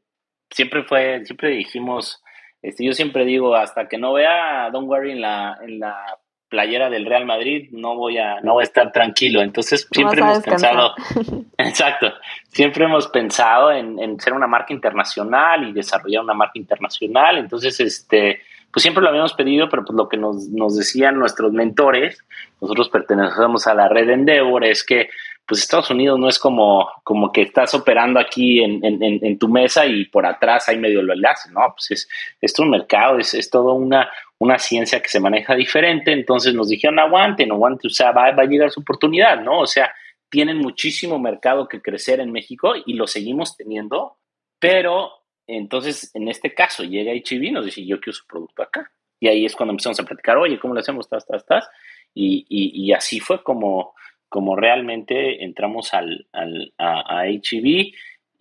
siempre 0.51 0.83
fue, 0.85 1.27
siempre 1.27 1.51
dijimos, 1.51 2.23
este, 2.63 2.87
yo 2.87 2.95
siempre 2.95 3.27
digo, 3.27 3.55
hasta 3.55 3.87
que 3.87 3.99
no 3.99 4.15
vea 4.15 4.71
Don't 4.71 4.89
Worry 4.89 5.13
en 5.13 5.21
la, 5.21 5.59
en 5.61 5.79
la 5.79 6.19
playera 6.53 6.91
del 6.91 7.07
Real 7.07 7.25
Madrid, 7.25 7.71
no 7.73 7.97
voy 7.97 8.19
a, 8.19 8.43
no 8.43 8.53
voy 8.53 8.61
a 8.61 8.65
estar 8.65 8.93
tranquilo. 8.93 9.41
Entonces, 9.41 9.89
siempre 9.91 10.21
hemos 10.21 10.41
pensado, 10.41 10.95
exacto, 11.57 12.13
siempre 12.49 12.85
hemos 12.85 13.09
pensado 13.09 13.73
en, 13.73 14.21
ser 14.21 14.35
una 14.35 14.47
marca 14.47 14.75
internacional 14.75 15.67
y 15.67 15.73
desarrollar 15.73 16.23
una 16.23 16.35
marca 16.35 16.59
internacional. 16.59 17.39
Entonces, 17.39 17.81
este, 17.81 18.43
pues 18.71 18.83
siempre 18.83 19.03
lo 19.03 19.09
habíamos 19.09 19.33
pedido, 19.33 19.71
pero 19.71 19.83
pues 19.83 19.97
lo 19.97 20.11
que 20.11 20.19
nos, 20.19 20.47
nos 20.49 20.77
decían 20.77 21.19
nuestros 21.19 21.55
mentores, 21.55 22.23
nosotros 22.61 22.91
pertenecemos 22.91 23.67
a 23.67 23.73
la 23.73 23.89
red 23.89 24.11
Endeavor, 24.11 24.67
es 24.67 24.85
que 24.85 25.09
pues 25.47 25.63
Estados 25.63 25.91
Unidos 25.91 26.19
no 26.19 26.29
es 26.29 26.39
como, 26.39 26.89
como 27.03 27.33
que 27.33 27.43
estás 27.43 27.75
operando 27.75 28.21
aquí 28.21 28.63
en, 28.63 28.85
en, 28.85 29.03
en 29.03 29.39
tu 29.39 29.49
mesa 29.49 29.87
y 29.87 30.05
por 30.05 30.25
atrás 30.25 30.69
hay 30.69 30.79
medio 30.79 31.03
lo 31.03 31.15
enlace, 31.15 31.51
no, 31.51 31.75
pues 31.75 31.91
es, 31.91 32.09
es 32.41 32.59
un 32.59 32.71
mercado, 32.71 33.19
es, 33.19 33.35
es 33.35 33.51
toda 33.51 33.73
una, 33.73 34.09
una 34.43 34.59
ciencia 34.59 35.01
que 35.01 35.09
se 35.09 35.21
maneja 35.21 35.55
diferente, 35.55 36.11
entonces 36.13 36.53
nos 36.53 36.69
dijeron 36.69 36.99
aguanten, 36.99 37.53
aguanten, 37.53 37.89
o 37.89 37.95
sea, 37.95 38.11
va, 38.11 38.33
va 38.33 38.43
a 38.43 38.47
llegar 38.47 38.73
su 38.73 38.81
oportunidad, 38.81 39.41
¿no? 39.41 39.61
O 39.61 39.67
sea, 39.69 39.95
tienen 40.29 40.59
muchísimo 40.59 41.21
mercado 41.21 41.69
que 41.69 41.81
crecer 41.81 42.19
en 42.19 42.33
México 42.33 42.75
y 42.85 42.95
lo 42.95 43.07
seguimos 43.07 43.57
teniendo, 43.57 44.17
pero 44.59 45.13
entonces 45.47 46.11
en 46.15 46.27
este 46.27 46.55
caso 46.55 46.83
llega 46.83 47.13
HB 47.13 47.43
y 47.45 47.51
nos 47.53 47.65
dice, 47.67 47.87
yo 47.87 48.01
quiero 48.01 48.15
su 48.15 48.27
producto 48.27 48.65
acá. 48.65 48.91
Y 49.21 49.29
ahí 49.29 49.45
es 49.45 49.55
cuando 49.55 49.71
empezamos 49.71 50.01
a 50.01 50.05
platicar, 50.05 50.37
oye, 50.39 50.59
¿cómo 50.59 50.75
lo 50.75 50.81
hacemos? 50.81 51.07
¿Estás, 51.07 51.23
estás, 51.23 51.43
estás? 51.43 51.69
Y, 52.13 52.45
y, 52.49 52.85
y 52.85 52.93
así 52.93 53.21
fue 53.21 53.45
como, 53.45 53.95
como 54.29 54.57
realmente 54.57 55.45
entramos 55.45 55.95
al, 55.95 56.27
al 56.33 56.75
a, 56.79 57.21
a 57.21 57.27
HEV 57.29 57.93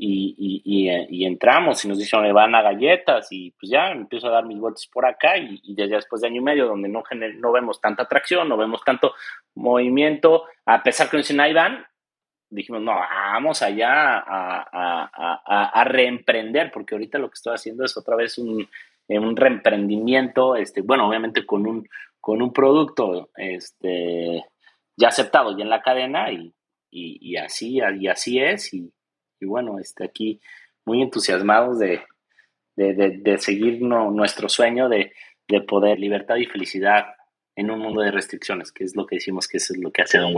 y, 0.04 1.08
y, 1.10 1.26
entramos 1.26 1.86
y 1.86 1.88
nos 1.88 2.00
dicen, 2.00 2.24
le 2.24 2.34
van 2.34 2.56
a 2.56 2.64
galletas 2.64 3.28
y 3.32 3.52
pues 3.52 3.72
ya 3.72 3.92
empiezo 3.92 4.28
a 4.28 4.32
dar 4.32 4.46
mis 4.46 4.58
vueltas 4.58 4.88
por 4.88 5.06
acá 5.06 5.38
y, 5.38 5.62
ya 5.76 5.86
después 5.86 6.22
de 6.22 6.28
año 6.28 6.42
y 6.42 6.44
medio 6.44 6.66
donde 6.66 6.90
no, 6.90 7.04
no 7.38 7.52
vemos 7.52 7.80
tanta 7.80 8.04
atracción, 8.04 8.50
no 8.50 8.58
vemos 8.58 8.84
tanto 8.84 9.14
movimiento, 9.54 10.46
a 10.66 10.82
pesar 10.82 11.08
que 11.08 11.18
nos 11.18 11.28
dicen, 11.28 11.40
ahí 11.40 11.54
van, 11.54 11.86
dijimos, 12.50 12.82
no, 12.82 12.94
vamos 12.94 13.62
allá 13.62 14.18
a, 14.18 14.68
a, 14.72 15.12
a, 15.46 15.66
a, 15.66 15.84
reemprender, 15.84 16.72
porque 16.72 16.96
ahorita 16.96 17.20
lo 17.20 17.30
que 17.30 17.36
estoy 17.36 17.54
haciendo 17.54 17.86
es 17.86 17.96
otra 17.96 18.16
vez 18.16 18.40
un, 18.40 18.68
un 19.08 19.36
reemprendimiento, 19.36 20.56
este, 20.56 20.82
bueno, 20.82 21.08
obviamente 21.08 21.46
con 21.46 21.68
un, 21.68 21.88
con 22.20 22.42
un 22.42 22.52
producto 22.52 23.30
este, 23.36 24.46
ya 24.98 25.10
aceptado 25.10 25.56
ya 25.56 25.64
en 25.64 25.70
la 25.70 25.84
cadena 25.84 26.32
y, 26.32 26.52
y, 26.90 27.38
así, 27.38 27.80
y 28.00 28.08
así 28.08 28.40
es. 28.40 28.74
Y, 28.74 28.92
bueno, 29.45 29.80
este, 29.80 30.04
aquí 30.04 30.39
muy 30.86 31.01
entusiasmados 31.01 31.80
de, 31.80 32.01
de, 32.75 33.38
seguir 33.38 33.81
nuestro 33.81 34.50
sueño 34.50 34.89
de, 34.89 35.13
poder 35.67 36.00
libertad 36.00 36.37
y 36.37 36.46
felicidad 36.46 37.08
en 37.58 37.69
un 37.69 37.79
mundo 37.79 38.02
de 38.02 38.12
restricciones, 38.12 38.71
que 38.71 38.85
es 38.85 38.96
lo 38.96 39.06
que 39.06 39.15
decimos 39.15 39.50
que 39.50 39.58
es 39.58 39.77
lo 39.77 39.92
que 39.92 40.02
hace 40.02 40.17
Don 40.17 40.33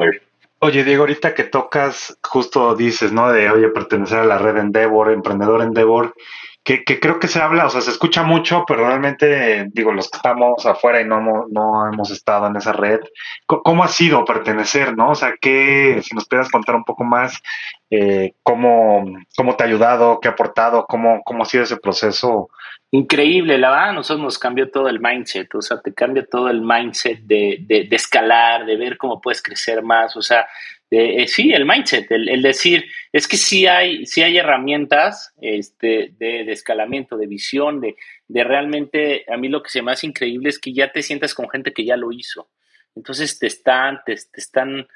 Oye, 0.60 0.84
Diego, 0.84 1.04
ahorita 1.04 1.36
que 1.36 1.44
tocas, 1.44 2.18
justo 2.24 2.74
dices, 2.76 3.12
¿no? 3.12 3.32
De, 3.32 3.50
oye, 3.50 3.68
pertenecer 3.68 4.20
a 4.20 4.26
la 4.26 4.38
red 4.38 4.58
Endeavor, 4.58 5.12
emprendedor 5.12 5.62
Endeavor, 5.62 6.16
que, 6.64 6.86
que 6.86 7.00
creo 7.00 7.20
que 7.20 7.28
se 7.28 7.42
habla, 7.42 7.66
o 7.66 7.70
sea, 7.70 7.82
se 7.82 7.92
escucha 7.92 8.24
mucho, 8.24 8.64
pero 8.66 8.88
realmente, 8.88 9.68
digo, 9.74 9.92
los 9.92 10.10
que 10.10 10.18
estamos 10.18 10.66
afuera 10.66 11.02
y 11.02 11.06
no, 11.06 11.20
no 11.50 11.92
hemos 11.92 12.10
estado 12.10 12.48
en 12.48 12.56
esa 12.56 12.72
red, 12.72 13.02
¿cómo 13.46 13.84
ha 13.84 13.90
sido 13.90 14.24
pertenecer, 14.24 14.96
no? 14.96 15.10
O 15.10 15.16
sea, 15.16 15.36
que, 15.40 16.02
si 16.02 16.16
nos 16.16 16.26
pudieras 16.26 16.50
contar 16.50 16.76
un 16.76 16.86
poco 16.86 17.04
más, 17.04 17.42
eh, 17.90 18.34
cómo, 18.44 19.06
cómo 19.36 19.56
te 19.56 19.64
ha 19.64 19.68
ayudado, 19.68 20.20
qué 20.22 20.30
ha 20.30 20.32
aportado, 20.32 20.86
cómo, 20.88 21.22
cómo 21.26 21.44
ha 21.44 21.46
sido 21.46 21.64
ese 21.64 21.78
proceso. 21.78 22.50
Increíble, 22.92 23.58
la 23.58 23.72
verdad, 23.72 23.94
nosotros 23.94 24.24
nos 24.24 24.40
cambió 24.40 24.72
todo 24.72 24.88
el 24.88 25.02
mindset, 25.02 25.54
o 25.56 25.62
sea, 25.62 25.82
te 25.82 25.94
cambia 25.94 26.26
todo 26.26 26.50
el 26.50 26.62
mindset 26.62 27.20
de, 27.24 27.58
de, 27.62 27.86
de 27.90 27.96
escalar, 27.96 28.66
de 28.66 28.78
ver 28.78 28.98
cómo 28.98 29.20
puedes 29.20 29.42
crecer 29.42 29.84
más, 29.84 30.16
o 30.16 30.22
sea, 30.22 30.48
eh, 30.96 31.28
sí, 31.28 31.52
el 31.52 31.66
mindset, 31.66 32.12
el, 32.12 32.42
decir, 32.42 32.86
es 33.12 33.28
que 33.28 33.38
sí 33.38 33.66
hay, 33.68 34.06
sí 34.06 34.22
hay 34.22 34.38
herramientas 34.38 35.34
este, 35.42 36.14
de, 36.20 36.52
escalamiento, 36.52 37.18
de 37.18 37.28
visión, 37.28 37.82
de, 37.82 37.96
de, 38.28 38.44
realmente, 38.44 39.26
a 39.28 39.38
mí 39.38 39.50
lo 39.50 39.64
que 39.64 39.70
se 39.70 39.82
me 39.82 39.92
hace 39.92 40.08
increíble 40.08 40.50
es 40.50 40.60
que 40.60 40.74
ya 40.74 40.92
te 40.92 41.02
sientas 41.02 41.34
con 41.34 41.50
gente 41.50 41.74
que 41.74 41.86
ya 41.86 41.98
lo 41.98 42.12
hizo. 42.12 42.50
Entonces 42.96 43.40
te 43.40 43.48
están, 43.48 44.02
te, 44.06 44.14
están, 44.14 44.88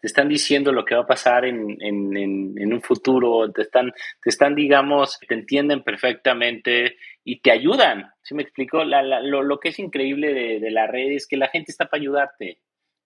te 0.00 0.06
están 0.06 0.28
diciendo 0.28 0.72
lo 0.72 0.84
que 0.84 0.94
va 0.94 1.02
a 1.02 1.06
pasar 1.06 1.44
en, 1.44 1.76
en, 1.80 2.72
un 2.72 2.80
futuro, 2.80 3.50
te 3.52 3.62
están, 3.62 3.92
te 4.22 4.30
están, 4.30 4.54
digamos, 4.54 5.18
te 5.28 5.34
entienden 5.34 5.82
perfectamente 5.82 6.96
y 7.24 7.40
te 7.40 7.50
ayudan. 7.50 8.10
¿Sí 8.22 8.34
me 8.34 8.42
explico? 8.42 8.84
lo, 8.84 9.42
lo, 9.42 9.60
que 9.60 9.68
es 9.68 9.78
increíble 9.78 10.32
de, 10.32 10.60
de 10.60 10.70
la 10.70 10.86
red 10.86 11.10
es 11.10 11.26
que 11.26 11.36
la 11.36 11.48
gente 11.48 11.72
está 11.72 11.90
para 11.90 12.00
ayudarte 12.00 12.58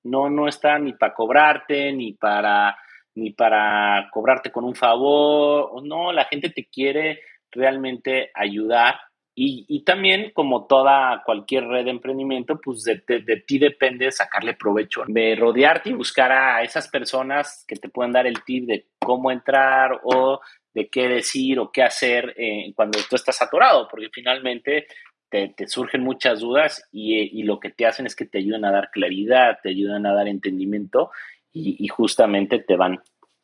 no, 0.07 0.31
no 0.31 0.49
está 0.49 0.79
ni 0.79 0.93
para 0.93 1.15
cobrarte, 1.15 1.93
ni 1.93 2.13
para, 2.13 2.77
ni 3.15 3.31
para 3.31 4.09
cobrarte 4.11 4.51
con 4.51 4.65
un 4.65 4.75
favor. 4.75 5.83
No, 5.85 6.13
la 6.13 6.25
gente 6.25 6.51
te 6.51 6.67
quiere 6.67 7.21
realmente 7.51 8.31
ayudar. 8.35 8.97
Y, 9.39 9.85
también, 9.85 10.31
como 10.33 10.67
toda 10.67 11.23
cualquier 11.23 11.65
red 11.65 11.85
de 11.85 11.91
emprendimiento, 11.91 12.59
pues 12.59 12.85
de, 12.85 13.45
ti 13.47 13.59
depende 13.59 14.11
sacarle 14.11 14.55
provecho, 14.55 15.03
de 15.09 15.37
rodearte 15.37 15.91
y 15.91 15.93
buscar 15.93 16.33
a 16.33 16.63
esas 16.63 16.89
personas 16.89 17.63
que 17.69 17.77
te 17.77 17.91
puedan 17.91 18.13
dar 18.13 18.27
el 18.27 18.43
tip 18.45 18.67
de 18.67 18.87
cómo 18.99 19.31
entrar 19.31 20.01
o 20.05 20.41
de 20.73 20.89
qué 20.89 21.07
decir 21.09 21.59
o 21.59 21.71
qué 21.71 21.83
hacer 21.83 22.35
eh, 22.39 22.73
cuando 22.75 22.99
tú 23.11 23.17
estás 23.17 23.41
atorado, 23.43 23.87
porque 23.91 24.09
finalmente 24.11 24.87
te, 25.29 25.55
surgen 25.67 26.03
muchas 26.03 26.41
dudas 26.41 26.89
y, 26.93 27.43
lo 27.43 27.61
que 27.61 27.71
te 27.71 27.87
hacen 27.87 28.07
es 28.07 28.17
que 28.17 28.27
te 28.27 28.39
ayudan 28.39 28.65
a 28.65 28.73
dar 28.73 28.91
claridad, 28.91 29.59
te 29.63 29.71
ayudan 29.71 30.07
a 30.07 30.15
dar 30.15 30.29
entendimiento 30.29 31.11
y, 31.53 31.77
y 31.85 31.89
justamente 31.89 32.59
te 32.59 32.77
van, 32.77 33.01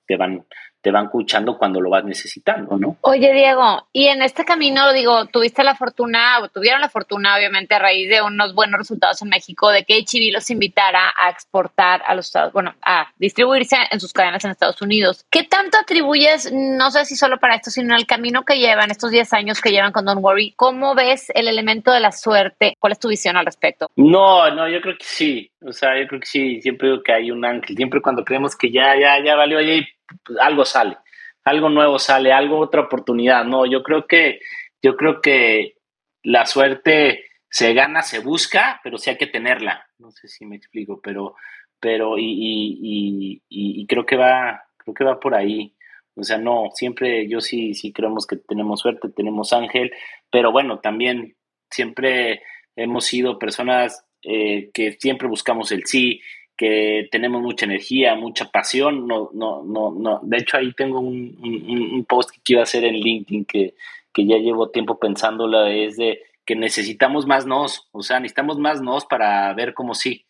te 0.07 0.16
van 0.16 0.47
te 0.83 0.91
van 0.91 1.05
escuchando 1.05 1.57
cuando 1.57 1.80
lo 1.80 1.89
vas 1.89 2.05
necesitando, 2.05 2.76
¿no? 2.76 2.97
Oye, 3.03 3.33
Diego, 3.33 3.87
y 3.93 4.09
en 4.09 4.20
este 4.20 4.45
camino, 4.45 4.93
digo, 4.93 5.26
tuviste 5.26 5.62
la 5.62 5.76
fortuna, 5.76 6.41
o 6.41 6.49
tuvieron 6.49 6.80
la 6.80 6.89
fortuna, 6.89 7.37
obviamente, 7.37 7.74
a 7.74 7.78
raíz 7.78 8.09
de 8.11 8.20
unos 8.20 8.53
buenos 8.55 8.78
resultados 8.78 9.22
en 9.22 9.28
México, 9.28 9.70
de 9.70 9.85
que 9.85 10.01
HB 10.01 10.33
los 10.33 10.51
invitara 10.51 11.12
a 11.16 11.30
exportar 11.30 12.03
a 12.07 12.14
los 12.14 12.26
Estados, 12.26 12.53
bueno, 12.53 12.74
a 12.83 13.07
distribuirse 13.16 13.76
en 13.91 14.01
sus 14.01 14.12
cadenas 14.12 14.45
en 14.45 14.51
Estados 14.51 14.83
Unidos. 14.83 15.24
¿Qué 15.30 15.45
tanto 15.45 15.78
atribuyes, 15.78 16.53
no 16.53 16.91
sé 16.91 17.05
si 17.05 17.14
solo 17.14 17.39
para 17.39 17.55
esto, 17.55 17.70
sino 17.70 17.95
al 17.95 18.07
camino 18.07 18.43
que 18.43 18.59
llevan, 18.59 18.91
estos 18.91 19.12
10 19.12 19.33
años 19.35 19.61
que 19.61 19.70
llevan 19.70 19.93
con 19.93 20.05
Don't 20.05 20.22
Worry? 20.22 20.53
¿Cómo 20.57 20.97
ves 20.97 21.30
el 21.35 21.47
elemento 21.47 21.93
de 21.93 22.01
la 22.01 22.11
suerte? 22.11 22.76
¿Cuál 22.80 22.93
es 22.93 22.99
tu 22.99 23.09
visión 23.09 23.37
al 23.37 23.47
respecto? 23.47 23.89
No, 23.95 24.51
no, 24.51 24.68
yo 24.68 24.80
creo 24.80 24.97
que 24.99 25.05
sí. 25.05 25.49
O 25.64 25.72
sea, 25.72 25.91
yo 26.01 26.09
creo 26.09 26.20
que 26.20 26.26
sí, 26.26 26.61
siempre 26.61 26.89
digo 26.89 27.03
que 27.05 27.12
hay 27.12 27.30
un 27.30 27.45
ángel, 27.45 27.76
siempre 27.76 28.01
cuando 28.01 28.24
creemos 28.24 28.57
que 28.57 28.72
ya, 28.72 28.99
ya, 28.99 29.22
ya 29.24 29.37
valió, 29.37 29.59
ahí 29.59 29.87
pues, 30.24 30.38
algo 30.40 30.64
sale, 30.64 30.96
algo 31.44 31.68
nuevo 31.68 31.98
sale, 31.98 32.32
algo, 32.32 32.59
otra 32.59 32.82
oportunidad. 32.82 33.44
No, 33.44 33.66
yo 33.66 33.82
creo 33.82 34.07
que, 34.07 34.40
yo 34.82 34.96
creo 34.96 35.20
que 35.20 35.76
la 36.22 36.46
suerte 36.46 37.24
se 37.48 37.74
gana, 37.74 38.03
se 38.03 38.20
busca, 38.20 38.80
pero 38.82 38.98
sí 38.98 39.11
hay 39.11 39.16
que 39.16 39.26
tenerla. 39.26 39.86
No 39.98 40.11
sé 40.11 40.28
si 40.28 40.46
me 40.46 40.57
explico, 40.57 41.00
pero, 41.03 41.34
pero, 41.78 42.14
y, 42.18 43.42
creo 43.88 44.07
que 44.07 44.16
va, 44.16 44.64
creo 44.78 44.94
que 44.94 45.05
va 45.05 45.20
por 45.20 45.34
ahí. 45.34 45.74
O 46.14 46.22
sea, 46.22 46.38
no, 46.38 46.70
siempre 46.74 47.28
yo 47.28 47.40
sí, 47.40 47.74
sí 47.74 47.92
creemos 47.92 48.26
que 48.26 48.36
tenemos 48.36 48.80
suerte, 48.80 49.09
tenemos 49.09 49.53
ángel, 49.53 49.92
pero 50.30 50.53
bueno, 50.53 50.80
también 50.80 51.36
siempre 51.70 52.42
hemos 52.76 53.07
sido 53.07 53.38
personas 53.38 54.07
eh, 54.22 54.70
que 54.72 54.92
siempre 54.92 55.28
buscamos 55.28 55.72
el 55.72 55.84
sí, 55.86 56.20
que 56.57 57.09
tenemos 57.11 57.42
mucha 57.42 57.66
energía, 57.66 58.14
mucha 58.14 58.50
pasión. 58.50 59.07
No, 59.07 59.30
no, 59.32 59.62
no, 59.62 59.92
no. 59.92 60.20
De 60.22 60.38
hecho, 60.38 60.57
ahí 60.57 60.72
tengo 60.72 61.00
un, 61.00 61.36
un, 61.42 62.05
post 62.05 62.30
que 62.30 62.40
quiero 62.42 62.62
hacer 62.62 62.84
en 62.84 62.94
LinkedIn 62.94 63.44
que, 63.44 63.74
que 64.12 64.26
ya 64.26 64.36
llevo 64.36 64.70
tiempo 64.70 64.98
pensándolo, 64.98 65.66
es 65.66 65.96
de 65.96 66.22
que 66.44 66.57
necesitamos 66.57 67.26
más 67.26 67.46
nos, 67.46 67.88
o 67.92 68.03
sea, 68.03 68.18
necesitamos 68.18 68.59
más 68.59 68.80
nos 68.80 69.05
para 69.07 69.53
ver 69.55 69.74
cómo 69.74 69.94
sí. 69.94 70.26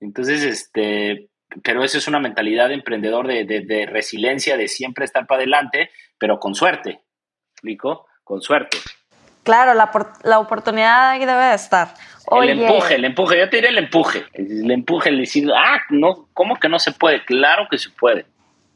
Entonces, 0.00 0.42
este, 0.42 1.28
pero 1.62 1.84
eso 1.84 1.98
es 1.98 2.08
una 2.08 2.18
mentalidad 2.18 2.68
de 2.68 2.74
emprendedor, 2.74 3.28
de, 3.28 3.44
de, 3.44 3.60
de 3.60 3.86
resiliencia, 3.86 4.56
de 4.56 4.68
siempre 4.68 5.04
estar 5.04 5.26
para 5.26 5.40
adelante, 5.40 5.90
pero 6.18 6.40
con 6.40 6.54
suerte. 6.54 7.00
¿Explico? 7.54 8.06
Con 8.24 8.42
suerte. 8.42 8.78
Claro, 9.42 9.74
la, 9.74 9.90
la 10.22 10.38
oportunidad 10.38 11.10
ahí 11.10 11.24
debe 11.24 11.44
de 11.44 11.54
estar. 11.54 11.94
El 12.30 12.60
empuje, 12.60 12.94
el 12.94 13.04
empuje, 13.04 13.38
yo 13.38 13.50
te 13.50 13.56
diré 13.56 13.68
el 13.68 13.78
empuje. 13.78 14.24
El 14.34 14.70
empuje, 14.70 15.08
el 15.10 15.18
decir, 15.18 15.50
ah, 15.54 15.80
no, 15.90 16.28
¿cómo 16.32 16.56
que 16.56 16.68
no 16.68 16.78
se 16.78 16.92
puede? 16.92 17.24
Claro 17.24 17.66
que 17.70 17.78
se 17.78 17.90
puede. 17.90 18.26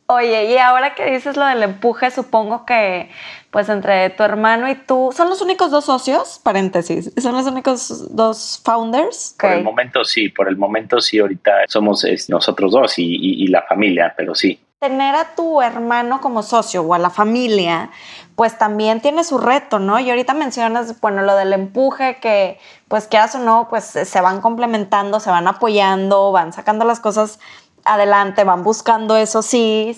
Oye, 0.08 0.52
y 0.52 0.58
ahora 0.58 0.94
que 0.94 1.10
dices 1.10 1.36
lo 1.36 1.44
del 1.44 1.64
empuje, 1.64 2.12
supongo 2.12 2.64
que 2.64 3.10
pues 3.50 3.68
entre 3.68 4.10
tu 4.10 4.22
hermano 4.22 4.68
y 4.68 4.76
tú, 4.76 5.12
¿son 5.12 5.28
los 5.28 5.42
únicos 5.42 5.70
dos 5.70 5.86
socios? 5.86 6.40
Paréntesis, 6.44 7.12
¿son 7.16 7.34
los 7.34 7.46
únicos 7.46 8.14
dos 8.14 8.60
founders? 8.64 9.34
Por 9.40 9.52
el 9.52 9.64
momento 9.64 10.04
sí, 10.04 10.28
por 10.28 10.48
el 10.48 10.56
momento 10.56 11.00
sí, 11.00 11.18
ahorita 11.18 11.64
somos 11.66 12.06
nosotros 12.28 12.70
dos 12.70 12.94
y 12.98 13.48
la 13.48 13.62
familia, 13.62 14.14
pero 14.16 14.34
sí 14.34 14.60
tener 14.78 15.14
a 15.14 15.34
tu 15.34 15.62
hermano 15.62 16.20
como 16.20 16.42
socio 16.42 16.82
o 16.82 16.94
a 16.94 16.98
la 16.98 17.10
familia, 17.10 17.90
pues 18.36 18.58
también 18.58 19.00
tiene 19.00 19.24
su 19.24 19.38
reto, 19.38 19.78
¿no? 19.78 19.98
Y 19.98 20.10
ahorita 20.10 20.34
mencionas, 20.34 21.00
bueno, 21.00 21.22
lo 21.22 21.34
del 21.34 21.54
empuje, 21.54 22.18
que 22.20 22.58
pues 22.86 23.08
quieras 23.08 23.34
o 23.34 23.38
no, 23.38 23.66
pues 23.70 23.84
se 23.84 24.20
van 24.20 24.42
complementando, 24.42 25.20
se 25.20 25.30
van 25.30 25.48
apoyando, 25.48 26.32
van 26.32 26.52
sacando 26.52 26.84
las 26.84 27.00
cosas 27.00 27.40
adelante, 27.84 28.44
van 28.44 28.62
buscando 28.62 29.16
esos 29.16 29.46
sí, 29.46 29.96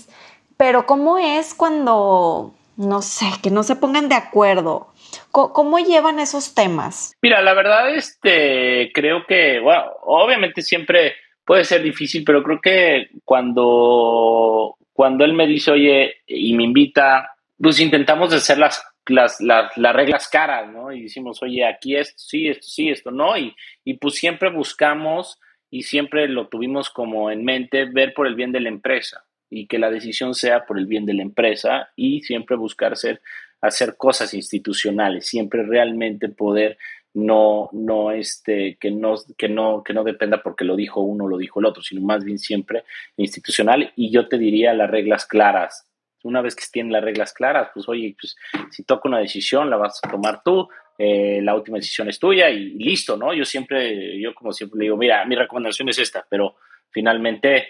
pero 0.57 0.87
¿cómo 0.87 1.19
es 1.19 1.55
cuando, 1.55 2.55
no 2.77 3.03
sé, 3.03 3.27
que 3.43 3.51
no 3.51 3.63
se 3.65 3.77
pongan 3.77 4.09
de 4.09 4.15
acuerdo? 4.15 4.89
¿Cómo, 5.31 5.79
llevan 5.79 6.19
esos 6.19 6.55
temas? 6.55 7.17
Mira, 7.23 7.41
la 7.43 7.55
verdad, 7.55 7.95
este, 7.95 8.91
creo 8.93 9.25
que, 9.27 9.61
bueno, 9.61 9.85
obviamente 10.03 10.63
siempre 10.63 11.15
puede 11.45 11.65
ser 11.65 11.83
difícil, 11.83 12.25
pero 12.25 12.43
creo 12.43 12.61
que 12.61 13.09
cuando, 13.25 14.77
cuando 14.93 15.25
él 15.25 15.33
me 15.33 15.47
dice, 15.47 15.71
oye, 15.71 16.17
y 16.27 16.55
me 16.55 16.65
invita, 16.65 17.37
pues 17.61 17.81
intentamos 17.81 18.33
hacer 18.33 18.59
las, 18.59 18.83
las, 19.07 19.41
las, 19.41 19.95
reglas 19.95 20.29
caras, 20.29 20.71
¿no? 20.71 20.93
Y 20.93 21.03
decimos, 21.03 21.43
oye, 21.43 21.65
aquí 21.65 21.97
esto 21.97 22.19
sí, 22.19 22.49
esto 22.49 22.67
sí, 22.67 22.89
esto 22.89 23.11
no, 23.11 23.37
y, 23.37 23.55
y 23.85 23.95
pues 23.95 24.15
siempre 24.15 24.51
buscamos 24.51 25.39
y 25.71 25.83
siempre 25.83 26.29
lo 26.29 26.49
tuvimos 26.49 26.91
como 26.91 27.31
en 27.31 27.45
mente 27.45 27.85
ver 27.85 28.15
por 28.15 28.27
el 28.27 28.35
bien 28.35 28.53
de 28.53 28.61
la 28.61 28.69
empresa 28.69 29.25
y 29.51 29.67
que 29.67 29.79
la 29.79 29.91
decisión 29.91 30.35
sea 30.35 30.67
por 30.67 30.79
el 30.79 30.87
bien 30.87 31.07
de 31.07 31.15
la 31.15 31.23
empresa 31.23 31.91
y 31.97 32.21
siempre 32.23 32.57
buscar 32.57 32.97
ser, 32.97 33.21
hacer 33.61 33.97
cosas 33.97 34.35
institucionales, 34.35 35.27
siempre 35.27 35.63
realmente 35.63 36.29
poder 36.29 36.79
no, 37.15 37.71
no, 37.73 38.13
este, 38.13 38.77
que 38.81 38.91
no, 38.91 39.15
que 39.37 39.49
no, 39.49 39.83
que 39.83 39.95
no 39.95 40.05
dependa 40.05 40.43
porque 40.43 40.65
lo 40.65 40.77
dijo 40.77 41.01
uno 41.01 41.25
o 41.25 41.29
lo 41.29 41.39
dijo 41.39 41.61
el 41.61 41.67
otro, 41.67 41.83
sino 41.83 42.01
más 42.03 42.25
bien 42.25 42.39
siempre 42.39 42.85
institucional. 43.17 43.93
Y 43.97 44.11
yo 44.11 44.29
te 44.29 44.39
diría 44.39 44.73
las 44.75 44.91
reglas 44.91 45.27
claras. 45.27 45.88
Una 46.25 46.41
vez 46.41 46.57
que 46.57 46.65
tienen 46.71 46.93
las 46.93 47.05
reglas 47.05 47.33
claras, 47.33 47.71
pues 47.73 47.89
oye, 47.89 48.17
pues 48.21 48.37
si 48.71 48.85
toca 48.85 49.09
una 49.09 49.19
decisión, 49.19 49.71
la 49.71 49.77
vas 49.77 50.01
a 50.03 50.11
tomar 50.11 50.43
tú, 50.43 50.69
eh, 50.99 51.41
la 51.43 51.55
última 51.55 51.77
decisión 51.77 52.09
es 52.09 52.19
tuya 52.19 52.51
y, 52.51 52.71
listo, 52.71 53.17
¿no? 53.17 53.33
Yo 53.33 53.45
siempre, 53.45 54.21
yo 54.21 54.35
como 54.35 54.53
siempre 54.53 54.79
le 54.79 54.85
digo, 54.87 54.97
mira, 54.97 55.25
mi 55.27 55.37
recomendación 55.37 55.89
es 55.89 55.99
esta, 55.99 56.27
pero 56.29 56.57
finalmente 56.91 57.69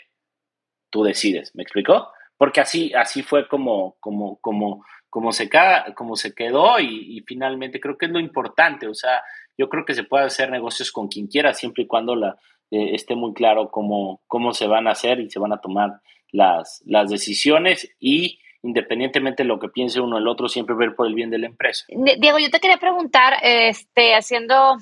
tú 0.88 1.04
decides, 1.04 1.54
¿me 1.54 1.62
explicó? 1.62 2.10
Porque 2.38 2.60
así, 2.60 2.92
así 2.94 3.22
fue 3.22 3.46
como, 3.46 3.96
como, 4.00 4.38
como, 4.40 4.84
como 5.10 5.32
se, 5.32 5.50
como 5.94 6.16
se 6.16 6.34
quedó 6.34 6.80
y, 6.80 7.22
finalmente 7.26 7.80
creo 7.80 7.98
que 7.98 8.06
es 8.06 8.12
lo 8.12 8.20
importante, 8.20 8.86
o 8.86 8.94
sea, 8.94 9.22
yo 9.58 9.68
creo 9.68 9.84
que 9.84 9.94
se 9.94 10.04
puede 10.04 10.24
hacer 10.24 10.50
negocios 10.50 10.90
con 10.90 11.08
quien 11.08 11.26
quiera 11.26 11.52
siempre 11.52 11.82
y 11.82 11.86
cuando 11.86 12.16
la, 12.16 12.38
eh, 12.70 12.94
esté 12.94 13.14
muy 13.14 13.34
claro 13.34 13.70
cómo, 13.70 14.22
cómo 14.26 14.54
se 14.54 14.66
van 14.66 14.86
a 14.86 14.92
hacer 14.92 15.20
y 15.20 15.28
se 15.28 15.38
van 15.38 15.52
a 15.52 15.60
tomar 15.60 16.00
las, 16.32 16.82
las 16.86 17.10
decisiones 17.10 17.90
y 17.98 18.38
independientemente 18.62 19.42
de 19.42 19.48
lo 19.48 19.58
que 19.58 19.68
piense 19.68 20.00
uno 20.00 20.18
el 20.18 20.26
otro, 20.26 20.48
siempre 20.48 20.74
ver 20.74 20.94
por 20.94 21.06
el 21.06 21.14
bien 21.14 21.30
de 21.30 21.38
la 21.38 21.46
empresa. 21.46 21.84
Diego, 21.88 22.38
yo 22.38 22.50
te 22.50 22.60
quería 22.60 22.76
preguntar, 22.78 23.34
este, 23.42 24.14
haciendo, 24.14 24.76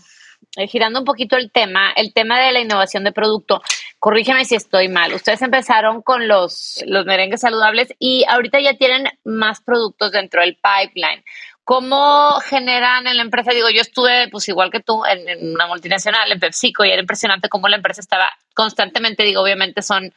eh, 0.56 0.66
girando 0.66 1.00
un 1.00 1.04
poquito 1.04 1.36
el 1.36 1.50
tema, 1.50 1.92
el 1.94 2.12
tema 2.14 2.40
de 2.40 2.52
la 2.52 2.60
innovación 2.60 3.04
de 3.04 3.12
producto. 3.12 3.62
corrígeme 3.98 4.44
si 4.44 4.54
estoy 4.54 4.88
mal. 4.88 5.12
Ustedes 5.12 5.42
empezaron 5.42 6.02
con 6.02 6.26
los, 6.26 6.82
los 6.86 7.04
merengues 7.06 7.40
saludables 7.40 7.94
y 7.98 8.24
ahorita 8.28 8.60
ya 8.60 8.74
tienen 8.74 9.08
más 9.24 9.60
productos 9.60 10.12
dentro 10.12 10.40
del 10.40 10.56
pipeline. 10.56 11.22
¿Cómo 11.64 12.38
generan 12.48 13.08
en 13.08 13.16
la 13.16 13.24
empresa? 13.24 13.50
Digo, 13.50 13.68
yo 13.70 13.80
estuve, 13.80 14.28
pues 14.30 14.48
igual 14.48 14.70
que 14.70 14.78
tú, 14.78 15.02
en, 15.04 15.52
una 15.52 15.66
multinacional, 15.66 16.30
en 16.30 16.38
PepsiCo, 16.38 16.84
y 16.84 16.90
era 16.90 17.00
impresionante 17.00 17.48
cómo 17.48 17.66
la 17.66 17.74
empresa 17.74 18.00
estaba 18.00 18.30
constantemente, 18.54 19.24
digo, 19.24 19.42
obviamente 19.42 19.82
son 19.82 20.14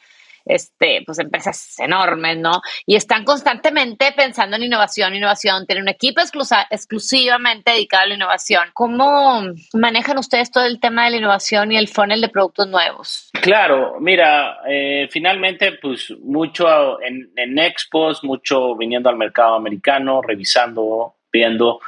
este, 0.49 1.03
pues 1.05 1.19
empresas 1.19 1.79
enormes, 1.79 2.37
¿no? 2.37 2.61
Y 2.85 2.95
están 2.95 3.23
constantemente 3.23 4.11
pensando 4.15 4.57
en 4.57 4.63
innovación, 4.63 5.15
innovación, 5.15 5.65
tienen 5.65 5.83
un 5.83 5.89
equipo 5.89 6.21
exclusivamente 6.21 7.71
dedicado 7.71 8.03
a 8.03 8.07
la 8.07 8.15
innovación. 8.15 8.63
¿Cómo 8.73 9.43
manejan 9.73 10.17
ustedes 10.17 10.51
todo 10.51 10.65
el 10.65 10.79
tema 10.79 11.05
de 11.05 11.11
la 11.11 11.17
innovación 11.17 11.71
y 11.71 11.77
el 11.77 11.87
funnel 11.87 12.21
de 12.21 12.29
productos 12.29 12.67
nuevos? 12.67 13.29
Claro, 13.41 13.97
mira, 13.99 14.57
eh, 14.67 15.07
finalmente, 15.11 15.73
pues 15.73 16.11
mucho 16.23 16.99
en, 17.01 17.31
en 17.35 17.59
expos, 17.59 18.23
mucho 18.23 18.75
viniendo 18.75 19.09
al 19.09 19.17
mercado 19.17 19.55
americano, 19.55 20.21
revisando, 20.21 21.15
viendo 21.31 21.79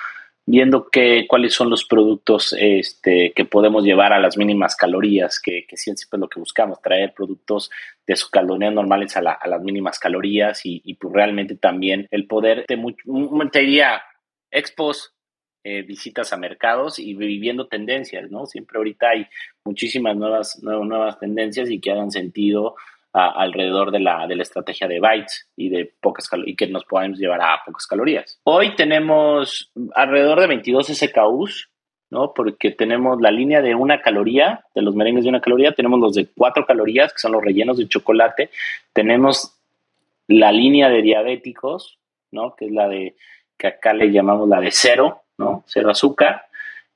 viendo 0.46 0.90
qué 0.90 1.26
cuáles 1.28 1.54
son 1.54 1.70
los 1.70 1.86
productos 1.86 2.56
este, 2.58 3.32
que 3.36 3.46
podemos 3.46 3.84
llevar 3.84 4.14
a 4.14 4.20
las 4.20 4.38
mínimas 4.38 4.76
calorías, 4.76 5.40
que, 5.40 5.66
que 5.68 5.78
siempre 5.78 6.04
es 6.12 6.20
lo 6.20 6.30
que 6.30 6.40
buscamos, 6.40 6.82
traer 6.82 7.14
productos 7.14 7.70
de 8.08 8.16
sus 8.16 8.30
calorías 8.30 8.74
normales 8.74 9.16
a, 9.16 9.22
las 9.22 9.62
mínimas 9.62 10.00
calorías 10.00 10.62
y, 10.64 10.94
pues 10.96 11.14
realmente 11.14 11.56
también 11.56 12.08
el 12.12 12.28
poder 12.28 12.66
de, 12.68 12.96
te 13.52 13.60
diría, 13.60 14.02
expos, 14.50 15.14
eh, 15.64 15.84
visitas 15.84 16.34
a 16.34 16.38
mercados 16.38 16.98
y 16.98 17.14
viviendo 17.14 17.68
tendencias, 17.68 18.32
¿no? 18.32 18.48
Siempre 18.48 18.80
ahorita 18.80 19.10
hay 19.10 19.28
muchísimas 19.64 20.18
nuevas, 20.18 20.60
nuevas, 20.64 20.88
nuevas 20.88 21.20
tendencias 21.20 21.70
y 21.70 21.80
que 21.80 21.92
hagan 21.92 22.10
sentido 22.10 22.76
alrededor 23.14 23.92
de 23.92 24.00
la, 24.00 24.26
de 24.26 24.36
la 24.36 24.44
estrategia 24.44 24.88
de 24.88 25.00
bytes 25.00 25.50
y 25.56 25.70
de 25.70 25.92
pocas 26.00 26.30
y 26.46 26.56
que 26.56 26.68
nos 26.68 26.86
podemos 26.86 27.20
llevar 27.20 27.42
a 27.42 27.62
pocas 27.66 27.86
calorías. 27.86 28.40
Hoy 28.44 28.76
tenemos 28.76 29.72
alrededor 29.96 30.40
de 30.40 30.48
22 30.48 30.88
SKUs, 30.88 31.70
¿no? 32.10 32.34
Porque 32.34 32.72
tenemos 32.72 33.20
la 33.22 33.32
línea 33.32 33.62
de 33.62 33.76
una 33.76 34.02
caloría, 34.02 34.66
de 34.74 34.82
los 34.82 34.96
merengues 34.96 35.24
de 35.24 35.30
una 35.30 35.42
caloría, 35.42 35.74
tenemos 35.74 36.00
los 36.00 36.14
de 36.14 36.28
cuatro 36.36 36.66
calorías, 36.66 37.12
que 37.12 37.20
son 37.20 37.34
los 37.34 37.44
rellenos 37.44 37.78
de 37.78 37.88
chocolate, 37.88 38.50
tenemos 38.94 39.58
la 40.28 40.52
línea 40.52 40.90
de 40.90 41.02
diabéticos, 41.02 42.00
¿no? 42.32 42.56
Que 42.56 42.66
es 42.66 42.72
la 42.72 42.88
de, 42.88 43.16
que 43.58 43.68
acá 43.68 43.94
le 43.94 44.12
llamamos 44.12 44.48
la 44.48 44.60
de 44.62 44.72
cero, 44.72 45.24
¿no? 45.38 45.64
Cero 45.68 45.90
azúcar. 45.90 46.46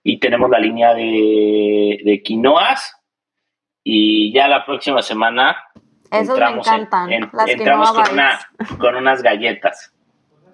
Y 0.03 0.19
tenemos 0.19 0.49
la 0.49 0.59
línea 0.59 0.93
de, 0.93 1.99
de 2.03 2.21
quinoas. 2.23 2.95
Y 3.83 4.33
ya 4.33 4.47
la 4.47 4.65
próxima 4.65 5.01
semana 5.01 5.57
esos 6.19 6.39
me 6.39 6.45
encantan. 6.45 7.09
las 7.33 7.49
entramos 7.49 7.91
con, 7.91 8.13
una, 8.13 8.39
con 8.77 8.95
unas 8.95 9.21
galletas. 9.21 9.91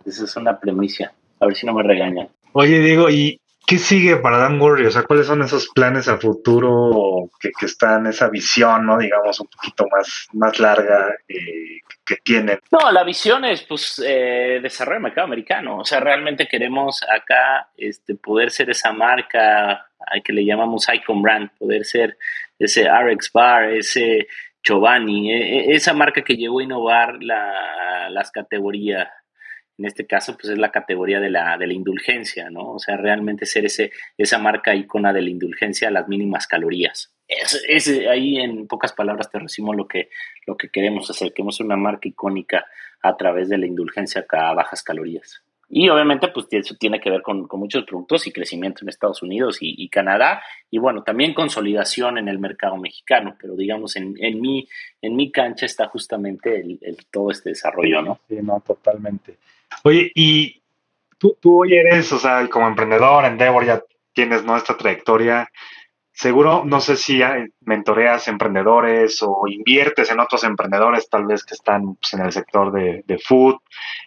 Esa 0.06 0.24
es 0.26 0.36
una 0.36 0.60
premisa. 0.60 1.12
A 1.40 1.46
ver 1.46 1.56
si 1.56 1.66
no 1.66 1.74
me 1.74 1.84
regañan. 1.84 2.30
Oye, 2.54 2.80
Diego, 2.80 3.10
¿y 3.10 3.40
qué 3.66 3.78
sigue 3.78 4.18
para 4.18 4.38
Dan 4.38 4.60
Worry? 4.60 4.86
O 4.86 4.92
sea, 4.92 5.04
¿cuáles 5.04 5.28
son 5.28 5.42
esos 5.42 5.70
planes 5.70 6.08
a 6.08 6.18
futuro 6.18 7.30
que, 7.40 7.52
que 7.58 7.66
están, 7.66 8.06
esa 8.08 8.30
visión, 8.30 8.86
¿no? 8.86 8.98
Digamos, 8.98 9.40
un 9.40 9.48
poquito 9.48 9.86
más, 9.90 10.28
más 10.34 10.60
larga 10.60 11.16
eh, 11.28 11.80
que 12.06 12.18
tienen? 12.18 12.60
No, 12.72 12.92
la 12.92 13.04
visión 13.04 13.46
es, 13.46 13.64
pues, 13.64 14.04
eh, 14.06 14.60
desarrollo 14.62 14.98
el 14.98 15.04
mercado 15.04 15.26
americano. 15.26 15.78
O 15.78 15.86
sea, 15.86 16.00
realmente 16.00 16.48
queremos 16.48 17.02
acá 17.04 17.70
este, 17.78 18.16
poder 18.16 18.52
ser 18.52 18.70
esa 18.70 18.92
marca 18.92 19.72
a 19.72 20.20
que 20.24 20.34
le 20.34 20.44
llamamos 20.44 20.88
Icon 20.94 21.22
Brand, 21.22 21.52
poder 21.58 21.86
ser 21.86 22.18
ese 22.60 22.88
RX 22.90 23.32
Bar, 23.32 23.72
ese 23.72 24.28
Giovanni, 24.64 25.32
e, 25.32 25.72
e, 25.72 25.76
esa 25.76 25.94
marca 25.94 26.24
que 26.24 26.36
llegó 26.36 26.60
a 26.60 26.64
innovar 26.64 27.20
las 27.22 28.32
categorías, 28.32 29.08
en 29.78 29.86
este 29.86 30.06
caso, 30.06 30.38
pues 30.38 30.50
es 30.50 30.60
la 30.60 30.72
categoría 30.72 31.20
de 31.20 31.30
la, 31.30 31.58
de 31.58 31.68
la 31.68 31.74
indulgencia, 31.74 32.50
¿no? 32.50 32.74
O 32.74 32.80
sea, 32.80 32.98
realmente 32.98 33.46
ser 33.46 33.66
ese, 33.66 33.92
esa 34.18 34.38
marca 34.38 34.76
icona 34.76 35.12
de 35.12 35.22
la 35.24 35.30
indulgencia 35.30 35.88
a 35.88 35.92
las 35.92 36.08
mínimas 36.08 36.46
calorías. 36.46 37.14
Ahí, 38.10 38.38
en 38.38 38.68
pocas 38.68 38.94
palabras, 38.94 39.32
te 39.32 39.40
decimos 39.40 39.76
lo 39.76 39.88
que, 39.88 40.10
lo 40.46 40.58
que 40.58 40.70
queremos 40.70 41.10
hacer, 41.10 41.34
ser 41.34 41.66
una 41.66 41.78
marca 41.78 42.08
icónica 42.08 42.66
a 43.02 43.18
través 43.18 43.50
de 43.50 43.58
la 43.58 43.66
indulgencia 43.66 44.26
a 44.30 44.54
bajas 44.54 44.84
calorías. 44.84 45.42
Y 45.74 45.88
obviamente, 45.88 46.28
pues 46.28 46.48
eso 46.52 46.76
tiene 46.76 47.00
que 47.00 47.10
ver 47.10 47.22
con, 47.22 47.48
muchos 47.54 47.86
productos 47.86 48.28
y 48.28 48.34
crecimiento 48.34 48.82
en 48.82 48.90
Estados 48.90 49.24
Unidos 49.24 49.58
y, 49.62 49.88
Canadá. 49.88 50.44
Y 50.70 50.80
bueno, 50.80 51.02
también 51.02 51.34
consolidación 51.34 52.18
en 52.18 52.28
el 52.28 52.40
mercado 52.40 52.76
mexicano. 52.76 53.38
Pero 53.40 53.56
digamos, 53.56 53.96
en, 53.96 54.16
en, 54.20 54.42
mi, 54.42 54.68
en 55.02 55.16
mi 55.16 55.32
cancha 55.32 55.66
está 55.66 55.88
justamente 55.88 56.60
el, 56.60 56.98
todo 57.10 57.32
este 57.32 57.52
desarrollo, 57.52 58.02
¿no? 58.02 58.20
Sí, 58.28 58.36
no, 58.44 58.60
totalmente. 58.60 59.38
Oye, 59.84 60.12
y 60.14 60.62
tú, 61.18 61.38
tú 61.40 61.62
hoy 61.62 61.74
eres, 61.76 62.12
o 62.12 62.20
sea, 62.20 62.46
como 62.50 62.68
emprendedor, 62.68 63.24
Endeavor, 63.24 63.66
ya 63.66 63.82
tienes 64.12 64.44
nuestra 64.44 64.76
trayectoria 64.76 65.50
seguro, 66.14 66.64
no 66.66 66.80
sé 66.82 66.98
si 66.98 67.20
mentoreas 67.62 68.28
emprendedores 68.28 69.22
o 69.22 69.48
inviertes 69.48 70.12
en 70.12 70.20
otros 70.20 70.44
emprendedores, 70.44 71.10
tal 71.10 71.26
vez 71.26 71.44
que 71.44 71.54
están 71.54 71.96
pues, 71.96 72.14
en 72.14 72.22
el 72.22 72.32
sector 72.32 72.72
de, 72.72 73.20
food. 73.20 73.56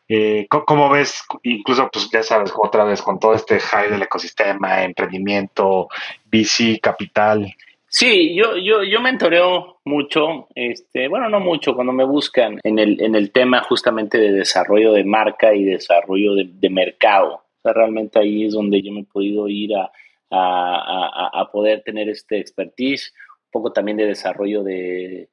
Eh, 0.08 0.46
¿cómo, 0.48 0.90
ves, 0.90 1.24
incluso, 1.42 1.88
pues 1.92 2.08
ya 2.12 2.22
sabes, 2.22 2.52
otra 2.56 2.84
vez 2.84 3.02
con 3.02 3.18
todo 3.18 3.34
este 3.34 3.58
high 3.58 3.90
del 3.90 4.02
ecosistema, 4.02 4.84
emprendimiento, 4.84 5.88
VC, 6.30 6.78
capital? 6.80 7.54
Sí, 7.86 8.34
yo, 8.34 8.56
yo, 8.56 8.82
yo 8.82 9.00
mentoreo 9.00 9.78
mucho, 9.84 10.48
este, 10.54 11.08
bueno, 11.08 11.28
no 11.28 11.38
mucho, 11.40 11.74
cuando 11.74 11.92
me 11.92 12.04
buscan 12.04 12.58
en 12.64 12.78
el, 12.78 13.00
en 13.00 13.14
el 13.14 13.30
tema 13.30 13.62
justamente 13.62 14.18
de 14.18 14.32
desarrollo 14.32 14.92
de 14.92 15.04
marca 15.04 15.54
y 15.54 15.64
desarrollo 15.64 16.34
de, 16.34 16.50
de 16.52 16.70
mercado. 16.70 17.34
O 17.34 17.62
sea, 17.62 17.72
realmente 17.72 18.18
ahí 18.18 18.44
es 18.44 18.52
donde 18.52 18.82
yo 18.82 18.92
me 18.92 19.00
he 19.00 19.04
podido 19.04 19.48
ir 19.48 19.76
a, 19.76 19.92
a, 20.34 21.48
poder 21.52 21.82
tener 21.82 22.08
este 22.08 22.38
expertise, 22.38 23.12
un 23.46 23.50
poco 23.50 23.72
también 23.72 23.96
de 23.96 24.06
desarrollo 24.06 24.62
de, 24.62 25.28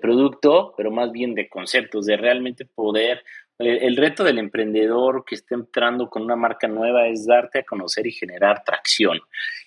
producto, 0.00 0.74
pero 0.76 0.90
más 0.90 1.12
bien 1.12 1.34
de 1.34 1.48
conceptos, 1.48 2.06
de 2.06 2.16
realmente 2.16 2.64
poder 2.64 3.22
eh, 3.58 3.80
el 3.82 3.96
reto 3.96 4.24
del 4.24 4.38
emprendedor 4.38 5.24
que 5.24 5.34
está 5.34 5.54
entrando 5.54 6.08
con 6.08 6.22
una 6.22 6.36
marca 6.36 6.66
nueva 6.66 7.06
es 7.06 7.26
darte 7.26 7.60
a 7.60 7.64
conocer 7.64 8.06
y 8.06 8.12
generar 8.12 8.64
tracción. 8.64 9.20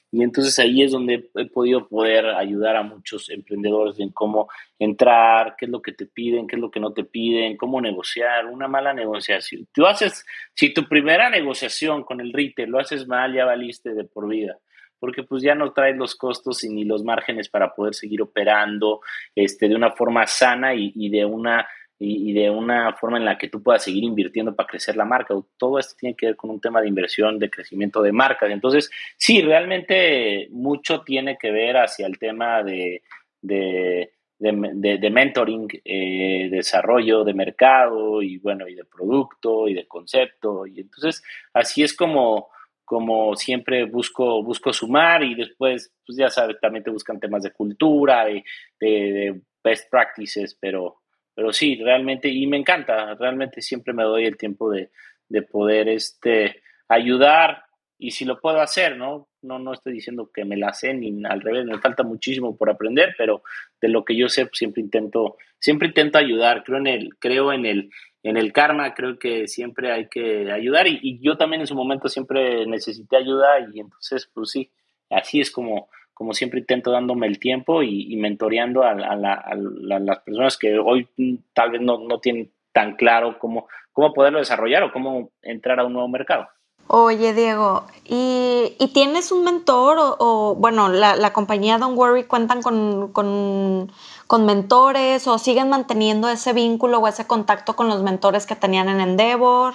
Y 0.10 0.24
entonces 0.24 0.58
ahí 0.58 0.84
es 0.84 0.92
donde 0.92 1.30
he 1.36 1.46
podido 1.46 1.88
poder 1.88 2.28
ayudar 2.28 2.78
a 2.78 2.84
muchos 2.84 3.30
emprendedores 3.30 4.00
en 4.00 4.10
cómo 4.10 4.50
entrar, 4.80 5.56
qué 5.58 5.66
es 5.66 5.72
lo 5.72 5.82
que 5.82 5.92
te 5.92 6.06
piden, 6.06 6.48
qué 6.48 6.56
es 6.56 6.62
lo 6.62 6.72
que 6.72 6.80
no 6.80 6.94
te 6.94 7.04
piden, 7.04 7.58
cómo 7.58 7.82
negociar, 7.82 8.46
una 8.46 8.68
mala 8.68 8.94
negociación. 8.94 9.68
Tú 9.74 9.86
haces, 9.86 10.26
si 10.54 10.74
tu 10.74 10.88
primera 10.88 11.30
negociación 11.30 12.04
con 12.04 12.22
el 12.22 12.32
retail 12.34 12.70
lo 12.70 12.80
haces 12.80 13.08
mal, 13.08 13.34
ya 13.34 13.46
valiste 13.46 13.94
de 13.94 14.06
por 14.06 14.28
vida 14.28 14.58
porque 15.00 15.24
pues 15.24 15.44
ya 15.44 15.56
no 15.56 15.74
traes 15.74 15.98
los 15.98 16.16
costos 16.16 16.64
ni 16.64 16.84
los 16.84 17.04
márgenes 17.04 17.50
para 17.50 17.74
poder 17.74 17.94
seguir 17.94 18.22
operando 18.22 19.02
este, 19.36 19.68
de 19.68 19.76
una 19.76 19.92
forma 19.92 20.26
sana 20.28 20.74
y, 20.74 21.10
de 21.10 21.26
una 21.26 21.68
y, 22.00 22.34
de 22.34 22.50
una 22.50 22.94
forma 22.94 23.18
en 23.18 23.26
la 23.26 23.38
que 23.38 23.48
tú 23.48 23.62
puedas 23.62 23.84
seguir 23.84 24.04
invirtiendo 24.04 24.56
para 24.56 24.68
crecer 24.68 24.96
la 24.96 25.06
marca. 25.06 25.36
Todo 25.58 25.80
esto 25.80 25.96
tiene 26.00 26.16
que 26.16 26.28
ver 26.28 26.36
con 26.36 26.50
un 26.50 26.62
tema 26.62 26.82
de 26.82 26.88
inversión, 26.88 27.40
de 27.40 27.50
crecimiento 27.50 28.02
de 28.02 28.12
marcas. 28.12 28.52
Entonces, 28.52 28.90
sí, 29.18 29.42
realmente 29.42 30.48
mucho 30.52 31.02
tiene 31.02 31.38
que 31.38 31.52
ver 31.52 31.78
hacia 31.78 32.08
el 32.08 32.18
tema 32.18 32.64
de, 32.64 33.02
de, 33.42 34.12
de, 34.40 35.10
mentoring, 35.10 35.68
eh, 35.84 36.50
desarrollo 36.52 37.24
de 37.24 37.34
mercado 37.34 38.22
y 38.22 38.38
bueno, 38.38 38.68
y 38.68 38.76
de 38.76 38.86
producto 38.86 39.68
y 39.68 39.74
de 39.74 39.88
concepto. 39.88 40.66
Y 40.68 40.82
entonces, 40.82 41.24
así 41.54 41.84
es 41.84 41.96
como 41.96 42.50
como 42.88 43.36
siempre 43.36 43.84
busco, 43.84 44.42
busco 44.42 44.72
sumar 44.72 45.22
y 45.22 45.36
después, 45.36 45.92
pues 46.06 46.18
ya 46.18 46.30
sabes, 46.30 46.58
también 46.62 46.86
te 46.86 46.90
buscan 46.90 47.20
temas 47.20 47.44
de 47.44 47.52
cultura, 47.52 48.24
de, 48.24 48.46
de, 48.80 49.42
best 49.62 49.92
practices, 49.92 50.58
pero, 50.58 51.02
pero 51.36 51.52
sí, 51.52 51.76
realmente, 51.84 52.30
y 52.30 52.48
me 52.48 52.56
encanta, 52.56 53.14
realmente 53.16 53.62
siempre 53.62 53.94
me 53.94 54.04
doy 54.04 54.24
el 54.24 54.38
tiempo 54.38 54.72
de, 54.72 54.92
de 55.28 55.42
poder 55.42 55.90
este, 55.90 56.62
ayudar 56.88 57.66
y 57.98 58.12
si 58.12 58.24
lo 58.24 58.40
puedo 58.40 58.62
hacer, 58.62 58.96
¿no? 58.96 59.28
No, 59.42 59.60
no 59.60 59.74
estoy 59.74 59.92
diciendo 59.92 60.32
que 60.34 60.46
me 60.46 60.56
la 60.56 60.72
sé 60.72 60.94
ni 60.94 61.26
al 61.26 61.42
revés, 61.42 61.66
me 61.66 61.80
falta 61.80 62.04
muchísimo 62.04 62.56
por 62.56 62.70
aprender, 62.70 63.16
pero 63.18 63.44
de 63.82 63.90
lo 63.90 64.06
que 64.06 64.16
yo 64.16 64.30
sé, 64.30 64.46
pues, 64.46 64.60
siempre 64.60 64.82
intento, 64.82 65.36
siempre 65.60 65.90
intento 65.90 66.20
ayudar, 66.20 66.64
creo 66.64 66.78
en 66.78 66.88
el, 66.88 67.10
creo 67.20 67.52
en 67.52 67.66
el, 67.66 67.90
en 68.30 68.36
el 68.36 68.52
karma 68.52 68.94
creo 68.94 69.18
que 69.18 69.48
siempre 69.48 69.92
hay 69.92 70.08
que 70.08 70.52
ayudar 70.52 70.88
y, 70.88 71.20
yo 71.22 71.38
también 71.38 71.62
en 71.62 71.68
su 71.68 71.76
momento 71.76 72.10
siempre 72.10 72.66
necesité 72.66 73.16
ayuda 73.16 73.60
y 73.74 73.80
entonces 73.80 74.30
pues 74.34 74.52
sí, 74.52 74.70
así 75.10 75.40
es 75.40 75.50
como, 75.50 75.88
como 76.14 76.34
siempre 76.34 76.60
intento 76.60 76.92
dándome 76.92 77.28
el 77.28 77.40
tiempo 77.40 77.84
y, 77.84 78.16
mentoreando 78.18 78.84
a, 78.84 78.94
las 78.96 80.20
personas 80.20 80.58
que 80.58 80.78
hoy 80.78 81.08
tal 81.54 81.72
vez 81.72 81.82
no, 81.82 82.20
tienen 82.20 82.52
tan 82.74 82.96
claro 82.96 83.40
cómo, 83.40 83.68
cómo 83.94 84.14
poderlo 84.14 84.40
desarrollar 84.40 84.84
o 84.84 84.92
cómo 84.92 85.32
entrar 85.42 85.80
a 85.80 85.86
un 85.86 85.94
nuevo 85.94 86.10
mercado. 86.10 86.48
Oye, 86.90 87.34
Diego, 87.34 87.86
¿y, 88.06 88.76
tienes 88.94 89.34
un 89.34 89.44
mentor 89.44 89.98
o, 90.00 90.56
bueno, 90.56 90.88
la, 90.88 91.34
compañía 91.34 91.78
Don't 91.78 91.98
Worry 91.98 92.24
cuentan 92.24 92.62
con, 92.62 93.12
con, 93.12 94.46
mentores 94.46 95.28
o 95.28 95.38
siguen 95.38 95.70
manteniendo 95.70 96.30
ese 96.30 96.54
vínculo 96.54 97.00
o 97.00 97.08
ese 97.08 97.28
contacto 97.28 97.76
con 97.76 97.90
los 97.90 98.04
mentores 98.04 98.46
que 98.46 98.56
tenían 98.56 98.88
en 98.88 99.02
Endeavor? 99.02 99.74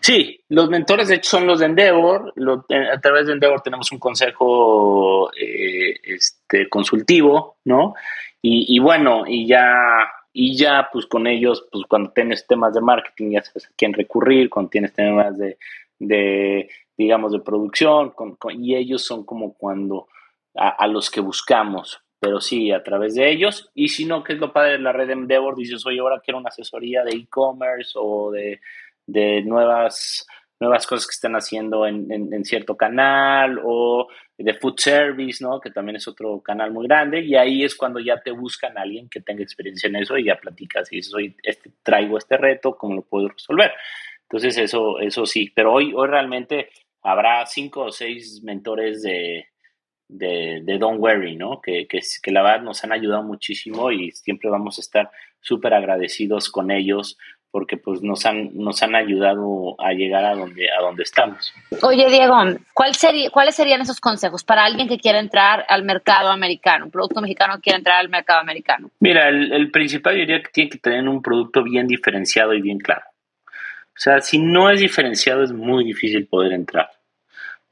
Sí, 0.00 0.40
los 0.48 0.68
mentores 0.68 1.06
de 1.06 1.16
hecho 1.16 1.30
son 1.30 1.46
los 1.46 1.60
de 1.60 1.66
Endeavor. 1.66 2.34
Eh, 2.68 2.88
a 2.92 3.00
través 3.00 3.28
de 3.28 3.34
Endeavor 3.34 3.60
tenemos 3.60 3.92
un 3.92 4.00
consejo 4.00 5.30
eh, 5.34 5.94
este, 6.02 6.68
consultivo, 6.68 7.58
¿no? 7.64 7.94
Y, 8.42 8.74
y 8.74 8.80
bueno, 8.80 9.22
y 9.24 9.46
ya 9.46 10.10
y 10.32 10.56
ya 10.56 10.88
pues 10.92 11.06
con 11.06 11.26
ellos, 11.26 11.66
pues 11.72 11.84
cuando 11.88 12.10
tienes 12.10 12.46
temas 12.46 12.74
de 12.74 12.80
marketing 12.80 13.32
ya 13.32 13.42
sabes 13.42 13.66
a 13.66 13.70
quién 13.76 13.92
recurrir, 13.92 14.50
cuando 14.50 14.70
tienes 14.70 14.92
temas 14.92 15.36
de, 15.38 15.58
de 15.98 16.68
digamos, 16.98 17.32
de 17.32 17.38
producción, 17.38 18.12
y 18.50 18.74
ellos 18.74 19.04
son 19.04 19.24
como 19.24 19.54
cuando 19.54 20.08
a, 20.56 20.84
los 20.88 21.10
que 21.10 21.20
buscamos, 21.20 22.02
pero 22.18 22.40
sí, 22.40 22.72
a 22.72 22.82
través 22.82 23.14
de 23.14 23.30
ellos, 23.30 23.70
y 23.72 23.88
si 23.88 24.04
no, 24.04 24.24
que 24.24 24.32
es 24.32 24.40
lo 24.40 24.52
padre 24.52 24.72
de 24.72 24.78
la 24.80 24.92
red 24.92 25.08
Endeavor, 25.08 25.54
dices, 25.54 25.86
oye, 25.86 26.00
ahora 26.00 26.20
quiero 26.20 26.38
una 26.38 26.48
asesoría 26.48 27.04
de 27.04 27.12
e-commerce 27.12 27.92
o 27.94 28.32
de, 28.32 28.60
de 29.06 29.42
nuevas 29.42 30.26
nuevas 30.60 30.88
cosas 30.88 31.06
que 31.06 31.12
están 31.12 31.36
haciendo 31.36 31.86
en, 31.86 32.10
en, 32.10 32.44
cierto 32.44 32.76
canal 32.76 33.60
o 33.64 34.08
de 34.36 34.54
food 34.54 34.74
service, 34.76 35.38
¿no? 35.40 35.60
Que 35.60 35.70
también 35.70 35.94
es 35.94 36.08
otro 36.08 36.40
canal 36.40 36.72
muy 36.72 36.88
grande 36.88 37.20
y 37.20 37.36
ahí 37.36 37.62
es 37.62 37.76
cuando 37.76 38.00
ya 38.00 38.20
te 38.20 38.32
buscan 38.32 38.76
a 38.76 38.80
alguien 38.82 39.08
que 39.08 39.20
tenga 39.20 39.44
experiencia 39.44 39.86
en 39.86 39.94
eso 39.94 40.18
y 40.18 40.24
ya 40.24 40.34
platicas 40.34 40.92
y 40.92 40.96
dices, 40.96 41.14
este, 41.44 41.70
traigo 41.84 42.18
este 42.18 42.36
reto, 42.36 42.76
¿cómo 42.76 42.96
lo 42.96 43.02
puedo 43.02 43.28
resolver? 43.28 43.70
Entonces 44.30 44.58
eso, 44.58 45.00
eso 45.00 45.24
sí, 45.24 45.50
pero 45.54 45.72
hoy, 45.72 45.92
hoy 45.94 46.06
realmente 46.06 46.68
habrá 47.02 47.46
cinco 47.46 47.84
o 47.84 47.90
seis 47.90 48.42
mentores 48.42 49.02
de, 49.02 49.46
de, 50.08 50.60
de 50.62 50.78
Don't 50.78 51.00
Worry, 51.00 51.36
¿no? 51.36 51.60
Que, 51.62 51.86
que, 51.86 52.00
que, 52.22 52.30
la 52.30 52.42
verdad 52.42 52.62
nos 52.62 52.84
han 52.84 52.92
ayudado 52.92 53.22
muchísimo 53.22 53.90
y 53.90 54.10
siempre 54.12 54.50
vamos 54.50 54.78
a 54.78 54.82
estar 54.82 55.10
súper 55.40 55.72
agradecidos 55.72 56.50
con 56.50 56.70
ellos 56.70 57.16
porque 57.50 57.78
pues 57.78 58.02
nos 58.02 58.26
han, 58.26 58.50
nos 58.54 58.82
han 58.82 58.94
ayudado 58.94 59.74
a 59.80 59.92
llegar 59.92 60.24
a 60.26 60.34
donde, 60.34 60.70
a 60.70 60.82
donde 60.82 61.02
estamos. 61.02 61.54
Oye, 61.82 62.06
Diego, 62.10 62.34
¿cuál 62.74 62.94
sería, 62.94 63.30
¿cuáles 63.30 63.54
serían 63.54 63.80
esos 63.80 64.00
consejos 64.00 64.44
para 64.44 64.64
alguien 64.64 64.86
que 64.86 64.98
quiera 64.98 65.18
entrar 65.18 65.64
al 65.68 65.82
mercado 65.82 66.28
americano, 66.28 66.84
un 66.84 66.90
producto 66.90 67.22
mexicano 67.22 67.54
que 67.56 67.62
quiera 67.62 67.78
entrar 67.78 68.00
al 68.00 68.10
mercado 68.10 68.40
americano? 68.40 68.90
Mira, 69.00 69.28
el, 69.30 69.50
el 69.52 69.70
principal 69.70 70.16
diría 70.16 70.42
que 70.42 70.50
tiene 70.52 70.70
que 70.70 70.78
tener 70.78 71.08
un 71.08 71.22
producto 71.22 71.62
bien 71.62 71.86
diferenciado 71.86 72.52
y 72.52 72.60
bien 72.60 72.78
claro. 72.78 73.04
O 73.98 74.00
sea, 74.00 74.20
si 74.20 74.38
no 74.38 74.70
es 74.70 74.78
diferenciado 74.78 75.42
es 75.42 75.52
muy 75.52 75.84
difícil 75.84 76.28
poder 76.28 76.52
entrar. 76.52 76.88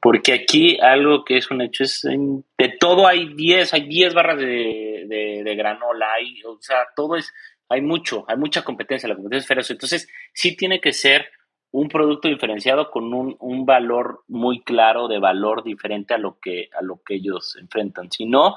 Porque 0.01 0.33
aquí 0.33 0.77
algo 0.79 1.23
que 1.23 1.37
es 1.37 1.49
un 1.49 1.61
hecho 1.61 1.83
es, 1.83 2.01
de 2.03 2.69
todo 2.79 3.07
hay 3.07 3.33
10, 3.33 3.73
hay 3.73 3.87
10 3.87 4.13
barras 4.13 4.37
de, 4.37 5.05
de, 5.07 5.41
de 5.43 5.55
granola, 5.55 6.05
hay, 6.13 6.43
o 6.43 6.57
sea, 6.61 6.85
todo 6.95 7.15
es 7.15 7.33
hay 7.69 7.81
mucho, 7.81 8.25
hay 8.27 8.37
mucha 8.37 8.63
competencia, 8.63 9.09
la 9.09 9.15
competencia 9.15 9.43
es 9.43 9.47
feroz. 9.47 9.71
Entonces, 9.71 10.09
sí 10.33 10.55
tiene 10.55 10.79
que 10.79 10.93
ser 10.93 11.27
un 11.71 11.89
producto 11.89 12.27
diferenciado 12.27 12.89
con 12.91 13.13
un, 13.13 13.35
un, 13.39 13.65
valor 13.65 14.23
muy 14.27 14.63
claro 14.63 15.07
de 15.07 15.19
valor 15.19 15.63
diferente 15.63 16.13
a 16.13 16.17
lo 16.17 16.39
que, 16.39 16.69
a 16.77 16.81
lo 16.81 17.01
que 17.03 17.15
ellos 17.15 17.57
enfrentan. 17.59 18.11
Si 18.11 18.25
no, 18.25 18.55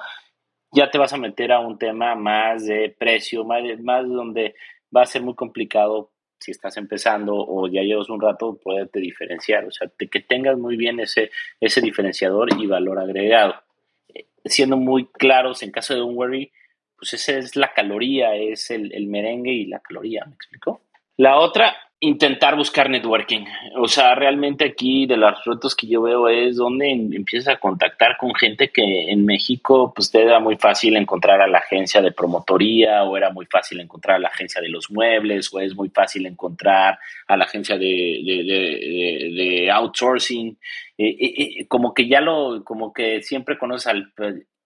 ya 0.72 0.90
te 0.90 0.98
vas 0.98 1.12
a 1.12 1.18
meter 1.18 1.52
a 1.52 1.60
un 1.60 1.78
tema 1.78 2.14
más 2.14 2.66
de 2.66 2.94
precio, 2.96 3.44
más, 3.44 3.62
más 3.80 4.08
donde 4.08 4.54
va 4.94 5.02
a 5.02 5.06
ser 5.06 5.22
muy 5.22 5.34
complicado 5.34 6.12
si 6.40 6.50
estás 6.50 6.76
empezando 6.78 7.34
o 7.34 7.68
ya 7.68 7.82
llevas 7.82 8.08
un 8.08 8.20
rato 8.20 8.58
poderte 8.62 8.98
diferenciar. 8.98 9.66
O 9.66 9.70
sea, 9.70 9.88
que 9.96 10.20
tengas 10.20 10.58
muy 10.58 10.76
bien 10.76 10.98
ese, 10.98 11.30
ese 11.60 11.80
diferenciador 11.80 12.48
y 12.58 12.66
valor 12.66 12.98
agregado. 12.98 13.54
Eh, 14.08 14.26
siendo 14.44 14.76
muy 14.76 15.06
claros, 15.06 15.62
en 15.62 15.70
caso 15.70 15.94
de 15.94 16.02
un 16.02 16.16
worry, 16.16 16.50
pues 16.96 17.14
esa 17.14 17.34
es 17.34 17.56
la 17.56 17.72
caloría, 17.72 18.34
es 18.34 18.70
el, 18.70 18.92
el 18.94 19.06
merengue 19.06 19.52
y 19.52 19.66
la 19.66 19.80
caloría, 19.80 20.24
¿me 20.26 20.34
explico? 20.34 20.82
La 21.16 21.38
otra, 21.38 21.76
intentar 22.02 22.56
buscar 22.56 22.88
networking. 22.88 23.44
O 23.76 23.86
sea, 23.86 24.14
realmente 24.14 24.64
aquí 24.64 25.04
de 25.04 25.18
los 25.18 25.44
retos 25.44 25.76
que 25.76 25.86
yo 25.86 26.00
veo 26.00 26.28
es 26.28 26.56
donde 26.56 26.90
empiezas 26.90 27.54
a 27.54 27.60
contactar 27.60 28.16
con 28.16 28.34
gente 28.34 28.70
que 28.70 29.10
en 29.10 29.26
México, 29.26 29.92
pues 29.94 30.10
te 30.10 30.22
era 30.22 30.40
muy 30.40 30.56
fácil 30.56 30.96
encontrar 30.96 31.42
a 31.42 31.46
la 31.46 31.58
agencia 31.58 32.00
de 32.00 32.12
promotoría 32.12 33.04
o 33.04 33.18
era 33.18 33.30
muy 33.30 33.44
fácil 33.44 33.80
encontrar 33.80 34.16
a 34.16 34.20
la 34.20 34.28
agencia 34.28 34.62
de 34.62 34.70
los 34.70 34.90
muebles 34.90 35.52
o 35.52 35.60
es 35.60 35.74
muy 35.74 35.90
fácil 35.90 36.24
encontrar 36.24 36.98
a 37.28 37.36
la 37.36 37.44
agencia 37.44 37.76
de, 37.76 37.84
de, 39.36 39.70
outsourcing. 39.70 40.58
Eh, 40.96 41.08
eh, 41.08 41.34
eh, 41.36 41.66
como 41.68 41.92
que 41.92 42.08
ya 42.08 42.22
lo, 42.22 42.64
como 42.64 42.94
que 42.94 43.20
siempre 43.20 43.58
conoces 43.58 43.88
al... 43.88 44.12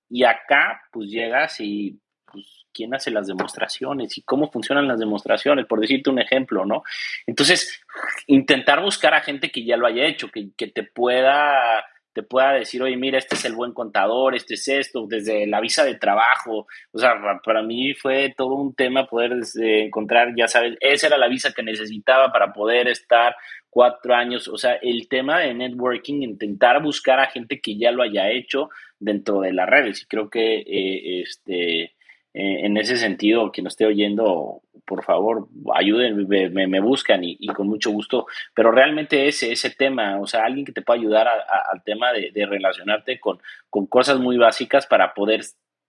Y 0.09 0.23
acá, 0.23 0.83
pues 0.93 1.11
llegas 1.11 1.61
y 1.61 1.99
pues, 2.31 2.64
quién 2.75 2.95
hace 2.95 3.11
las 3.11 3.27
demostraciones 3.27 4.19
y 4.19 4.23
cómo 4.23 4.51
funcionan 4.51 4.89
las 4.89 4.99
demostraciones, 4.99 5.67
por 5.67 5.81
decirte 5.81 6.11
un 6.11 6.19
ejemplo, 6.19 6.67
¿no? 6.67 6.83
Entonces, 7.27 7.81
intentar 8.27 8.83
buscar 8.83 9.15
a 9.15 9.21
gente 9.21 9.51
que 9.51 9.65
ya 9.65 9.77
lo 9.77 9.87
haya 9.87 10.05
hecho, 10.05 10.29
que, 10.31 10.67
te 10.67 10.83
pueda 10.83 11.85
te 12.13 12.23
pueda 12.23 12.53
decir, 12.53 12.81
oye, 12.81 12.97
mira, 12.97 13.19
este 13.19 13.35
es 13.35 13.45
el 13.45 13.55
buen 13.55 13.73
contador, 13.73 14.37
este 14.37 14.55
es 14.55 14.69
esto, 14.69 15.05
desde 15.09 15.49
la 15.49 15.61
visa 15.61 15.85
de 15.85 15.97
trabajo. 15.97 16.69
O 16.93 16.99
sea, 16.99 17.21
para 17.45 17.61
mí 17.65 17.93
fue 17.93 18.33
todo 18.37 18.55
un 18.55 18.73
tema 18.73 19.09
poder 19.09 19.33
este, 19.33 19.87
encontrar, 19.87 20.33
ya 20.37 20.47
sabes, 20.47 20.77
esa 20.79 21.09
era 21.09 21.19
la 21.19 21.27
visa 21.27 21.53
que 21.53 21.65
necesitaba 21.65 22.31
para 22.31 22.53
poder 22.53 22.87
estar 22.87 23.35
cuatro 23.69 24.15
años. 24.15 24.47
O 24.47 24.57
sea, 24.57 24.75
el 24.75 25.09
tema 25.09 25.41
de 25.41 25.55
networking, 25.55 26.23
intentar 26.23 26.81
buscar 26.81 27.19
a 27.19 27.27
gente 27.27 27.61
que 27.61 27.77
ya 27.77 27.91
lo 27.91 28.05
haya 28.05 28.31
hecho 28.31 28.71
dentro 29.01 29.41
de 29.41 29.53
las 29.53 29.69
redes. 29.69 30.03
Y 30.03 30.07
creo 30.07 30.31
que 30.31 30.59
eh, 30.59 31.23
este, 31.23 31.95
eh, 32.35 32.67
en 32.67 32.77
ese 32.77 32.97
sentido, 32.97 33.53
quien 33.53 33.63
nos 33.63 33.75
esté 33.75 33.87
oyendo, 33.87 34.61
por 34.85 35.05
favor, 35.05 35.47
ayuden, 35.73 36.27
me, 36.27 36.81
buscan 36.81 37.21
y, 37.23 37.47
con 37.55 37.69
mucho 37.69 37.93
gusto. 37.93 38.27
Pero 38.55 38.73
realmente 38.73 39.29
ese, 39.29 39.53
ese 39.53 39.71
tema, 39.71 40.19
o 40.21 40.27
sea, 40.27 40.45
alguien 40.45 40.67
que 40.67 40.73
te 40.73 40.83
pueda 40.83 40.99
ayudar 40.99 41.29
al 41.29 41.83
tema 41.85 42.13
de, 42.13 42.47
relacionarte 42.47 43.21
con, 43.21 43.39
con, 43.71 43.87
cosas 43.87 44.19
muy 44.19 44.37
básicas 44.37 44.85
para 44.85 45.15
poder, 45.15 45.43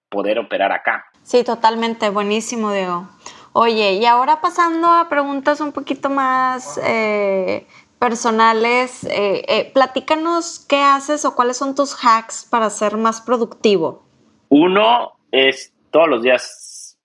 poder 0.07 0.37
operar 0.37 0.71
acá. 0.71 1.05
Sí, 1.23 1.43
totalmente, 1.43 2.09
buenísimo, 2.09 2.71
Diego. 2.71 3.09
Oye, 3.53 3.93
y 3.93 4.05
ahora 4.05 4.39
pasando 4.39 4.87
a 4.87 5.09
preguntas 5.09 5.61
un 5.61 5.71
poquito 5.71 6.11
más 6.11 6.79
eh, 6.85 7.65
personales, 7.97 9.03
eh, 9.09 9.71
platícanos 9.73 10.63
qué 10.69 10.77
haces 10.77 11.25
o 11.25 11.35
cuáles 11.35 11.57
son 11.57 11.73
tus 11.73 11.95
hacks 12.03 12.47
para 12.47 12.69
ser 12.69 12.97
más 12.97 13.21
productivo. 13.21 14.03
Uno 14.49 15.13
es 15.31 15.74
todos 15.95 16.09
los 16.09 16.21
días 16.21 16.99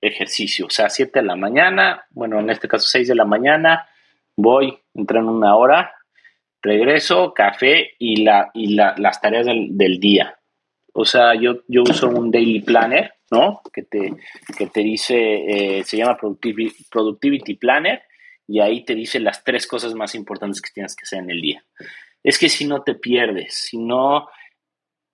ejercicio, 0.00 0.66
o 0.66 0.70
sea, 0.70 0.90
7 0.90 1.20
de 1.20 1.24
la 1.24 1.36
mañana, 1.36 2.04
bueno, 2.10 2.40
en 2.40 2.50
este 2.50 2.66
caso 2.66 2.84
6 2.88 3.06
de 3.06 3.14
la 3.14 3.24
mañana, 3.24 3.88
voy, 4.34 4.76
entreno 4.92 5.30
una 5.30 5.54
hora, 5.54 5.94
regreso, 6.60 7.32
café 7.32 7.92
y, 7.96 8.24
la, 8.24 8.50
y 8.54 8.74
las 8.74 9.20
tareas 9.20 9.46
del, 9.46 10.00
día. 10.00 10.36
O 10.92 11.04
sea, 11.04 11.36
yo, 11.36 11.60
yo 11.68 11.84
uso 11.84 12.08
un 12.08 12.32
daily 12.32 12.58
planner, 12.58 13.14
¿no? 13.30 13.62
Que 13.72 13.84
te, 13.84 14.12
que 14.58 14.66
te 14.66 14.80
dice, 14.80 15.78
eh, 15.78 15.84
se 15.84 15.96
llama 15.96 16.18
Productivity 16.18 17.54
Planner, 17.54 18.02
y 18.48 18.58
ahí 18.58 18.84
te 18.84 18.96
dice 18.96 19.20
las 19.20 19.44
tres 19.44 19.64
cosas 19.68 19.94
más 19.94 20.16
importantes 20.16 20.60
que 20.60 20.72
tienes 20.74 20.96
que 20.96 21.04
hacer 21.04 21.20
en 21.20 21.30
el 21.30 21.40
día. 21.40 21.64
Es 22.24 22.36
que 22.36 22.48
si 22.48 22.66
no 22.66 22.82
te 22.82 22.96
pierdes, 22.96 23.54
si 23.54 23.78
no 23.78 24.28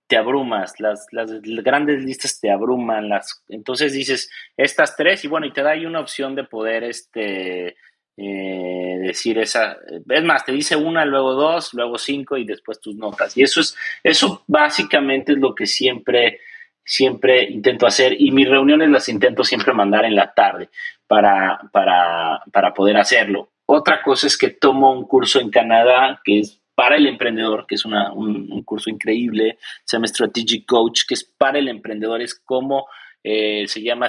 te 0.07 0.17
abrumas, 0.17 0.79
las, 0.79 1.07
las, 1.11 1.41
grandes 1.41 2.03
listas 2.03 2.39
te 2.39 2.51
abruman, 2.51 3.09
las, 3.09 3.43
entonces 3.49 3.93
dices 3.93 4.29
estas 4.55 4.95
tres 4.95 5.25
y 5.25 5.27
bueno, 5.27 5.47
y 5.47 5.53
te 5.53 5.63
da 5.63 5.71
ahí 5.71 5.85
una 5.85 5.99
opción 5.99 6.35
de 6.35 6.43
poder 6.43 6.83
este, 6.83 7.75
eh, 8.17 8.97
decir 9.01 9.39
esa, 9.39 9.77
es 10.09 10.23
más, 10.23 10.45
te 10.45 10.51
dice 10.51 10.75
una, 10.75 11.05
luego 11.05 11.33
dos, 11.33 11.73
luego 11.73 11.97
cinco 11.97 12.37
y 12.37 12.45
después 12.45 12.79
tus 12.79 12.95
notas. 12.95 13.35
Y 13.35 13.43
eso 13.43 13.61
es, 13.61 13.75
eso 14.03 14.43
básicamente 14.47 15.33
es 15.33 15.39
lo 15.39 15.55
que 15.55 15.65
siempre, 15.65 16.39
siempre 16.83 17.43
intento 17.43 17.87
hacer 17.87 18.15
y 18.19 18.31
mis 18.31 18.47
reuniones 18.47 18.89
las 18.89 19.09
intento 19.09 19.43
siempre 19.43 19.73
mandar 19.73 20.05
en 20.05 20.15
la 20.15 20.33
tarde 20.33 20.69
para, 21.07 21.59
para, 21.71 22.43
para 22.51 22.73
poder 22.73 22.97
hacerlo. 22.97 23.49
Otra 23.65 24.03
cosa 24.03 24.27
es 24.27 24.37
que 24.37 24.49
tomo 24.49 24.93
un 24.93 25.07
curso 25.07 25.39
en 25.39 25.49
Canadá 25.49 26.21
que 26.23 26.39
es 26.39 26.61
para 26.75 26.97
el 26.97 27.07
emprendedor, 27.07 27.65
que 27.67 27.75
es 27.75 27.85
un, 27.85 28.61
curso 28.63 28.89
increíble, 28.89 29.57
se 29.85 29.95
llama 29.95 30.07
Strategic 30.07 30.65
Coach, 30.65 31.03
que 31.07 31.13
es 31.13 31.23
para 31.23 31.57
el 31.57 31.69
emprendedor, 31.69 32.21
es 32.21 32.35
como 32.35 32.87
eh, 33.23 33.65
se 33.67 33.81
llama 33.81 34.07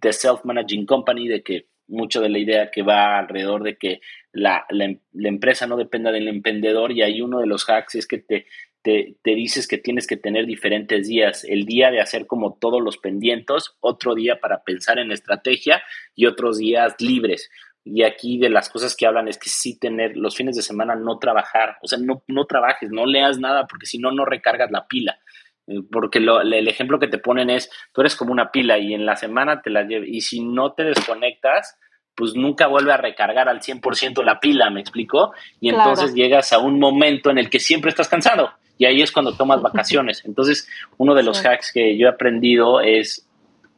The 0.00 0.12
Self-Managing 0.12 0.86
Company, 0.86 1.28
de 1.28 1.42
que 1.42 1.66
mucho 1.88 2.20
de 2.20 2.30
la 2.30 2.38
idea 2.38 2.70
que 2.70 2.82
va 2.82 3.18
alrededor 3.18 3.62
de 3.62 3.76
que 3.76 4.00
la, 4.32 4.64
empresa 5.12 5.66
no 5.66 5.76
dependa 5.76 6.12
del 6.12 6.28
emprendedor 6.28 6.92
y 6.92 7.02
hay 7.02 7.20
uno 7.20 7.40
de 7.40 7.46
los 7.46 7.68
hacks 7.68 7.96
es 7.96 8.06
que 8.06 8.18
te, 8.18 8.46
te, 8.82 9.16
te, 9.22 9.34
dices 9.34 9.68
que 9.68 9.76
tienes 9.76 10.06
que 10.06 10.16
tener 10.16 10.46
diferentes 10.46 11.08
días, 11.08 11.44
el 11.44 11.66
día 11.66 11.90
de 11.90 12.00
hacer 12.00 12.26
como 12.26 12.54
todos 12.54 12.82
los 12.82 12.96
pendientes, 12.96 13.74
otro 13.80 14.14
día 14.14 14.40
para 14.40 14.62
pensar 14.62 14.98
en 14.98 15.12
estrategia 15.12 15.82
y 16.14 16.26
otros 16.26 16.58
días 16.58 16.94
libres 17.00 17.50
y 17.84 18.02
aquí 18.02 18.38
de 18.38 18.48
las 18.48 18.70
cosas 18.70 18.96
que 18.96 19.06
hablan 19.06 19.28
es 19.28 19.38
que 19.38 19.50
sí 19.50 19.78
tener 19.78 20.16
los 20.16 20.34
fines 20.34 20.56
de 20.56 20.62
semana 20.62 20.94
no 20.96 21.18
trabajar, 21.18 21.76
o 21.82 21.86
sea, 21.86 21.98
no, 21.98 22.22
no 22.26 22.46
trabajes, 22.46 22.90
no 22.90 23.04
leas 23.04 23.38
nada, 23.38 23.66
porque 23.66 23.86
si 23.86 23.98
no, 23.98 24.10
no 24.10 24.24
recargas 24.24 24.70
la 24.70 24.86
pila. 24.86 25.18
Eh, 25.66 25.80
porque 25.90 26.18
el 26.18 26.68
ejemplo 26.68 26.98
que 26.98 27.08
te 27.08 27.18
ponen 27.18 27.50
es, 27.50 27.70
tú 27.92 28.00
eres 28.00 28.16
como 28.16 28.32
una 28.32 28.50
pila 28.50 28.78
y 28.78 28.94
en 28.94 29.04
la 29.04 29.16
semana 29.16 29.60
te 29.60 29.70
la 29.70 29.82
llevas, 29.82 30.08
y 30.08 30.22
si 30.22 30.40
no 30.40 30.72
te 30.72 30.84
desconectas, 30.84 31.78
pues 32.14 32.34
nunca 32.34 32.68
vuelve 32.68 32.92
a 32.92 32.96
recargar 32.96 33.48
al 33.48 33.60
100% 33.60 34.24
la 34.24 34.40
pila, 34.40 34.70
¿me 34.70 34.80
explico? 34.80 35.34
Y 35.60 35.68
entonces 35.68 36.14
llegas 36.14 36.52
a 36.52 36.58
un 36.58 36.78
momento 36.78 37.30
en 37.30 37.38
el 37.38 37.50
que 37.50 37.60
siempre 37.60 37.90
estás 37.90 38.08
cansado 38.08 38.52
y 38.78 38.86
ahí 38.86 39.02
es 39.02 39.12
cuando 39.12 39.36
tomas 39.36 39.62
vacaciones. 39.62 40.24
Entonces, 40.24 40.68
uno 40.96 41.14
de 41.14 41.22
los 41.22 41.44
hacks 41.44 41.72
que 41.72 41.98
yo 41.98 42.06
he 42.06 42.10
aprendido 42.10 42.80
es 42.80 43.28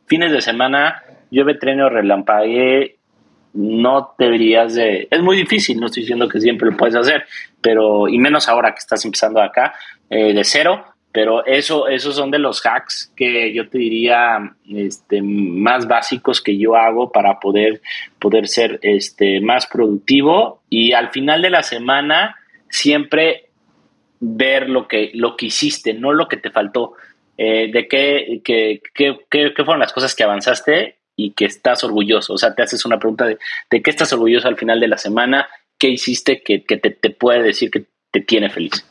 fines 0.06 0.32
de 0.32 0.40
semana, 0.40 1.02
llueve, 1.30 1.54
treno, 1.54 1.88
relampaguee, 1.88 2.95
no 3.56 4.14
deberías 4.18 4.74
de... 4.74 5.08
Es 5.10 5.20
muy 5.20 5.36
difícil, 5.36 5.80
no 5.80 5.86
estoy 5.86 6.02
diciendo 6.02 6.28
que 6.28 6.40
siempre 6.40 6.70
lo 6.70 6.76
puedes 6.76 6.94
hacer, 6.94 7.24
pero, 7.60 8.08
y 8.08 8.18
menos 8.18 8.48
ahora 8.48 8.72
que 8.72 8.78
estás 8.78 9.04
empezando 9.04 9.40
acá, 9.40 9.74
eh, 10.10 10.32
de 10.32 10.44
cero, 10.44 10.84
pero 11.16 11.46
eso, 11.46 11.88
esos 11.88 12.14
son 12.14 12.30
de 12.30 12.38
los 12.38 12.60
hacks 12.64 13.10
que 13.16 13.54
yo 13.54 13.70
te 13.70 13.78
diría 13.78 14.54
este, 14.68 15.22
más 15.22 15.88
básicos 15.88 16.42
que 16.42 16.58
yo 16.58 16.76
hago 16.76 17.10
para 17.10 17.40
poder, 17.40 17.80
poder 18.18 18.48
ser 18.48 18.78
este, 18.82 19.40
más 19.40 19.66
productivo 19.66 20.60
y 20.68 20.92
al 20.92 21.08
final 21.08 21.40
de 21.40 21.48
la 21.48 21.62
semana 21.62 22.36
siempre 22.68 23.48
ver 24.20 24.68
lo 24.68 24.88
que, 24.88 25.10
lo 25.14 25.36
que 25.36 25.46
hiciste, 25.46 25.94
no 25.94 26.12
lo 26.12 26.28
que 26.28 26.36
te 26.36 26.50
faltó. 26.50 26.92
Eh, 27.38 27.70
de 27.72 27.88
qué, 27.88 28.40
qué, 28.44 28.82
qué, 28.94 29.18
qué, 29.30 29.52
fueron 29.56 29.78
las 29.78 29.92
cosas 29.92 30.14
que 30.14 30.24
avanzaste 30.24 30.95
y 31.16 31.32
que 31.32 31.46
estás 31.46 31.82
orgulloso. 31.82 32.34
O 32.34 32.38
sea, 32.38 32.54
te 32.54 32.62
haces 32.62 32.84
una 32.84 32.98
pregunta 32.98 33.24
de, 33.24 33.38
de 33.70 33.82
qué 33.82 33.90
estás 33.90 34.12
orgulloso 34.12 34.48
al 34.48 34.56
final 34.56 34.78
de 34.80 34.88
la 34.88 34.98
semana, 34.98 35.48
qué 35.78 35.88
hiciste 35.88 36.42
que, 36.42 36.64
que 36.64 36.76
te, 36.76 36.90
te 36.90 37.10
puede 37.10 37.42
decir 37.42 37.70
que 37.70 37.86
te 38.10 38.20
tiene 38.20 38.50
feliz 38.50 38.84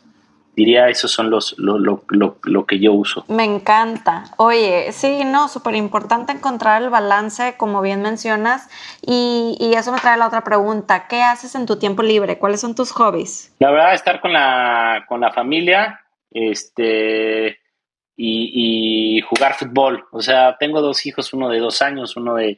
diría 0.56 0.88
esos 0.88 1.12
son 1.12 1.30
los 1.30 1.58
lo, 1.58 1.78
lo, 1.78 2.04
lo, 2.44 2.66
que 2.66 2.80
yo 2.80 2.94
uso. 2.94 3.26
Me 3.28 3.44
encanta. 3.44 4.26
Oye, 4.38 4.92
sí, 4.92 5.24
no, 5.26 5.48
súper 5.48 5.76
importante 5.76 6.32
encontrar 6.32 6.82
el 6.82 6.90
balance, 6.90 7.56
como 7.58 7.82
bien 7.82 8.02
mencionas, 8.02 8.70
y, 9.02 9.58
y, 9.60 9.74
eso 9.74 9.92
me 9.92 10.00
trae 10.00 10.18
la 10.18 10.28
otra 10.28 10.44
pregunta. 10.44 11.08
¿Qué 11.08 11.22
haces 11.22 11.56
en 11.56 11.66
tu 11.66 11.78
tiempo 11.78 12.04
libre? 12.04 12.38
¿Cuáles 12.38 12.62
son 12.62 12.76
tus 12.76 12.92
hobbies? 12.92 13.54
La 13.60 13.72
verdad, 13.72 13.94
estar 13.94 14.22
con 14.22 14.34
la, 14.34 15.06
con 15.08 15.22
la 15.22 15.32
familia, 15.32 16.02
este, 16.32 17.60
y, 18.18 19.22
jugar 19.22 19.56
fútbol. 19.56 20.06
O 20.12 20.22
sea, 20.22 20.58
tengo 20.60 20.82
dos 20.82 21.06
hijos, 21.06 21.34
uno 21.34 21.50
de 21.50 21.60
dos 21.60 21.82
años, 21.82 22.16
uno 22.16 22.36
de, 22.36 22.58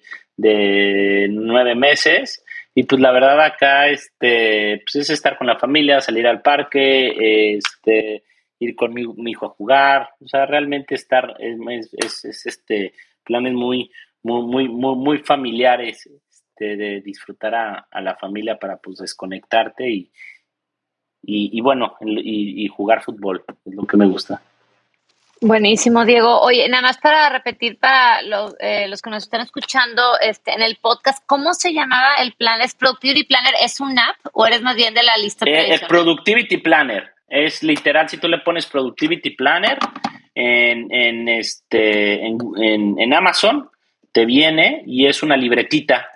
nueve 1.30 1.76
meses, 1.76 2.44
y 2.76 2.84
pues 2.84 3.02
la 3.02 3.12
verdad 3.12 3.44
acá 3.44 3.88
este, 3.90 4.84
pues 4.86 4.96
es 4.98 5.10
estar 5.10 5.38
con 5.38 5.48
la 5.48 5.58
familia, 5.58 6.00
salir 6.00 6.28
al 6.28 6.42
parque, 6.42 7.56
este, 7.56 8.24
ir 8.60 8.76
con 8.76 8.94
mi, 8.94 9.06
hijo 9.32 9.48
a 9.48 9.50
jugar, 9.50 10.10
o 10.24 10.28
sea, 10.28 10.46
realmente 10.46 10.94
estar, 10.94 11.36
es, 11.40 12.24
es, 12.24 12.46
este, 12.46 12.94
planes 13.24 13.54
muy, 13.54 13.90
muy, 14.22 14.44
muy, 14.44 14.68
muy, 14.68 14.96
muy 14.96 15.18
familiares, 15.20 16.08
este, 16.30 16.76
de 16.76 17.02
disfrutar 17.02 17.56
a, 17.56 18.02
la 18.02 18.16
familia 18.16 18.60
para 18.60 18.78
pues 18.78 19.00
desconectarte 19.00 19.90
y, 19.90 20.12
y, 21.24 21.60
bueno, 21.62 21.96
y 22.02 22.68
jugar 22.68 23.02
fútbol, 23.02 23.44
es 23.66 23.74
lo 23.74 23.88
que 23.88 23.98
me 23.98 24.06
gusta. 24.06 24.40
Buenísimo, 25.42 26.04
Diego. 26.06 26.42
Oye, 26.42 26.68
nada 26.70 26.82
más 26.82 26.98
para 26.98 27.30
repetir 27.30 27.78
para 27.78 28.22
eh, 28.60 28.88
los, 28.88 29.02
que 29.02 29.10
nos 29.10 29.24
están 29.24 29.42
escuchando 29.42 30.02
este, 30.22 30.52
en 30.52 30.62
el 30.62 30.78
podcast, 30.78 31.24
¿cómo 31.26 31.54
se 31.54 31.74
llamaba 31.74 32.16
el 32.16 32.34
plan? 32.34 32.62
¿Es 32.62 32.74
Productivity 32.74 33.24
Planner? 33.24 33.54
¿Es 33.62 33.80
un 33.80 33.98
app 34.00 34.16
o 34.34 34.46
eres 34.46 34.62
más 34.62 34.76
bien 34.76 34.94
de 34.94 35.04
la 35.04 35.16
lista? 35.18 35.46
Eh, 35.46 35.74
es 35.74 35.82
Productivity 35.82 36.58
Planner. 36.58 37.12
Es 37.28 37.62
literal, 37.62 38.10
si 38.10 38.18
tú 38.18 38.28
le 38.28 38.40
pones 38.40 38.66
Productivity 38.66 39.32
Planner 39.32 39.78
en, 40.34 40.92
en, 40.92 41.28
este, 41.28 42.26
en, 42.26 42.40
en 42.98 43.14
Amazon, 43.14 43.70
te 44.12 44.26
viene 44.26 44.84
y 44.88 45.06
es 45.06 45.22
una 45.22 45.38
libretita 45.38 46.08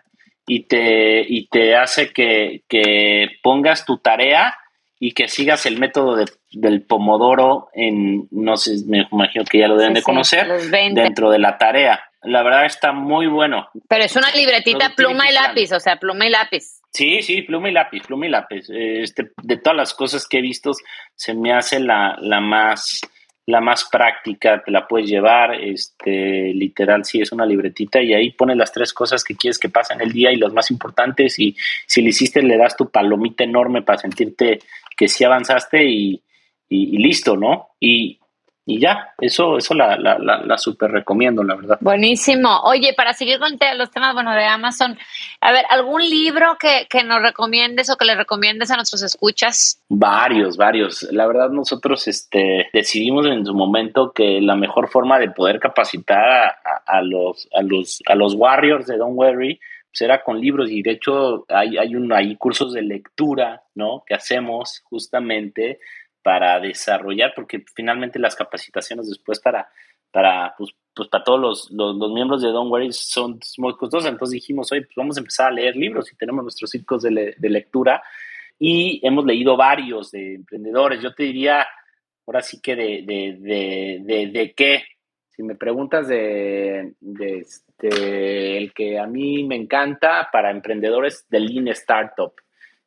y 0.47 0.63
te, 0.63 1.21
y 1.27 1.47
te 1.47 1.75
hace 1.75 2.11
que, 2.11 2.63
que 2.67 3.27
pongas 3.43 3.85
tu 3.85 3.99
tarea 3.99 4.57
y 4.99 5.13
que 5.13 5.27
sigas 5.27 5.65
el 5.65 5.79
método 5.79 6.15
del 6.51 6.83
pomodoro 6.83 7.69
en, 7.73 8.27
no 8.31 8.57
sé, 8.57 8.75
me 8.87 9.07
imagino 9.11 9.45
que 9.45 9.59
ya 9.59 9.67
lo 9.67 9.77
deben 9.77 9.93
de 9.93 10.03
conocer, 10.03 10.47
dentro 10.93 11.31
de 11.31 11.39
la 11.39 11.57
tarea. 11.57 12.01
La 12.23 12.43
verdad 12.43 12.65
está 12.65 12.91
muy 12.91 13.27
bueno. 13.27 13.69
Pero 13.87 14.03
es 14.03 14.15
una 14.15 14.29
libretita 14.31 14.93
pluma 14.95 15.29
y 15.29 15.33
lápiz, 15.33 15.71
o 15.71 15.79
sea, 15.79 15.95
pluma 15.95 16.27
y 16.27 16.29
lápiz. 16.29 16.81
Sí, 16.91 17.21
sí, 17.21 17.41
pluma 17.41 17.69
y 17.69 17.73
lápiz, 17.73 18.01
pluma 18.05 18.27
y 18.27 18.29
lápiz. 18.29 18.69
Este, 18.69 19.31
de 19.41 19.57
todas 19.57 19.77
las 19.77 19.93
cosas 19.93 20.27
que 20.27 20.37
he 20.37 20.41
visto, 20.41 20.71
se 21.15 21.33
me 21.33 21.53
hace 21.53 21.79
la, 21.79 22.17
la 22.19 22.41
más 22.41 23.01
la 23.47 23.59
más 23.59 23.89
práctica, 23.91 24.61
te 24.63 24.71
la 24.71 24.87
puedes 24.87 25.09
llevar, 25.09 25.55
este, 25.55 26.53
literal, 26.53 27.03
sí, 27.03 27.21
es 27.21 27.31
una 27.31 27.45
libretita 27.45 27.99
y 28.01 28.13
ahí 28.13 28.31
pones 28.31 28.55
las 28.55 28.71
tres 28.71 28.93
cosas 28.93 29.23
que 29.23 29.35
quieres 29.35 29.57
que 29.57 29.67
pasen 29.67 29.99
el 29.99 30.13
día 30.13 30.31
y 30.31 30.37
las 30.37 30.53
más 30.53 30.69
importantes 30.69 31.39
y 31.39 31.55
si 31.87 32.01
le 32.01 32.09
hiciste 32.09 32.43
le 32.43 32.55
das 32.55 32.77
tu 32.77 32.89
palomita 32.89 33.43
enorme 33.43 33.81
para 33.81 33.97
sentirte 33.97 34.59
que 34.95 35.07
sí 35.07 35.23
avanzaste 35.23 35.83
y, 35.83 36.21
listo, 36.71 37.35
¿no? 37.35 37.69
Y, 37.79 38.17
ya, 38.65 39.13
eso, 39.19 39.57
eso 39.57 39.73
la, 39.73 39.97
la, 39.97 40.17
la, 40.17 40.57
super 40.57 40.89
recomiendo, 40.91 41.43
la 41.43 41.55
verdad. 41.55 41.77
Buenísimo. 41.81 42.61
Oye, 42.63 42.93
para 42.95 43.11
seguir 43.11 43.37
con 43.37 43.57
los 43.75 43.91
temas, 43.91 44.13
bueno, 44.13 44.33
de 44.33 44.45
Amazon, 44.45 44.97
a 45.41 45.51
ver, 45.51 45.65
¿algún 45.69 46.01
libro 46.01 46.55
que, 46.57 46.87
que, 46.89 47.03
nos 47.03 47.21
recomiendes 47.21 47.89
o 47.89 47.97
que 47.97 48.05
le 48.05 48.15
recomiendes 48.15 48.71
a 48.71 48.77
nuestros 48.77 49.03
escuchas? 49.03 49.83
Varios, 49.89 50.55
varios. 50.55 51.03
La 51.11 51.27
verdad, 51.27 51.49
nosotros 51.49 52.07
este, 52.07 52.69
decidimos 52.71 53.25
en 53.25 53.45
su 53.45 53.53
momento 53.53 54.13
que 54.13 54.39
la 54.39 54.55
mejor 54.55 54.87
forma 54.87 55.19
de 55.19 55.31
poder 55.31 55.59
capacitar 55.59 56.55
a, 56.85 57.01
los, 57.01 57.49
a, 57.53 57.61
los, 57.63 58.01
a 58.05 58.15
los 58.15 58.35
Warriors 58.35 58.87
de 58.87 58.95
Don't 58.95 59.17
Worry 59.17 59.59
será 59.91 60.17
pues, 60.17 60.25
con 60.25 60.39
libros 60.41 60.69
y 60.71 60.81
de 60.81 60.91
hecho 60.91 61.45
hay, 61.49 61.77
hay, 61.77 61.95
un, 61.95 62.11
hay 62.13 62.35
cursos 62.35 62.73
de 62.73 62.81
lectura, 62.81 63.63
¿no? 63.75 64.03
Que 64.05 64.13
hacemos 64.13 64.81
justamente 64.89 65.79
para 66.23 66.59
desarrollar, 66.59 67.33
porque 67.35 67.63
finalmente 67.75 68.19
las 68.19 68.35
capacitaciones 68.35 69.07
después 69.07 69.39
para, 69.39 69.69
para, 70.11 70.53
pues, 70.57 70.71
pues 70.93 71.09
para 71.09 71.23
todos 71.23 71.39
los, 71.39 71.71
los, 71.71 72.11
miembros 72.11 72.41
de 72.41 72.49
Don't 72.49 72.71
Worry 72.71 72.91
son 72.91 73.39
muy 73.57 73.75
costosas, 73.75 74.11
entonces 74.11 74.33
dijimos, 74.33 74.71
oye, 74.71 74.81
pues 74.81 74.95
vamos 74.95 75.17
a 75.17 75.21
empezar 75.21 75.47
a 75.47 75.55
leer 75.55 75.75
libros 75.75 76.11
y 76.11 76.15
tenemos 76.15 76.43
nuestros 76.43 76.69
círculos 76.69 77.03
de, 77.03 77.35
de 77.37 77.49
lectura 77.49 78.03
y 78.59 78.99
hemos 79.03 79.25
leído 79.25 79.57
varios 79.57 80.11
de 80.11 80.35
emprendedores, 80.35 81.01
yo 81.01 81.15
te 81.15 81.23
diría, 81.23 81.65
ahora 82.27 82.41
sí 82.41 82.61
que 82.61 82.75
de, 82.75 83.03
de, 83.03 83.99
de, 84.05 84.27
de 84.27 84.53
qué, 84.53 84.83
si 85.31 85.41
me 85.41 85.55
preguntas 85.55 86.07
de, 86.07 86.93
este, 87.17 88.57
el 88.57 88.71
que 88.73 88.99
a 88.99 89.07
mí 89.07 89.43
me 89.45 89.55
encanta 89.55 90.29
para 90.31 90.51
emprendedores 90.51 91.25
de 91.29 91.39
Lean 91.39 91.69
Startup. 91.69 92.33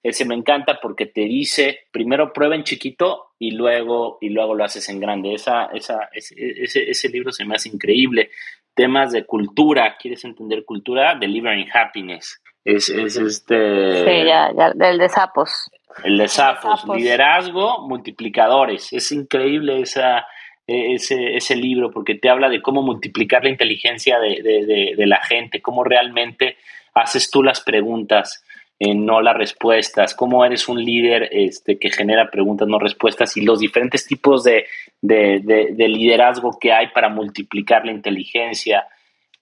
Ese 0.05 0.25
me 0.25 0.35
encanta 0.37 0.79
porque 0.81 1.07
te 1.07 1.23
dice, 1.23 1.87
primero 1.91 2.33
prueba 2.33 2.55
en 2.55 2.63
chiquito 2.63 3.33
y 3.39 3.53
luego, 3.53 4.19
y 4.21 4.29
luego 4.29 4.55
lo 4.55 4.63
haces 4.63 4.89
en 4.91 5.01
grande. 5.01 5.35
Esa, 5.35 5.65
esa, 5.73 6.11
ese, 6.13 6.91
ese 6.91 7.09
libro 7.09 7.33
se 7.33 7.45
me 7.45 7.57
hace 7.57 7.71
increíble. 7.71 8.31
Temas 8.75 9.11
de 9.13 9.25
cultura, 9.25 9.97
¿quieres 9.99 10.25
entender 10.25 10.65
cultura? 10.65 11.17
Delivering 11.19 11.69
Happiness. 11.73 12.41
Es, 12.65 12.89
es 12.89 13.17
este... 13.17 14.05
Sí, 14.05 14.27
ya, 14.27 14.53
ya, 14.57 14.73
del 14.75 14.99
de 14.99 15.09
sapos. 15.09 15.71
El 16.05 16.19
de 16.19 16.29
sapos. 16.29 16.85
Liderazgo, 16.95 17.89
multiplicadores. 17.89 18.93
Es 18.93 19.11
increíble 19.11 19.81
esa, 19.81 20.27
e, 20.67 20.95
ese, 20.95 21.37
ese 21.37 21.57
libro 21.57 21.91
porque 21.91 22.15
te 22.15 22.31
habla 22.31 22.49
de 22.49 22.63
cómo 22.63 22.83
multiplicar 22.83 23.45
la 23.45 23.51
inteligencia 23.51 24.19
de, 24.19 24.95
la 25.07 25.23
gente, 25.23 25.61
cómo 25.61 25.85
realmente 25.85 26.57
haces 26.95 27.31
tú 27.31 27.43
las 27.43 27.61
preguntas, 27.61 28.45
eh, 28.81 28.95
no 28.95 29.21
las 29.21 29.37
respuestas, 29.37 30.15
cómo 30.15 30.45
eres 30.45 30.69
un 30.69 30.85
líder 30.85 31.29
este, 31.31 31.79
que 31.79 31.91
genera 31.91 32.31
preguntas, 32.31 32.67
no 32.67 32.79
respuestas 32.79 33.37
y 33.37 33.43
los 33.43 33.61
diferentes 33.61 34.07
tipos 34.07 34.43
de, 34.43 34.67
liderazgo 35.01 36.59
que 36.59 36.73
hay 36.73 36.89
para 36.89 37.09
multiplicar 37.09 37.85
la 37.85 37.93
inteligencia. 37.93 38.87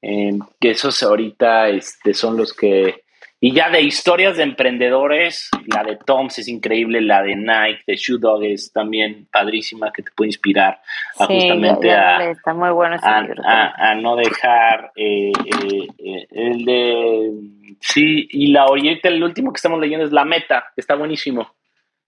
Eh, 0.05 0.33
que 0.61 0.70
esos 0.70 1.01
ahorita 1.03 1.68
este, 1.68 2.12
son 2.12 2.37
los 2.37 2.53
que 2.53 3.05
y 3.45 3.53
ya 3.53 3.70
de 3.70 3.82
historias 3.82 4.36
de 4.36 4.45
emprendedores, 4.45 5.51
la 5.66 5.82
de 5.82 5.97
Toms 5.97 6.38
es 6.38 6.47
increíble, 6.47 7.01
la 7.01 7.24
de 7.24 7.34
Nike, 7.34 7.82
de 7.88 7.97
Shoe 7.97 8.20
Dog 8.20 8.45
es 8.45 8.72
también 8.72 9.26
padrísima, 9.32 9.93
que 9.93 10.05
te 10.05 10.12
puede 10.12 10.28
inspirar 10.28 10.80
a 11.18 11.26
justamente 11.26 11.90
a, 11.90 12.30
está 12.30 12.55
muy 12.55 12.70
bueno 12.70 12.95
ese 12.95 13.05
a, 13.05 13.95
no 13.97 14.14
dejar 14.14 14.93
eh, 14.95 15.32
eh, 15.45 15.88
eh, 15.99 16.26
el 16.30 16.64
de... 16.64 17.32
Sí, 17.80 18.28
y 18.30 18.53
la 18.53 18.62
ahorita 18.62 19.09
el 19.09 19.24
último 19.24 19.53
que 19.53 19.57
estamos 19.57 19.80
leyendo 19.80 20.07
es 20.07 20.12
La 20.12 20.24
Meta, 20.24 20.66
que 20.76 20.80
está 20.80 20.95
buenísimo, 20.95 21.51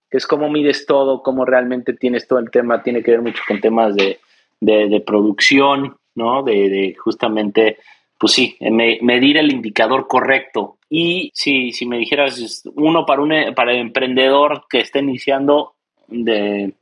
que 0.08 0.18
es 0.18 0.28
cómo 0.28 0.48
mides 0.48 0.86
todo, 0.86 1.20
cómo 1.20 1.44
realmente 1.44 1.94
tienes 1.94 2.28
todo 2.28 2.38
el 2.38 2.52
tema, 2.52 2.80
tiene 2.84 3.02
que 3.02 3.10
ver 3.10 3.22
mucho 3.22 3.42
con 3.48 3.60
temas 3.60 3.96
de, 3.96 4.20
de, 4.60 5.02
producción, 5.04 5.96
¿no? 6.14 6.44
De, 6.44 6.68
de 6.68 6.94
justamente, 6.94 7.78
pues 8.20 8.34
sí, 8.34 8.56
medir 8.60 9.36
el 9.36 9.50
indicador 9.50 10.06
correcto 10.06 10.78
Y 10.96 11.32
si, 11.34 11.72
si 11.72 11.86
me 11.86 11.98
dijeras 11.98 12.62
uno 12.76 13.04
para, 13.04 13.20
un, 13.20 13.52
para 13.56 13.72
el 13.72 13.78
emprendedor 13.78 14.66
que 14.70 14.78
está 14.78 15.00
iniciando 15.00 15.74
de, 16.06 16.72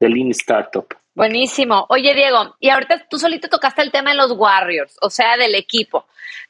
de 0.00 0.08
Lean 0.08 0.30
Startup. 0.30 0.86
Buenísimo. 1.14 1.84
Oye, 1.90 2.14
Diego, 2.14 2.56
y 2.60 2.70
ahorita 2.70 3.06
tú 3.10 3.18
solito 3.18 3.48
tocaste 3.48 3.82
el 3.82 3.92
tema 3.92 4.12
de 4.12 4.16
los 4.16 4.32
Warriors, 4.32 4.96
o 5.02 5.10
sea, 5.10 5.36
del 5.36 5.54
equipo. 5.54 6.06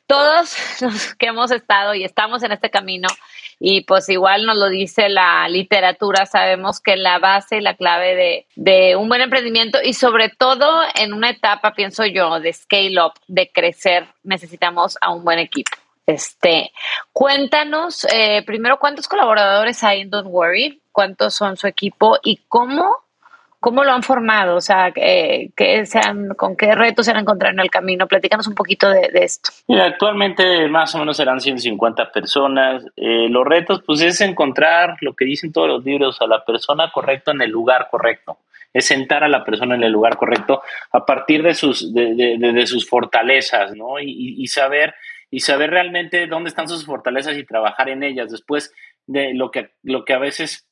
Todos 0.06 0.56
los 0.80 1.16
que 1.16 1.26
hemos 1.26 1.50
estado 1.50 1.96
y 1.96 2.04
estamos 2.04 2.44
en 2.44 2.52
este 2.52 2.70
camino, 2.70 3.08
y 3.58 3.80
pues 3.80 4.08
igual 4.08 4.46
nos 4.46 4.56
lo 4.56 4.68
dice 4.68 5.08
la 5.08 5.48
literatura, 5.48 6.24
sabemos 6.26 6.78
que 6.78 6.96
la 6.96 7.18
base 7.18 7.56
y 7.56 7.62
la 7.62 7.74
clave 7.74 8.14
de, 8.14 8.46
de 8.54 8.94
un 8.94 9.08
buen 9.08 9.22
emprendimiento 9.22 9.80
y 9.82 9.94
sobre 9.94 10.28
todo 10.28 10.82
en 10.94 11.14
una 11.14 11.30
etapa, 11.30 11.74
pienso 11.74 12.06
yo, 12.06 12.38
de 12.38 12.52
scale 12.52 13.02
up, 13.02 13.14
de 13.26 13.50
crecer, 13.50 14.06
necesitamos 14.22 14.96
a 15.00 15.12
un 15.12 15.24
buen 15.24 15.40
equipo. 15.40 15.81
Este, 16.06 16.72
cuéntanos 17.12 18.04
eh, 18.12 18.42
primero 18.44 18.78
cuántos 18.78 19.06
colaboradores 19.08 19.84
hay 19.84 20.00
en 20.00 20.10
Don't 20.10 20.28
Worry, 20.28 20.82
cuántos 20.90 21.34
son 21.34 21.56
su 21.56 21.66
equipo 21.66 22.18
y 22.22 22.40
cómo 22.48 23.02
¿Cómo 23.62 23.84
lo 23.84 23.92
han 23.92 24.02
formado? 24.02 24.56
O 24.56 24.60
sea, 24.60 24.90
¿qué, 24.90 25.52
¿con 26.36 26.56
qué 26.56 26.74
retos 26.74 27.06
se 27.06 27.12
han 27.12 27.18
encontrado 27.18 27.54
en 27.54 27.60
el 27.60 27.70
camino? 27.70 28.08
Platícanos 28.08 28.48
un 28.48 28.56
poquito 28.56 28.90
de, 28.90 29.08
esto. 29.12 29.52
actualmente 29.80 30.66
más 30.66 30.92
o 30.96 30.98
menos 30.98 31.16
serán 31.16 31.40
150 31.40 32.10
personas. 32.10 32.84
Eh, 32.96 33.28
los 33.28 33.46
retos, 33.46 33.80
pues, 33.86 34.00
es 34.00 34.20
encontrar 34.20 34.96
lo 35.00 35.14
que 35.14 35.26
dicen 35.26 35.52
todos 35.52 35.68
los 35.68 35.84
libros, 35.84 36.20
a 36.20 36.26
la 36.26 36.44
persona 36.44 36.90
correcta 36.90 37.30
en 37.30 37.40
el 37.40 37.52
lugar 37.52 37.86
correcto. 37.88 38.38
Es 38.72 38.86
sentar 38.86 39.22
a 39.22 39.28
la 39.28 39.44
persona 39.44 39.76
en 39.76 39.84
el 39.84 39.92
lugar 39.92 40.16
correcto 40.16 40.60
a 40.90 41.06
partir 41.06 41.44
de 41.44 41.54
sus, 41.54 41.94
de, 41.94 42.66
sus 42.66 42.88
fortalezas, 42.88 43.76
¿no? 43.76 44.00
Y, 44.00 44.42
y, 44.42 44.46
saber, 44.48 44.92
y 45.32 45.40
saber 45.40 45.70
realmente 45.70 46.26
dónde 46.26 46.50
están 46.50 46.68
sus 46.68 46.84
fortalezas 46.84 47.38
y 47.38 47.46
trabajar 47.46 47.88
en 47.88 48.02
ellas. 48.02 48.30
Después 48.30 48.70
de 49.06 49.32
lo 49.32 49.50
que, 49.50 49.70
lo 49.82 50.04
que 50.04 50.12
a 50.12 50.18
veces 50.18 50.68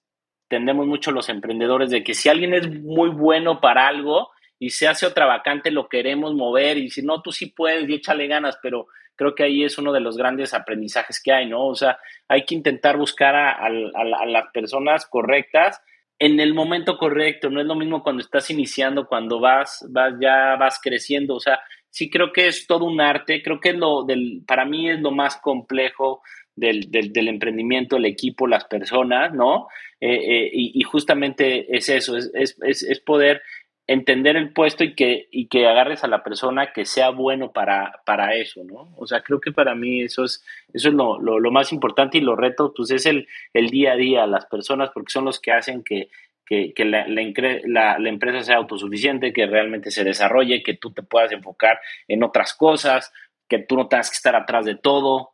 tendemos 0.49 0.87
mucho 0.87 1.13
los 1.13 1.31
emprendedores 1.31 1.91
de 1.91 2.05
que 2.05 2.13
si 2.13 2.29
alguien 2.29 2.53
es 2.53 2.71
muy 2.71 3.09
bueno 3.09 3.63
para 3.63 3.89
algo 3.89 4.29
y 4.59 4.71
se 4.71 4.87
hace 4.87 5.07
otra 5.07 5.25
vacante, 5.25 5.71
lo 5.71 5.89
queremos 5.89 6.35
mover 6.35 6.77
y 6.77 6.91
si 6.91 7.01
no, 7.01 7.23
tú 7.23 7.33
sí 7.33 7.47
puedes 7.47 7.89
y 7.89 7.95
échale 7.95 8.27
ganas, 8.27 8.59
pero 8.63 8.87
creo 9.17 9.35
que 9.35 9.45
ahí 9.45 9.65
es 9.65 9.79
uno 9.79 9.95
de 9.95 10.01
los 10.01 10.19
grandes 10.19 10.53
aprendizajes 10.53 11.23
que 11.23 11.33
hay, 11.33 11.49
¿no? 11.49 11.67
O 11.67 11.75
sea, 11.75 11.99
hay 12.29 12.45
que 12.45 12.55
intentar 12.55 12.99
buscar 12.99 13.35
a, 13.35 13.71
las 13.71 14.45
personas 14.53 15.07
correctas 15.07 15.81
en 16.19 16.39
el 16.39 16.53
momento 16.53 16.99
correcto, 16.99 17.49
no 17.49 17.63
es 17.63 17.67
lo 17.67 17.77
mismo 17.77 18.03
cuando 18.03 18.21
estás 18.23 18.51
iniciando, 18.51 19.07
cuando 19.07 19.41
vas, 19.41 19.87
vas 19.89 20.13
ya 20.21 20.57
vas 20.57 20.79
creciendo, 20.83 21.37
o 21.37 21.41
sea, 21.41 21.61
sí 21.91 22.09
creo 22.09 22.33
que 22.33 22.47
es 22.47 22.67
todo 22.67 22.85
un 22.85 23.01
arte, 23.01 23.43
creo 23.43 23.61
que 23.61 23.71
es 23.71 23.77
lo 23.77 24.05
del, 24.05 24.43
para 24.47 24.65
mí 24.65 24.89
es 24.89 25.01
lo 25.01 25.11
más 25.11 25.37
complejo 25.37 26.23
del, 26.55 26.91
del, 26.91 27.29
emprendimiento, 27.29 27.97
el 27.97 28.05
equipo, 28.05 28.47
las 28.47 28.65
personas, 28.65 29.33
¿no? 29.33 29.69
Eh, 30.01 30.15
eh, 30.15 30.51
y, 30.53 30.83
justamente 30.83 31.77
es 31.77 31.89
eso, 31.89 32.17
es, 32.17 32.31
es, 32.35 32.83
es, 32.83 33.01
poder 33.01 33.43
entender 33.87 34.37
el 34.37 34.53
puesto 34.53 34.85
y 34.85 34.95
que, 34.95 35.29
y 35.31 35.49
que 35.49 35.67
agarres 35.67 36.05
a 36.05 36.09
la 36.09 36.23
persona 36.23 36.73
que 36.73 36.85
sea 36.85 37.11
bueno 37.11 37.53
para, 37.53 38.01
para 38.05 38.35
eso, 38.35 38.63
¿no? 38.65 38.95
O 38.97 39.07
sea, 39.07 39.23
creo 39.23 39.41
que 39.41 39.53
para 39.53 39.75
mí 39.75 40.03
eso 40.03 40.25
es, 40.25 40.45
eso 40.73 40.89
es 40.89 40.95
lo, 40.95 41.19
lo, 41.19 41.51
más 41.51 41.73
importante 41.73 42.19
y 42.19 42.21
los 42.21 42.39
retos, 42.39 42.73
pues 42.77 42.91
es 42.91 43.07
el, 43.07 43.27
el 43.53 43.69
día 43.69 43.93
a 43.93 43.97
día, 43.97 44.27
las 44.27 44.47
personas, 44.47 44.91
porque 44.93 45.13
son 45.13 45.25
los 45.25 45.41
que 45.41 45.53
hacen 45.53 45.83
que, 45.83 46.09
que, 46.51 46.75
que 46.75 46.85
la, 46.85 47.07
la, 47.07 47.97
la, 48.01 48.09
empresa 48.09 48.43
sea 48.43 48.57
autosuficiente, 48.57 49.33
que 49.33 49.47
realmente 49.47 49.93
se 49.93 50.03
desarrolle, 50.03 50.65
que 50.65 50.75
tú 50.75 50.93
te 50.93 51.05
puedas 51.05 51.31
enfocar 51.31 51.79
en 52.09 52.25
otras 52.25 52.55
cosas, 52.55 53.13
que 53.49 53.61
tú 53.61 53.77
no 53.77 53.87
tengas 53.87 54.11
que 54.11 54.17
estar 54.17 54.35
atrás 54.35 54.65
de 54.65 54.75
todo, 54.75 55.31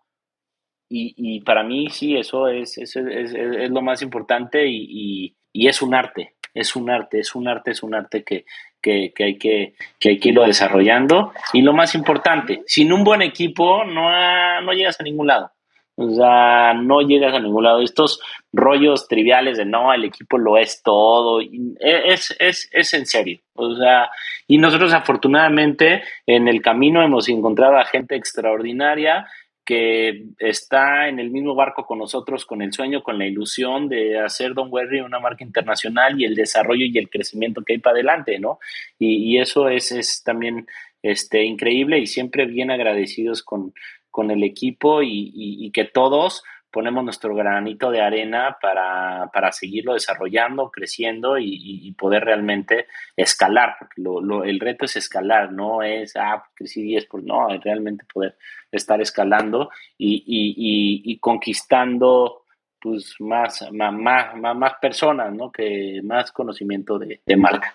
y, 0.90 1.14
y, 1.16 1.40
para 1.40 1.62
mí 1.64 1.88
sí, 1.88 2.18
eso 2.18 2.48
es, 2.48 2.76
es, 2.76 2.94
es, 2.96 3.34
es 3.34 3.70
lo 3.70 3.80
más 3.80 4.02
importante 4.02 4.66
y, 4.68 5.34
y, 5.52 5.66
es 5.66 5.80
un 5.80 5.94
arte, 5.94 6.34
es 6.52 6.76
un 6.76 6.90
arte, 6.90 7.18
es 7.18 7.34
un 7.34 7.48
arte, 7.48 7.70
es 7.70 7.82
un 7.82 7.94
arte 7.94 8.22
que, 8.22 8.44
que, 8.82 9.12
que, 9.16 9.24
hay, 9.24 9.38
que, 9.38 9.74
que 9.98 10.10
hay 10.10 10.18
que 10.20 10.28
irlo 10.28 10.44
desarrollando. 10.44 11.32
Y 11.54 11.62
lo 11.62 11.72
más 11.72 11.94
importante, 11.94 12.62
sin 12.66 12.92
un 12.92 13.02
buen 13.04 13.22
equipo 13.22 13.84
no, 13.84 14.60
no 14.60 14.72
llegas 14.74 15.00
a 15.00 15.02
ningún 15.02 15.28
lado. 15.28 15.50
O 15.97 16.11
sea, 16.11 16.74
no 16.74 17.01
llegas 17.01 17.34
a 17.34 17.40
ningún 17.40 17.64
lado. 17.64 17.80
Estos 17.80 18.20
rollos 18.53 19.09
triviales 19.09 19.57
de 19.57 19.64
no, 19.64 19.92
el 19.92 20.05
equipo 20.05 20.38
lo 20.38 20.59
es 20.59 20.82
todo, 20.82 21.40
es, 21.40 22.36
es, 22.38 22.68
es 22.70 22.94
en 22.94 23.07
serio. 23.07 23.40
O 23.55 23.74
sea, 23.74 24.11
y 24.47 24.59
nosotros 24.59 24.92
afortunadamente 24.92 26.03
en 26.26 26.49
el 26.49 26.61
camino 26.61 27.03
hemos 27.03 27.28
encontrado 27.28 27.78
a 27.78 27.86
gente 27.86 28.14
extraordinaria 28.14 29.26
que 29.66 30.26
está 30.38 31.09
en 31.09 31.18
el 31.18 31.30
mismo 31.30 31.57
barco 31.57 31.84
con 31.84 31.99
nosotros, 31.99 32.47
con 32.47 32.62
el 32.62 32.72
sueño, 32.72 33.03
con 33.03 33.18
la 33.18 33.26
ilusión 33.26 33.88
de 33.88 34.20
hacer 34.20 34.55
Don 34.55 34.68
Werry 34.70 35.01
una 35.01 35.18
marca 35.18 35.44
internacional 35.44 36.20
y 36.20 36.24
el 36.24 36.36
desarrollo 36.36 36.84
y 36.86 36.97
el 36.97 37.11
crecimiento 37.11 37.62
que 37.62 37.72
hay 37.72 37.78
para 37.80 37.94
adelante, 37.94 38.38
¿no? 38.38 38.61
Y, 38.97 39.38
eso 39.38 39.68
es, 39.68 39.90
es, 39.90 40.22
también 40.22 40.66
este, 41.03 41.42
increíble 41.42 41.99
y 41.99 42.07
siempre 42.07 42.47
bien 42.47 42.70
agradecidos 42.70 43.42
con, 43.42 43.74
con 44.16 44.30
el 44.30 44.42
equipo 44.42 45.02
y, 45.02 45.30
y 45.34 45.70
que 45.72 45.84
todos 45.84 46.42
ponemos 46.70 47.04
nuestro 47.04 47.34
granito 47.34 47.90
de 47.90 48.00
arena 48.00 48.56
para, 48.60 49.30
para 49.32 49.52
seguirlo 49.52 49.92
desarrollando, 49.94 50.70
creciendo 50.70 51.38
y, 51.38 51.92
poder 51.92 52.24
realmente 52.24 52.86
escalar, 53.14 53.76
porque 53.78 54.02
lo, 54.02 54.42
el 54.42 54.58
reto 54.58 54.86
es 54.86 54.96
escalar, 54.96 55.52
no 55.52 55.82
es, 55.82 56.14
ah, 56.16 56.44
crecí 56.54 56.82
10, 56.82 57.06
pues 57.06 57.24
no, 57.24 57.48
es 57.48 57.62
realmente 57.62 58.04
poder 58.12 58.36
estar 58.70 59.00
escalando 59.00 59.70
y, 59.96 60.22
y 60.26 61.18
conquistando 61.18 62.42
pues 62.78 63.14
más, 63.20 63.66
más, 63.72 63.92
más, 63.94 64.56
más, 64.56 64.72
personas, 64.80 65.32
¿no? 65.32 65.50
Que 65.50 66.00
más 66.04 66.30
conocimiento 66.30 66.98
de 66.98 67.36
marca. 67.36 67.72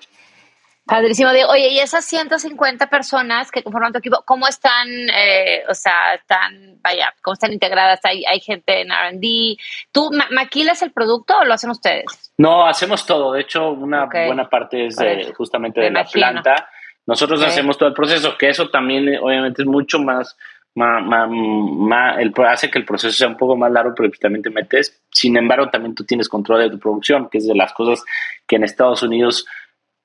Padrísimo. 0.85 1.31
Diego. 1.31 1.51
Oye, 1.51 1.69
y 1.69 1.79
esas 1.79 2.05
150 2.05 2.89
personas 2.89 3.51
que 3.51 3.63
conforman 3.63 3.91
tu 3.93 3.99
equipo, 3.99 4.23
¿cómo 4.25 4.47
están, 4.47 4.87
eh, 4.89 5.63
o 5.69 5.73
sea, 5.73 6.15
están, 6.15 6.79
vaya, 6.81 7.13
cómo 7.21 7.33
están 7.33 7.53
integradas? 7.53 7.99
¿Hay, 8.03 8.25
hay 8.25 8.39
gente 8.39 8.81
en 8.81 8.91
R&D? 8.91 9.57
¿Tú 9.91 10.09
maquilas 10.31 10.81
el 10.81 10.91
producto 10.91 11.37
o 11.37 11.45
lo 11.45 11.53
hacen 11.53 11.69
ustedes? 11.69 12.33
No, 12.37 12.65
hacemos 12.65 13.05
todo. 13.05 13.33
De 13.33 13.41
hecho, 13.41 13.71
una 13.71 14.05
buena 14.05 14.49
parte 14.49 14.87
es 14.87 14.97
justamente 15.35 15.81
de 15.81 15.91
la 15.91 16.03
planta. 16.05 16.69
Nosotros 17.05 17.41
hacemos 17.43 17.77
todo 17.77 17.89
el 17.89 17.95
proceso, 17.95 18.37
que 18.37 18.49
eso 18.49 18.69
también 18.69 19.17
obviamente 19.21 19.63
es 19.63 19.67
mucho 19.67 19.99
más, 19.99 20.37
más, 20.75 21.03
más, 21.29 22.19
el, 22.19 22.33
hace 22.47 22.69
que 22.69 22.79
el 22.79 22.85
proceso 22.85 23.15
sea 23.15 23.27
un 23.27 23.37
poco 23.37 23.55
más 23.55 23.71
largo, 23.71 23.93
pero 23.95 24.09
también 24.19 24.43
te 24.43 24.49
metes. 24.49 25.01
Sin 25.11 25.35
embargo, 25.35 25.69
también 25.69 25.95
tú 25.95 26.05
tienes 26.05 26.29
control 26.29 26.61
de 26.61 26.69
tu 26.69 26.79
producción, 26.79 27.27
que 27.29 27.39
es 27.39 27.47
de 27.47 27.55
las 27.55 27.73
cosas 27.73 28.03
que 28.47 28.55
en 28.57 28.63
Estados 28.63 29.03
Unidos 29.03 29.45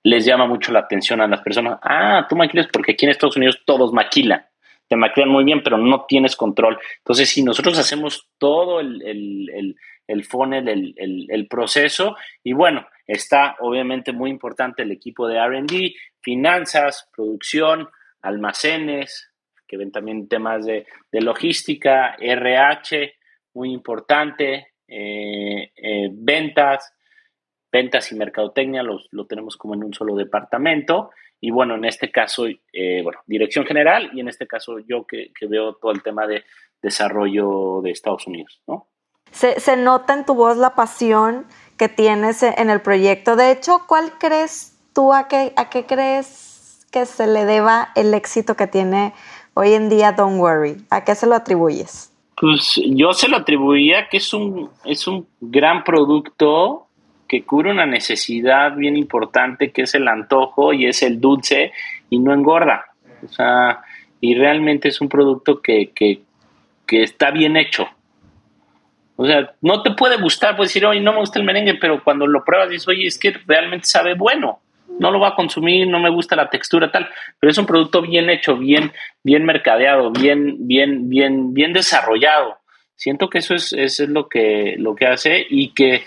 les 0.07 0.25
llama 0.25 0.47
mucho 0.47 0.71
la 0.71 0.79
atención 0.79 1.21
a 1.21 1.27
las 1.27 1.41
personas. 1.41 1.81
Ah, 1.83 2.27
tú 2.29 2.37
maquilas 2.37 2.69
porque 2.73 2.93
aquí 2.93 3.05
en 3.05 3.11
Estados 3.11 3.37
Unidos 3.37 3.63
todos 3.67 3.93
maquilan. 3.93 4.47
Te 4.87 4.95
maquilan 4.95 5.29
muy 5.29 5.43
bien, 5.43 5.65
pero 5.65 5.79
no 5.79 6.05
tienes 6.07 6.37
control. 6.37 6.79
Entonces, 6.99 7.29
si 7.29 7.43
nosotros 7.43 7.77
hacemos 7.77 8.29
todo 8.39 8.79
el, 8.79 9.03
el, 9.03 9.77
el, 10.07 10.25
funnel, 10.25 10.69
el, 10.69 11.27
el, 11.29 11.49
proceso, 11.49 12.15
y 12.45 12.53
bueno, 12.53 12.87
está 13.05 13.57
obviamente 13.59 14.13
muy 14.13 14.31
importante 14.31 14.85
el 14.85 14.93
equipo 14.93 15.27
de 15.27 15.45
RD, 15.45 15.97
finanzas, 16.21 17.11
producción, 17.13 17.89
almacenes, 18.23 19.33
que 19.67 19.77
ven 19.77 19.91
también 19.91 20.29
temas 20.29 20.65
de, 20.67 20.87
de 21.11 21.21
logística, 21.21 22.15
RH, 22.21 23.13
muy 23.55 23.73
importante, 23.73 24.69
eh, 24.87 25.73
eh, 25.75 26.09
ventas, 26.13 26.93
ventas 27.77 28.11
y 28.11 28.15
mercadotecnia 28.15 28.83
los, 28.83 29.07
lo 29.11 29.27
tenemos 29.27 29.57
como 29.59 29.75
en 29.75 29.85
un 29.85 29.93
solo 29.93 30.15
departamento. 30.15 31.11
Y 31.41 31.51
bueno, 31.51 31.75
en 31.75 31.85
este 31.85 32.11
caso, 32.11 32.47
eh, 32.47 33.03
bueno, 33.03 33.21
dirección 33.27 33.67
general 33.67 34.11
y 34.15 34.21
en 34.21 34.29
este 34.29 34.47
caso 34.47 34.79
yo 34.79 35.07
que, 35.07 35.31
veo 35.49 35.75
todo 35.75 35.93
el 35.93 36.03
tema 36.03 36.27
de 36.27 36.45
desarrollo 36.83 37.83
de 37.83 37.91
Estados 37.91 38.27
Unidos, 38.27 38.63
¿no? 38.67 38.87
Se, 39.31 39.61
se, 39.61 39.77
nota 39.77 40.15
en 40.15 40.25
tu 40.25 40.35
voz 40.35 40.57
la 40.57 40.75
pasión 40.75 41.45
que 41.77 41.89
tienes 41.89 42.43
en 42.43 42.71
el 42.71 42.81
proyecto. 42.81 43.37
De 43.37 43.51
hecho, 43.51 43.83
¿cuál 43.87 44.13
crees 44.19 44.79
tú, 44.95 45.13
a 45.13 45.29
qué, 45.29 45.53
a 45.57 45.69
qué 45.69 45.85
crees 45.85 46.87
que 46.91 47.05
se 47.05 47.27
le 47.27 47.45
deba 47.45 47.89
el 47.97 48.15
éxito 48.15 48.55
que 48.55 48.67
tiene 48.67 49.13
hoy 49.53 49.75
en 49.75 49.91
día 49.91 50.13
Don't 50.13 50.41
Worry? 50.41 50.77
¿A 50.89 51.05
qué 51.05 51.15
se 51.15 51.27
lo 51.27 51.35
atribuyes? 51.35 52.13
Pues 52.41 52.81
yo 52.87 53.13
se 53.13 53.29
lo 53.29 53.37
atribuía 53.39 54.09
que 54.09 54.19
es 54.19 54.33
un, 54.33 54.71
es 54.85 55.07
un 55.07 55.27
gran 55.41 55.85
producto 55.85 56.86
que 57.27 57.45
cubre 57.45 57.71
una 57.71 57.87
necesidad 57.87 58.75
bien 58.77 58.97
importante 58.97 59.73
que 59.73 59.83
es 59.83 59.95
el 59.95 60.09
antojo 60.09 60.73
y 60.73 60.87
es 60.87 61.03
el 61.03 61.21
dulce 61.21 61.73
y 62.11 62.19
no 62.19 62.33
engorda. 62.33 62.87
O 63.25 63.29
sea, 63.29 63.81
y 64.21 64.35
realmente 64.35 64.89
es 64.89 65.01
un 65.01 65.09
producto 65.09 65.61
que, 65.61 65.91
que, 65.95 66.21
que 66.87 67.03
está 67.03 67.31
bien 67.31 67.57
hecho. 67.57 67.89
O 69.17 69.27
sea, 69.27 69.55
no 69.63 69.83
te 69.83 69.93
puede 69.93 70.21
gustar, 70.21 70.57
puedes 70.57 70.71
decir, 70.71 70.87
oye, 70.87 71.01
no 71.01 71.13
me 71.13 71.21
gusta 71.21 71.39
el 71.39 71.45
merengue, 71.45 71.75
pero 71.75 72.05
cuando 72.05 72.27
lo 72.27 72.45
pruebas 72.45 72.69
dices, 72.69 72.89
oye, 72.89 73.07
es 73.07 73.19
que 73.19 73.35
realmente 73.47 73.87
sabe 73.87 74.15
bueno. 74.15 74.61
No 74.99 75.11
lo 75.11 75.19
va 75.19 75.29
a 75.29 75.35
consumir, 75.35 75.89
no 75.89 75.99
me 75.99 76.11
gusta 76.11 76.37
la 76.37 76.49
textura 76.49 76.91
tal, 76.91 77.09
pero 77.41 77.51
es 77.51 77.59
un 77.59 77.67
producto 77.67 78.03
bien 78.03 78.31
hecho, 78.31 78.57
bien, 78.57 78.93
bien 79.23 79.45
mercadeado, 79.45 80.11
bien, 80.11 80.67
bien, 80.67 81.09
bien, 81.09 81.53
bien 81.53 81.73
desarrollado. 81.73 82.59
Siento 82.95 83.29
que 83.29 83.39
eso 83.39 83.55
es, 83.55 83.73
eso 83.73 84.05
es 84.05 84.09
lo, 84.09 84.29
que, 84.29 84.77
lo 84.79 84.95
que 84.95 85.07
hace 85.07 85.45
y 85.49 85.75
que 85.75 86.03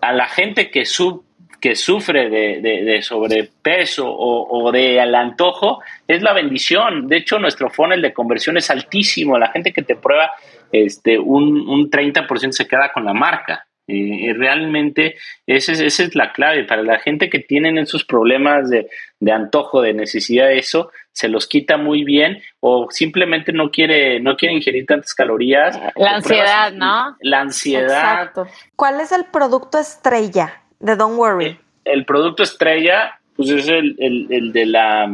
a 0.00 0.12
la 0.12 0.26
gente 0.26 0.70
que, 0.70 0.84
sub, 0.84 1.24
que 1.60 1.74
sufre 1.74 2.28
de, 2.28 2.60
de, 2.60 3.02
sobrepeso 3.02 4.08
o, 4.08 4.64
o 4.64 4.72
de 4.72 5.00
al 5.00 5.14
antojo 5.14 5.80
es 6.06 6.22
la 6.22 6.32
bendición. 6.32 7.08
De 7.08 7.18
hecho, 7.18 7.38
nuestro 7.38 7.70
funnel 7.70 8.02
de 8.02 8.12
conversión 8.12 8.56
es 8.56 8.70
altísimo. 8.70 9.38
La 9.38 9.50
gente 9.50 9.72
que 9.72 9.82
te 9.82 9.96
prueba 9.96 10.30
este, 10.72 11.18
un, 11.18 11.68
un 11.68 11.90
30% 11.90 12.52
se 12.52 12.66
queda 12.66 12.92
con 12.92 13.04
la 13.04 13.14
marca. 13.14 13.66
Eh, 13.90 14.34
realmente 14.36 15.16
esa 15.46 15.72
es, 15.72 15.80
esa 15.80 16.02
es 16.02 16.14
la 16.14 16.32
clave. 16.32 16.64
Para 16.64 16.82
la 16.82 16.98
gente 16.98 17.30
que 17.30 17.38
tienen 17.38 17.78
esos 17.78 18.04
problemas 18.04 18.68
de, 18.68 18.88
de, 19.18 19.32
antojo, 19.32 19.80
de 19.80 19.94
necesidad 19.94 20.48
de 20.48 20.58
eso, 20.58 20.90
se 21.18 21.28
los 21.28 21.48
quita 21.48 21.76
muy 21.76 22.04
bien 22.04 22.40
o 22.60 22.86
simplemente 22.90 23.52
no 23.52 23.72
quiere, 23.72 24.20
no 24.20 24.36
quiere 24.36 24.54
ingerir 24.54 24.86
tantas 24.86 25.14
calorías. 25.14 25.76
La 25.96 26.14
ansiedad, 26.14 26.72
¿no? 26.72 27.16
La 27.22 27.40
ansiedad. 27.40 27.86
Exacto. 27.88 28.46
¿Cuál 28.76 29.00
es 29.00 29.10
el 29.10 29.24
producto 29.24 29.80
estrella 29.80 30.62
de 30.78 30.94
Don't 30.94 31.18
Worry? 31.18 31.46
El, 31.46 31.58
el 31.86 32.04
producto 32.04 32.44
estrella, 32.44 33.18
pues 33.34 33.50
es 33.50 33.66
el, 33.66 33.96
el, 33.98 34.28
el 34.30 34.52
de 34.52 34.66
la 34.66 35.10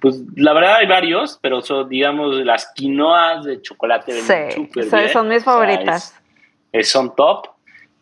pues 0.00 0.22
la 0.36 0.52
verdad 0.52 0.76
hay 0.76 0.86
varios, 0.86 1.40
pero 1.42 1.60
son, 1.60 1.88
digamos, 1.88 2.36
las 2.44 2.70
quinoas 2.72 3.44
de 3.44 3.60
chocolate 3.60 4.12
sí, 4.12 4.68
son 5.12 5.26
mis 5.26 5.42
favoritas. 5.42 6.16
son 6.84 7.16
top. 7.16 7.48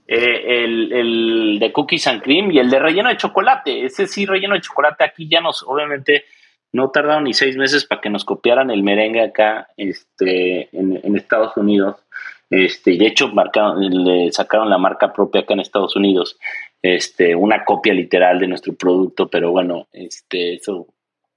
Eh, 0.07 0.65
el, 0.65 0.93
el, 0.93 1.59
de 1.59 1.73
cookies 1.73 2.07
and 2.07 2.23
cream 2.23 2.51
y 2.51 2.59
el 2.59 2.69
de 2.69 2.79
relleno 2.79 3.09
de 3.09 3.17
chocolate. 3.17 3.87
Ese 3.87 4.07
sí, 4.07 4.27
relleno 4.27 4.55
de 4.55 4.61
chocolate. 4.61 5.03
Aquí 5.05 5.27
ya 5.27 5.41
nos, 5.41 5.63
obviamente, 5.63 6.27
no 6.75 6.91
tardaron 6.91 7.25
ni 7.25 7.35
seis 7.35 7.57
meses 7.57 7.85
para 7.85 8.01
que 8.01 8.11
nos 8.11 8.25
copiaran 8.25 8.69
el 8.69 8.83
merengue 8.83 9.23
acá 9.23 9.69
este, 9.77 10.69
en, 10.77 11.17
Estados 11.17 11.57
Unidos. 11.57 12.05
Este, 12.51 12.99
de 12.99 13.07
hecho, 13.07 13.29
marcaron, 13.29 13.81
le 13.81 14.33
sacaron 14.33 14.69
la 14.69 14.77
marca 14.77 15.13
propia 15.13 15.43
acá 15.43 15.55
en 15.55 15.61
Estados 15.61 15.95
Unidos. 15.95 16.37
Este, 16.83 17.37
una 17.37 17.65
copia 17.65 17.95
literal 17.95 18.41
de 18.41 18.49
nuestro 18.49 18.75
producto, 18.75 19.29
pero 19.29 19.53
bueno, 19.53 19.87
este, 19.93 20.55
eso 20.55 20.89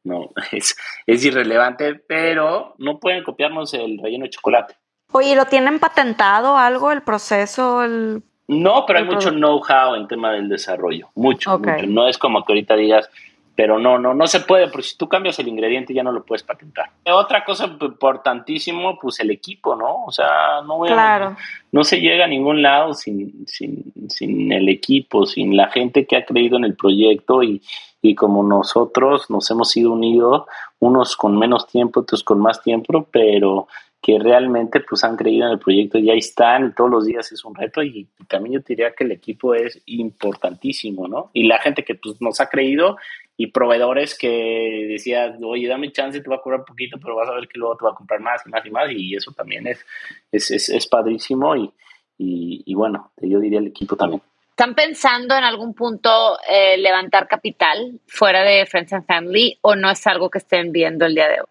no, 0.04 0.32
es, 0.52 0.76
es 1.06 1.24
irrelevante, 1.24 1.94
pero 1.94 2.74
no 2.80 3.00
pueden 3.00 3.24
copiarnos 3.24 3.76
el 3.76 4.00
relleno 4.00 4.24
de 4.24 4.32
chocolate. 4.32 4.74
Oye, 5.12 5.36
¿lo 5.36 5.46
tienen 5.46 5.78
patentado 5.78 6.58
algo, 6.58 6.92
el 6.92 7.04
proceso? 7.04 7.84
El, 7.84 8.24
no, 8.48 8.86
pero 8.88 9.00
hay 9.00 9.06
mucho 9.06 9.30
know-how 9.30 9.94
en 9.94 10.08
tema 10.08 10.32
del 10.32 10.50
desarrollo, 10.50 11.10
mucho, 11.14 11.60
mucho. 11.60 11.86
No 11.86 12.08
es 12.08 12.18
como 12.18 12.44
que 12.44 12.54
ahorita 12.54 12.76
digas, 12.76 13.08
pero 13.58 13.80
no, 13.80 13.97
no, 13.97 14.14
no 14.14 14.28
se 14.28 14.41
puede, 14.41 14.68
porque 14.68 14.89
si 14.89 14.97
tú 14.97 15.10
cambias 15.10 15.39
el 15.39 15.47
ingrediente 15.47 15.91
ya 15.91 16.03
no 16.03 16.12
lo 16.12 16.24
puedes 16.24 16.43
patentar. 16.43 16.91
Otra 17.12 17.43
cosa 17.43 17.66
importantísimo, 17.66 18.99
pues 19.01 19.20
el 19.20 19.32
equipo, 19.32 19.76
¿no? 19.76 20.05
O 20.05 20.12
sea, 20.12 20.62
no, 20.64 20.84
no 21.72 21.84
se 21.84 21.99
llega 21.99 22.26
a 22.26 22.28
ningún 22.28 22.62
lado 22.62 22.93
sin, 22.93 23.47
sin, 23.47 23.91
sin 24.10 24.51
el 24.51 24.70
equipo, 24.70 25.26
sin 25.26 25.58
la 25.58 25.70
gente 25.72 26.05
que 26.05 26.18
ha 26.18 26.24
creído 26.24 26.58
en 26.58 26.66
el 26.66 26.76
proyecto 26.76 27.41
y, 27.41 27.64
y 27.99 28.14
como 28.14 28.43
nosotros 28.43 29.28
nos 29.32 29.49
hemos 29.49 29.76
ido 29.76 29.91
unidos, 29.91 30.43
unos 30.78 31.18
con 31.18 31.36
menos 31.36 31.66
tiempo, 31.66 32.01
otros 32.01 32.24
con 32.24 32.39
más 32.39 32.62
tiempo, 32.62 33.08
pero 33.10 33.68
que 34.01 34.20
realmente 34.20 34.80
pues 34.82 35.03
han 35.03 35.18
creído 35.18 35.47
en 35.47 35.53
el 35.53 35.60
proyecto 35.60 35.97
y 35.97 36.10
ahí 36.10 36.20
están 36.20 36.68
y 36.68 36.72
todos 36.74 36.89
los 36.89 37.05
días 37.05 37.32
es 37.32 37.43
un 37.43 37.55
reto 37.55 37.82
y, 37.82 38.08
también 38.28 38.55
yo 38.55 38.60
diría 38.66 38.93
que 38.93 39.03
el 39.03 39.12
equipo 39.12 39.55
es 39.55 39.82
importantísimo, 39.86 41.08
¿no? 41.08 41.30
Y 41.34 41.47
la 41.47 41.60
gente 41.60 41.84
que 41.84 41.95
pues 41.95 42.22
nos 42.22 42.39
ha 42.39 42.49
creído 42.49 42.97
y 43.40 43.48
proveedores 43.52 44.18
que 44.18 44.88
decías, 44.90 45.38
oye, 45.44 45.68
dame 45.68 45.92
chance, 45.92 46.20
te 46.20 46.30
va 46.30 46.38
a 46.38 46.42
cobrar 46.42 46.66
poquito, 46.66 46.98
pero 47.00 47.16
vas 47.16 47.30
a 47.30 47.36
ver 47.36 47.48
que 47.48 47.60
luego 47.60 47.78
te 47.78 47.86
va 47.86 47.92
a 47.92 47.96
comprar 47.96 48.20
más 48.20 48.42
y 48.46 48.50
más 48.50 48.66
y 48.66 48.72
más 48.72 48.92
y 48.92 49.16
eso 49.16 49.32
también 49.32 49.68
es, 49.68 49.86
es, 50.32 50.70
es, 50.70 50.88
padrísimo 50.88 51.56
y, 51.56 51.72
y, 52.18 52.74
bueno, 52.74 53.12
yo 53.22 53.40
diría 53.40 53.60
el 53.60 53.68
equipo 53.68 53.96
también. 53.96 54.24
¿Están 54.50 54.74
pensando 54.74 55.38
en 55.38 55.44
algún 55.44 55.76
punto 55.76 56.10
eh, 56.50 56.80
levantar 56.80 57.28
capital 57.28 58.00
fuera 58.08 58.42
de 58.42 58.66
Friends 58.66 58.94
and 58.94 59.06
Family 59.06 59.60
o 59.62 59.76
no 59.76 59.92
es 59.92 60.08
algo 60.08 60.32
que 60.32 60.40
estén 60.40 60.72
viendo 60.72 61.06
el 61.06 61.14
día 61.14 61.28
de 61.28 61.42
hoy? 61.42 61.48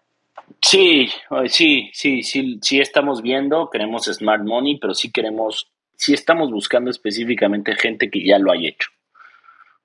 Sí, 0.61 1.09
sí, 1.47 1.89
sí, 1.93 2.21
sí, 2.21 2.59
sí 2.61 2.79
estamos 2.81 3.21
viendo, 3.21 3.69
queremos 3.69 4.05
Smart 4.05 4.43
Money, 4.43 4.77
pero 4.77 4.93
sí 4.93 5.09
queremos, 5.09 5.71
sí 5.95 6.13
estamos 6.13 6.51
buscando 6.51 6.91
específicamente 6.91 7.75
gente 7.75 8.09
que 8.09 8.25
ya 8.25 8.39
lo 8.39 8.51
haya 8.51 8.67
hecho. 8.67 8.89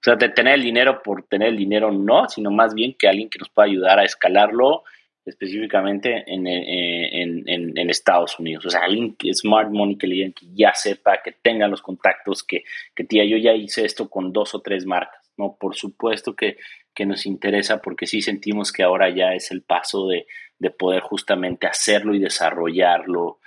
O 0.02 0.04
sea, 0.04 0.16
de 0.16 0.30
tener 0.30 0.54
el 0.54 0.62
dinero 0.62 1.00
por 1.00 1.22
tener 1.28 1.48
el 1.48 1.56
dinero 1.56 1.92
no, 1.92 2.28
sino 2.28 2.50
más 2.50 2.74
bien 2.74 2.94
que 2.98 3.06
alguien 3.06 3.30
que 3.30 3.38
nos 3.38 3.50
pueda 3.50 3.68
ayudar 3.68 4.00
a 4.00 4.04
escalarlo 4.04 4.82
específicamente 5.24 6.24
en, 6.26 6.48
eh, 6.48 7.22
en, 7.22 7.48
en, 7.48 7.78
en 7.78 7.88
Estados 7.88 8.36
Unidos. 8.40 8.66
O 8.66 8.70
sea, 8.70 8.80
alguien 8.80 9.14
que 9.14 9.32
Smart 9.32 9.70
Money 9.70 9.96
que, 9.96 10.08
le, 10.08 10.32
que 10.32 10.46
ya 10.52 10.74
sepa, 10.74 11.20
que 11.22 11.30
tenga 11.30 11.68
los 11.68 11.82
contactos, 11.82 12.42
que, 12.42 12.64
que 12.96 13.04
tía, 13.04 13.24
yo 13.24 13.36
ya 13.36 13.52
hice 13.52 13.84
esto 13.84 14.10
con 14.10 14.32
dos 14.32 14.56
o 14.56 14.60
tres 14.60 14.86
marcas. 14.86 15.32
No, 15.36 15.56
por 15.58 15.76
supuesto 15.76 16.34
que, 16.34 16.56
que 16.92 17.06
nos 17.06 17.24
interesa 17.24 17.80
porque 17.80 18.06
sí 18.08 18.22
sentimos 18.22 18.72
que 18.72 18.82
ahora 18.82 19.08
ya 19.08 19.34
es 19.34 19.52
el 19.52 19.62
paso 19.62 20.08
de, 20.08 20.26
de 20.58 20.70
poder 20.70 21.02
justamente 21.02 21.68
hacerlo 21.68 22.12
y 22.12 22.18
desarrollarlo 22.18 23.38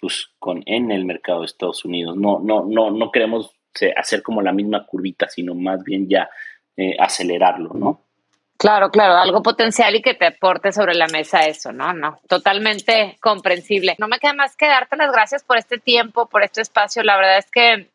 pues, 0.00 0.32
con, 0.40 0.64
en 0.66 0.90
el 0.90 1.04
mercado 1.04 1.40
de 1.40 1.46
Estados 1.46 1.84
Unidos. 1.84 2.16
No, 2.16 2.40
no, 2.40 2.64
no, 2.64 2.90
no 2.90 3.12
queremos 3.12 3.52
hacer 3.96 4.22
como 4.22 4.42
la 4.42 4.52
misma 4.52 4.84
curvita, 4.86 5.28
sino 5.28 5.54
más 5.54 5.82
bien 5.82 6.08
ya 6.08 6.28
eh, 6.76 6.96
acelerarlo, 6.98 7.72
¿no? 7.74 8.04
Claro, 8.60 8.90
claro, 8.90 9.16
algo 9.16 9.42
potencial 9.42 9.94
y 9.94 10.02
que 10.02 10.12
te 10.12 10.26
aporte 10.26 10.70
sobre 10.70 10.94
la 10.94 11.06
mesa 11.06 11.46
eso, 11.46 11.72
¿no? 11.72 11.94
No, 11.94 12.20
totalmente 12.28 13.16
comprensible. 13.18 13.96
No 13.98 14.06
me 14.06 14.18
queda 14.18 14.34
más 14.34 14.54
que 14.54 14.66
darte 14.66 14.96
las 14.96 15.10
gracias 15.10 15.42
por 15.42 15.56
este 15.56 15.78
tiempo, 15.78 16.28
por 16.28 16.42
este 16.42 16.60
espacio. 16.60 17.02
La 17.02 17.16
verdad 17.16 17.38
es 17.38 17.50
que 17.50 17.88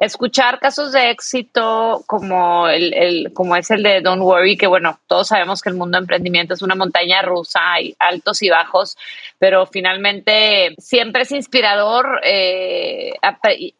escuchar 0.00 0.58
casos 0.60 0.92
de 0.92 1.10
éxito 1.10 2.02
como, 2.06 2.66
el, 2.68 2.94
el, 2.94 3.32
como 3.34 3.54
es 3.54 3.70
el 3.70 3.82
de 3.82 4.00
Don't 4.00 4.22
Worry, 4.22 4.56
que 4.56 4.66
bueno, 4.66 4.98
todos 5.06 5.28
sabemos 5.28 5.60
que 5.60 5.68
el 5.68 5.76
mundo 5.76 5.98
de 5.98 6.02
emprendimiento 6.02 6.54
es 6.54 6.62
una 6.62 6.74
montaña 6.74 7.20
rusa, 7.20 7.74
hay 7.74 7.94
altos 7.98 8.40
y 8.40 8.48
bajos, 8.48 8.96
pero 9.38 9.66
finalmente 9.66 10.74
siempre 10.78 11.22
es 11.22 11.32
inspirador 11.32 12.18
eh, 12.24 13.12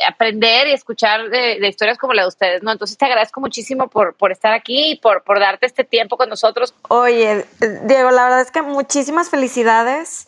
aprender 0.06 0.68
y 0.68 0.72
escuchar 0.72 1.30
de, 1.30 1.66
historias 1.66 1.96
como 1.96 2.12
la 2.12 2.22
de 2.22 2.28
ustedes, 2.28 2.62
¿no? 2.62 2.70
Entonces 2.70 2.98
te 2.98 3.06
agradezco 3.06 3.40
muchísimo 3.40 3.88
por, 3.88 4.14
por 4.14 4.30
estar 4.30 4.52
aquí 4.52 4.90
y 4.92 4.96
por, 4.96 5.24
por 5.24 5.40
darte 5.40 5.64
este 5.64 5.84
tiempo 5.84 6.18
con 6.18 6.28
nosotros. 6.28 6.74
Oye, 6.88 7.46
Diego, 7.84 8.10
la 8.10 8.24
verdad 8.24 8.42
es 8.42 8.50
que 8.50 8.60
muchísimas 8.60 9.30
felicidades. 9.30 10.26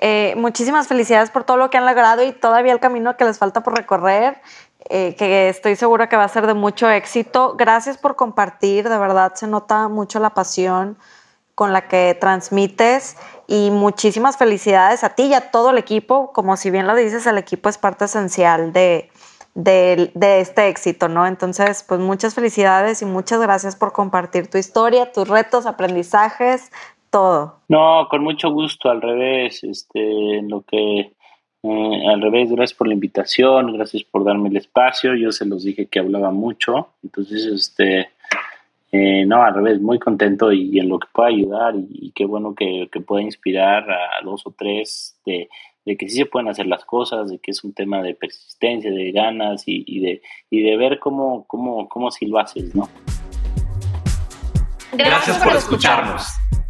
Eh, 0.00 0.34
muchísimas 0.36 0.86
felicidades 0.86 1.30
por 1.30 1.42
todo 1.42 1.56
lo 1.56 1.70
que 1.70 1.76
han 1.76 1.84
logrado 1.84 2.22
y 2.22 2.30
todavía 2.30 2.72
el 2.72 2.78
camino 2.78 3.16
que 3.16 3.24
les 3.24 3.36
falta 3.36 3.64
por 3.64 3.76
recorrer. 3.76 4.40
Eh, 4.90 5.14
que 5.16 5.50
estoy 5.50 5.76
segura 5.76 6.08
que 6.08 6.16
va 6.16 6.24
a 6.24 6.28
ser 6.28 6.46
de 6.46 6.54
mucho 6.54 6.88
éxito. 6.88 7.54
Gracias 7.58 7.98
por 7.98 8.16
compartir, 8.16 8.88
de 8.88 8.98
verdad 8.98 9.34
se 9.34 9.46
nota 9.46 9.88
mucho 9.88 10.18
la 10.18 10.30
pasión 10.30 10.96
con 11.54 11.72
la 11.72 11.88
que 11.88 12.16
transmites 12.18 13.16
y 13.46 13.70
muchísimas 13.70 14.38
felicidades 14.38 15.04
a 15.04 15.14
ti 15.14 15.24
y 15.24 15.34
a 15.34 15.50
todo 15.50 15.70
el 15.70 15.78
equipo. 15.78 16.32
Como 16.32 16.56
si 16.56 16.70
bien 16.70 16.86
lo 16.86 16.94
dices, 16.94 17.26
el 17.26 17.36
equipo 17.36 17.68
es 17.68 17.76
parte 17.76 18.06
esencial 18.06 18.72
de, 18.72 19.10
de, 19.54 20.40
este 20.40 20.68
éxito, 20.68 21.08
¿no? 21.08 21.26
Entonces, 21.26 21.84
pues 21.86 22.00
muchas 22.00 22.34
felicidades 22.34 23.02
y 23.02 23.06
muchas 23.06 23.40
gracias 23.40 23.76
por 23.76 23.92
compartir 23.92 24.48
tu 24.48 24.56
historia, 24.56 25.12
tus 25.12 25.28
retos, 25.28 25.66
aprendizajes, 25.66 26.70
todo. 27.10 27.56
No, 27.68 28.06
con 28.08 28.22
mucho 28.22 28.50
gusto, 28.50 28.88
al 28.88 29.02
revés, 29.02 29.64
este, 29.64 30.42
lo 30.42 30.62
que 30.62 31.12
eh, 31.62 32.06
al 32.06 32.22
revés, 32.22 32.50
gracias 32.50 32.76
por 32.76 32.86
la 32.86 32.94
invitación, 32.94 33.72
gracias 33.72 34.04
por 34.04 34.24
darme 34.24 34.48
el 34.48 34.56
espacio. 34.56 35.14
Yo 35.14 35.32
se 35.32 35.44
los 35.44 35.64
dije 35.64 35.86
que 35.86 35.98
hablaba 35.98 36.30
mucho, 36.30 36.90
entonces, 37.02 37.46
este, 37.46 38.10
eh, 38.92 39.24
no, 39.26 39.42
al 39.42 39.54
revés, 39.54 39.80
muy 39.80 39.98
contento 39.98 40.52
y, 40.52 40.78
en 40.78 40.88
lo 40.88 40.98
que 40.98 41.08
pueda 41.12 41.28
ayudar 41.28 41.74
y, 41.76 42.12
qué 42.12 42.24
bueno 42.24 42.54
que, 42.54 42.88
que, 42.92 43.00
pueda 43.00 43.22
inspirar 43.22 43.90
a 43.90 44.24
dos 44.24 44.46
o 44.46 44.54
tres 44.56 45.18
de, 45.26 45.48
de, 45.84 45.96
que 45.96 46.08
sí 46.08 46.16
se 46.18 46.26
pueden 46.26 46.48
hacer 46.48 46.66
las 46.66 46.84
cosas, 46.84 47.28
de 47.28 47.38
que 47.38 47.50
es 47.50 47.64
un 47.64 47.74
tema 47.74 48.02
de 48.02 48.14
persistencia, 48.14 48.90
de 48.90 49.10
ganas 49.10 49.64
y, 49.66 50.00
de, 50.00 50.22
y 50.50 50.62
de 50.62 50.76
ver 50.76 50.98
cómo, 51.00 51.44
cómo, 51.46 51.88
cómo 51.88 52.10
si 52.10 52.26
lo 52.26 52.38
haces, 52.38 52.74
¿no? 52.74 52.88
Gracias, 54.92 55.36
por, 55.38 55.56
escucharnos. 55.56 56.28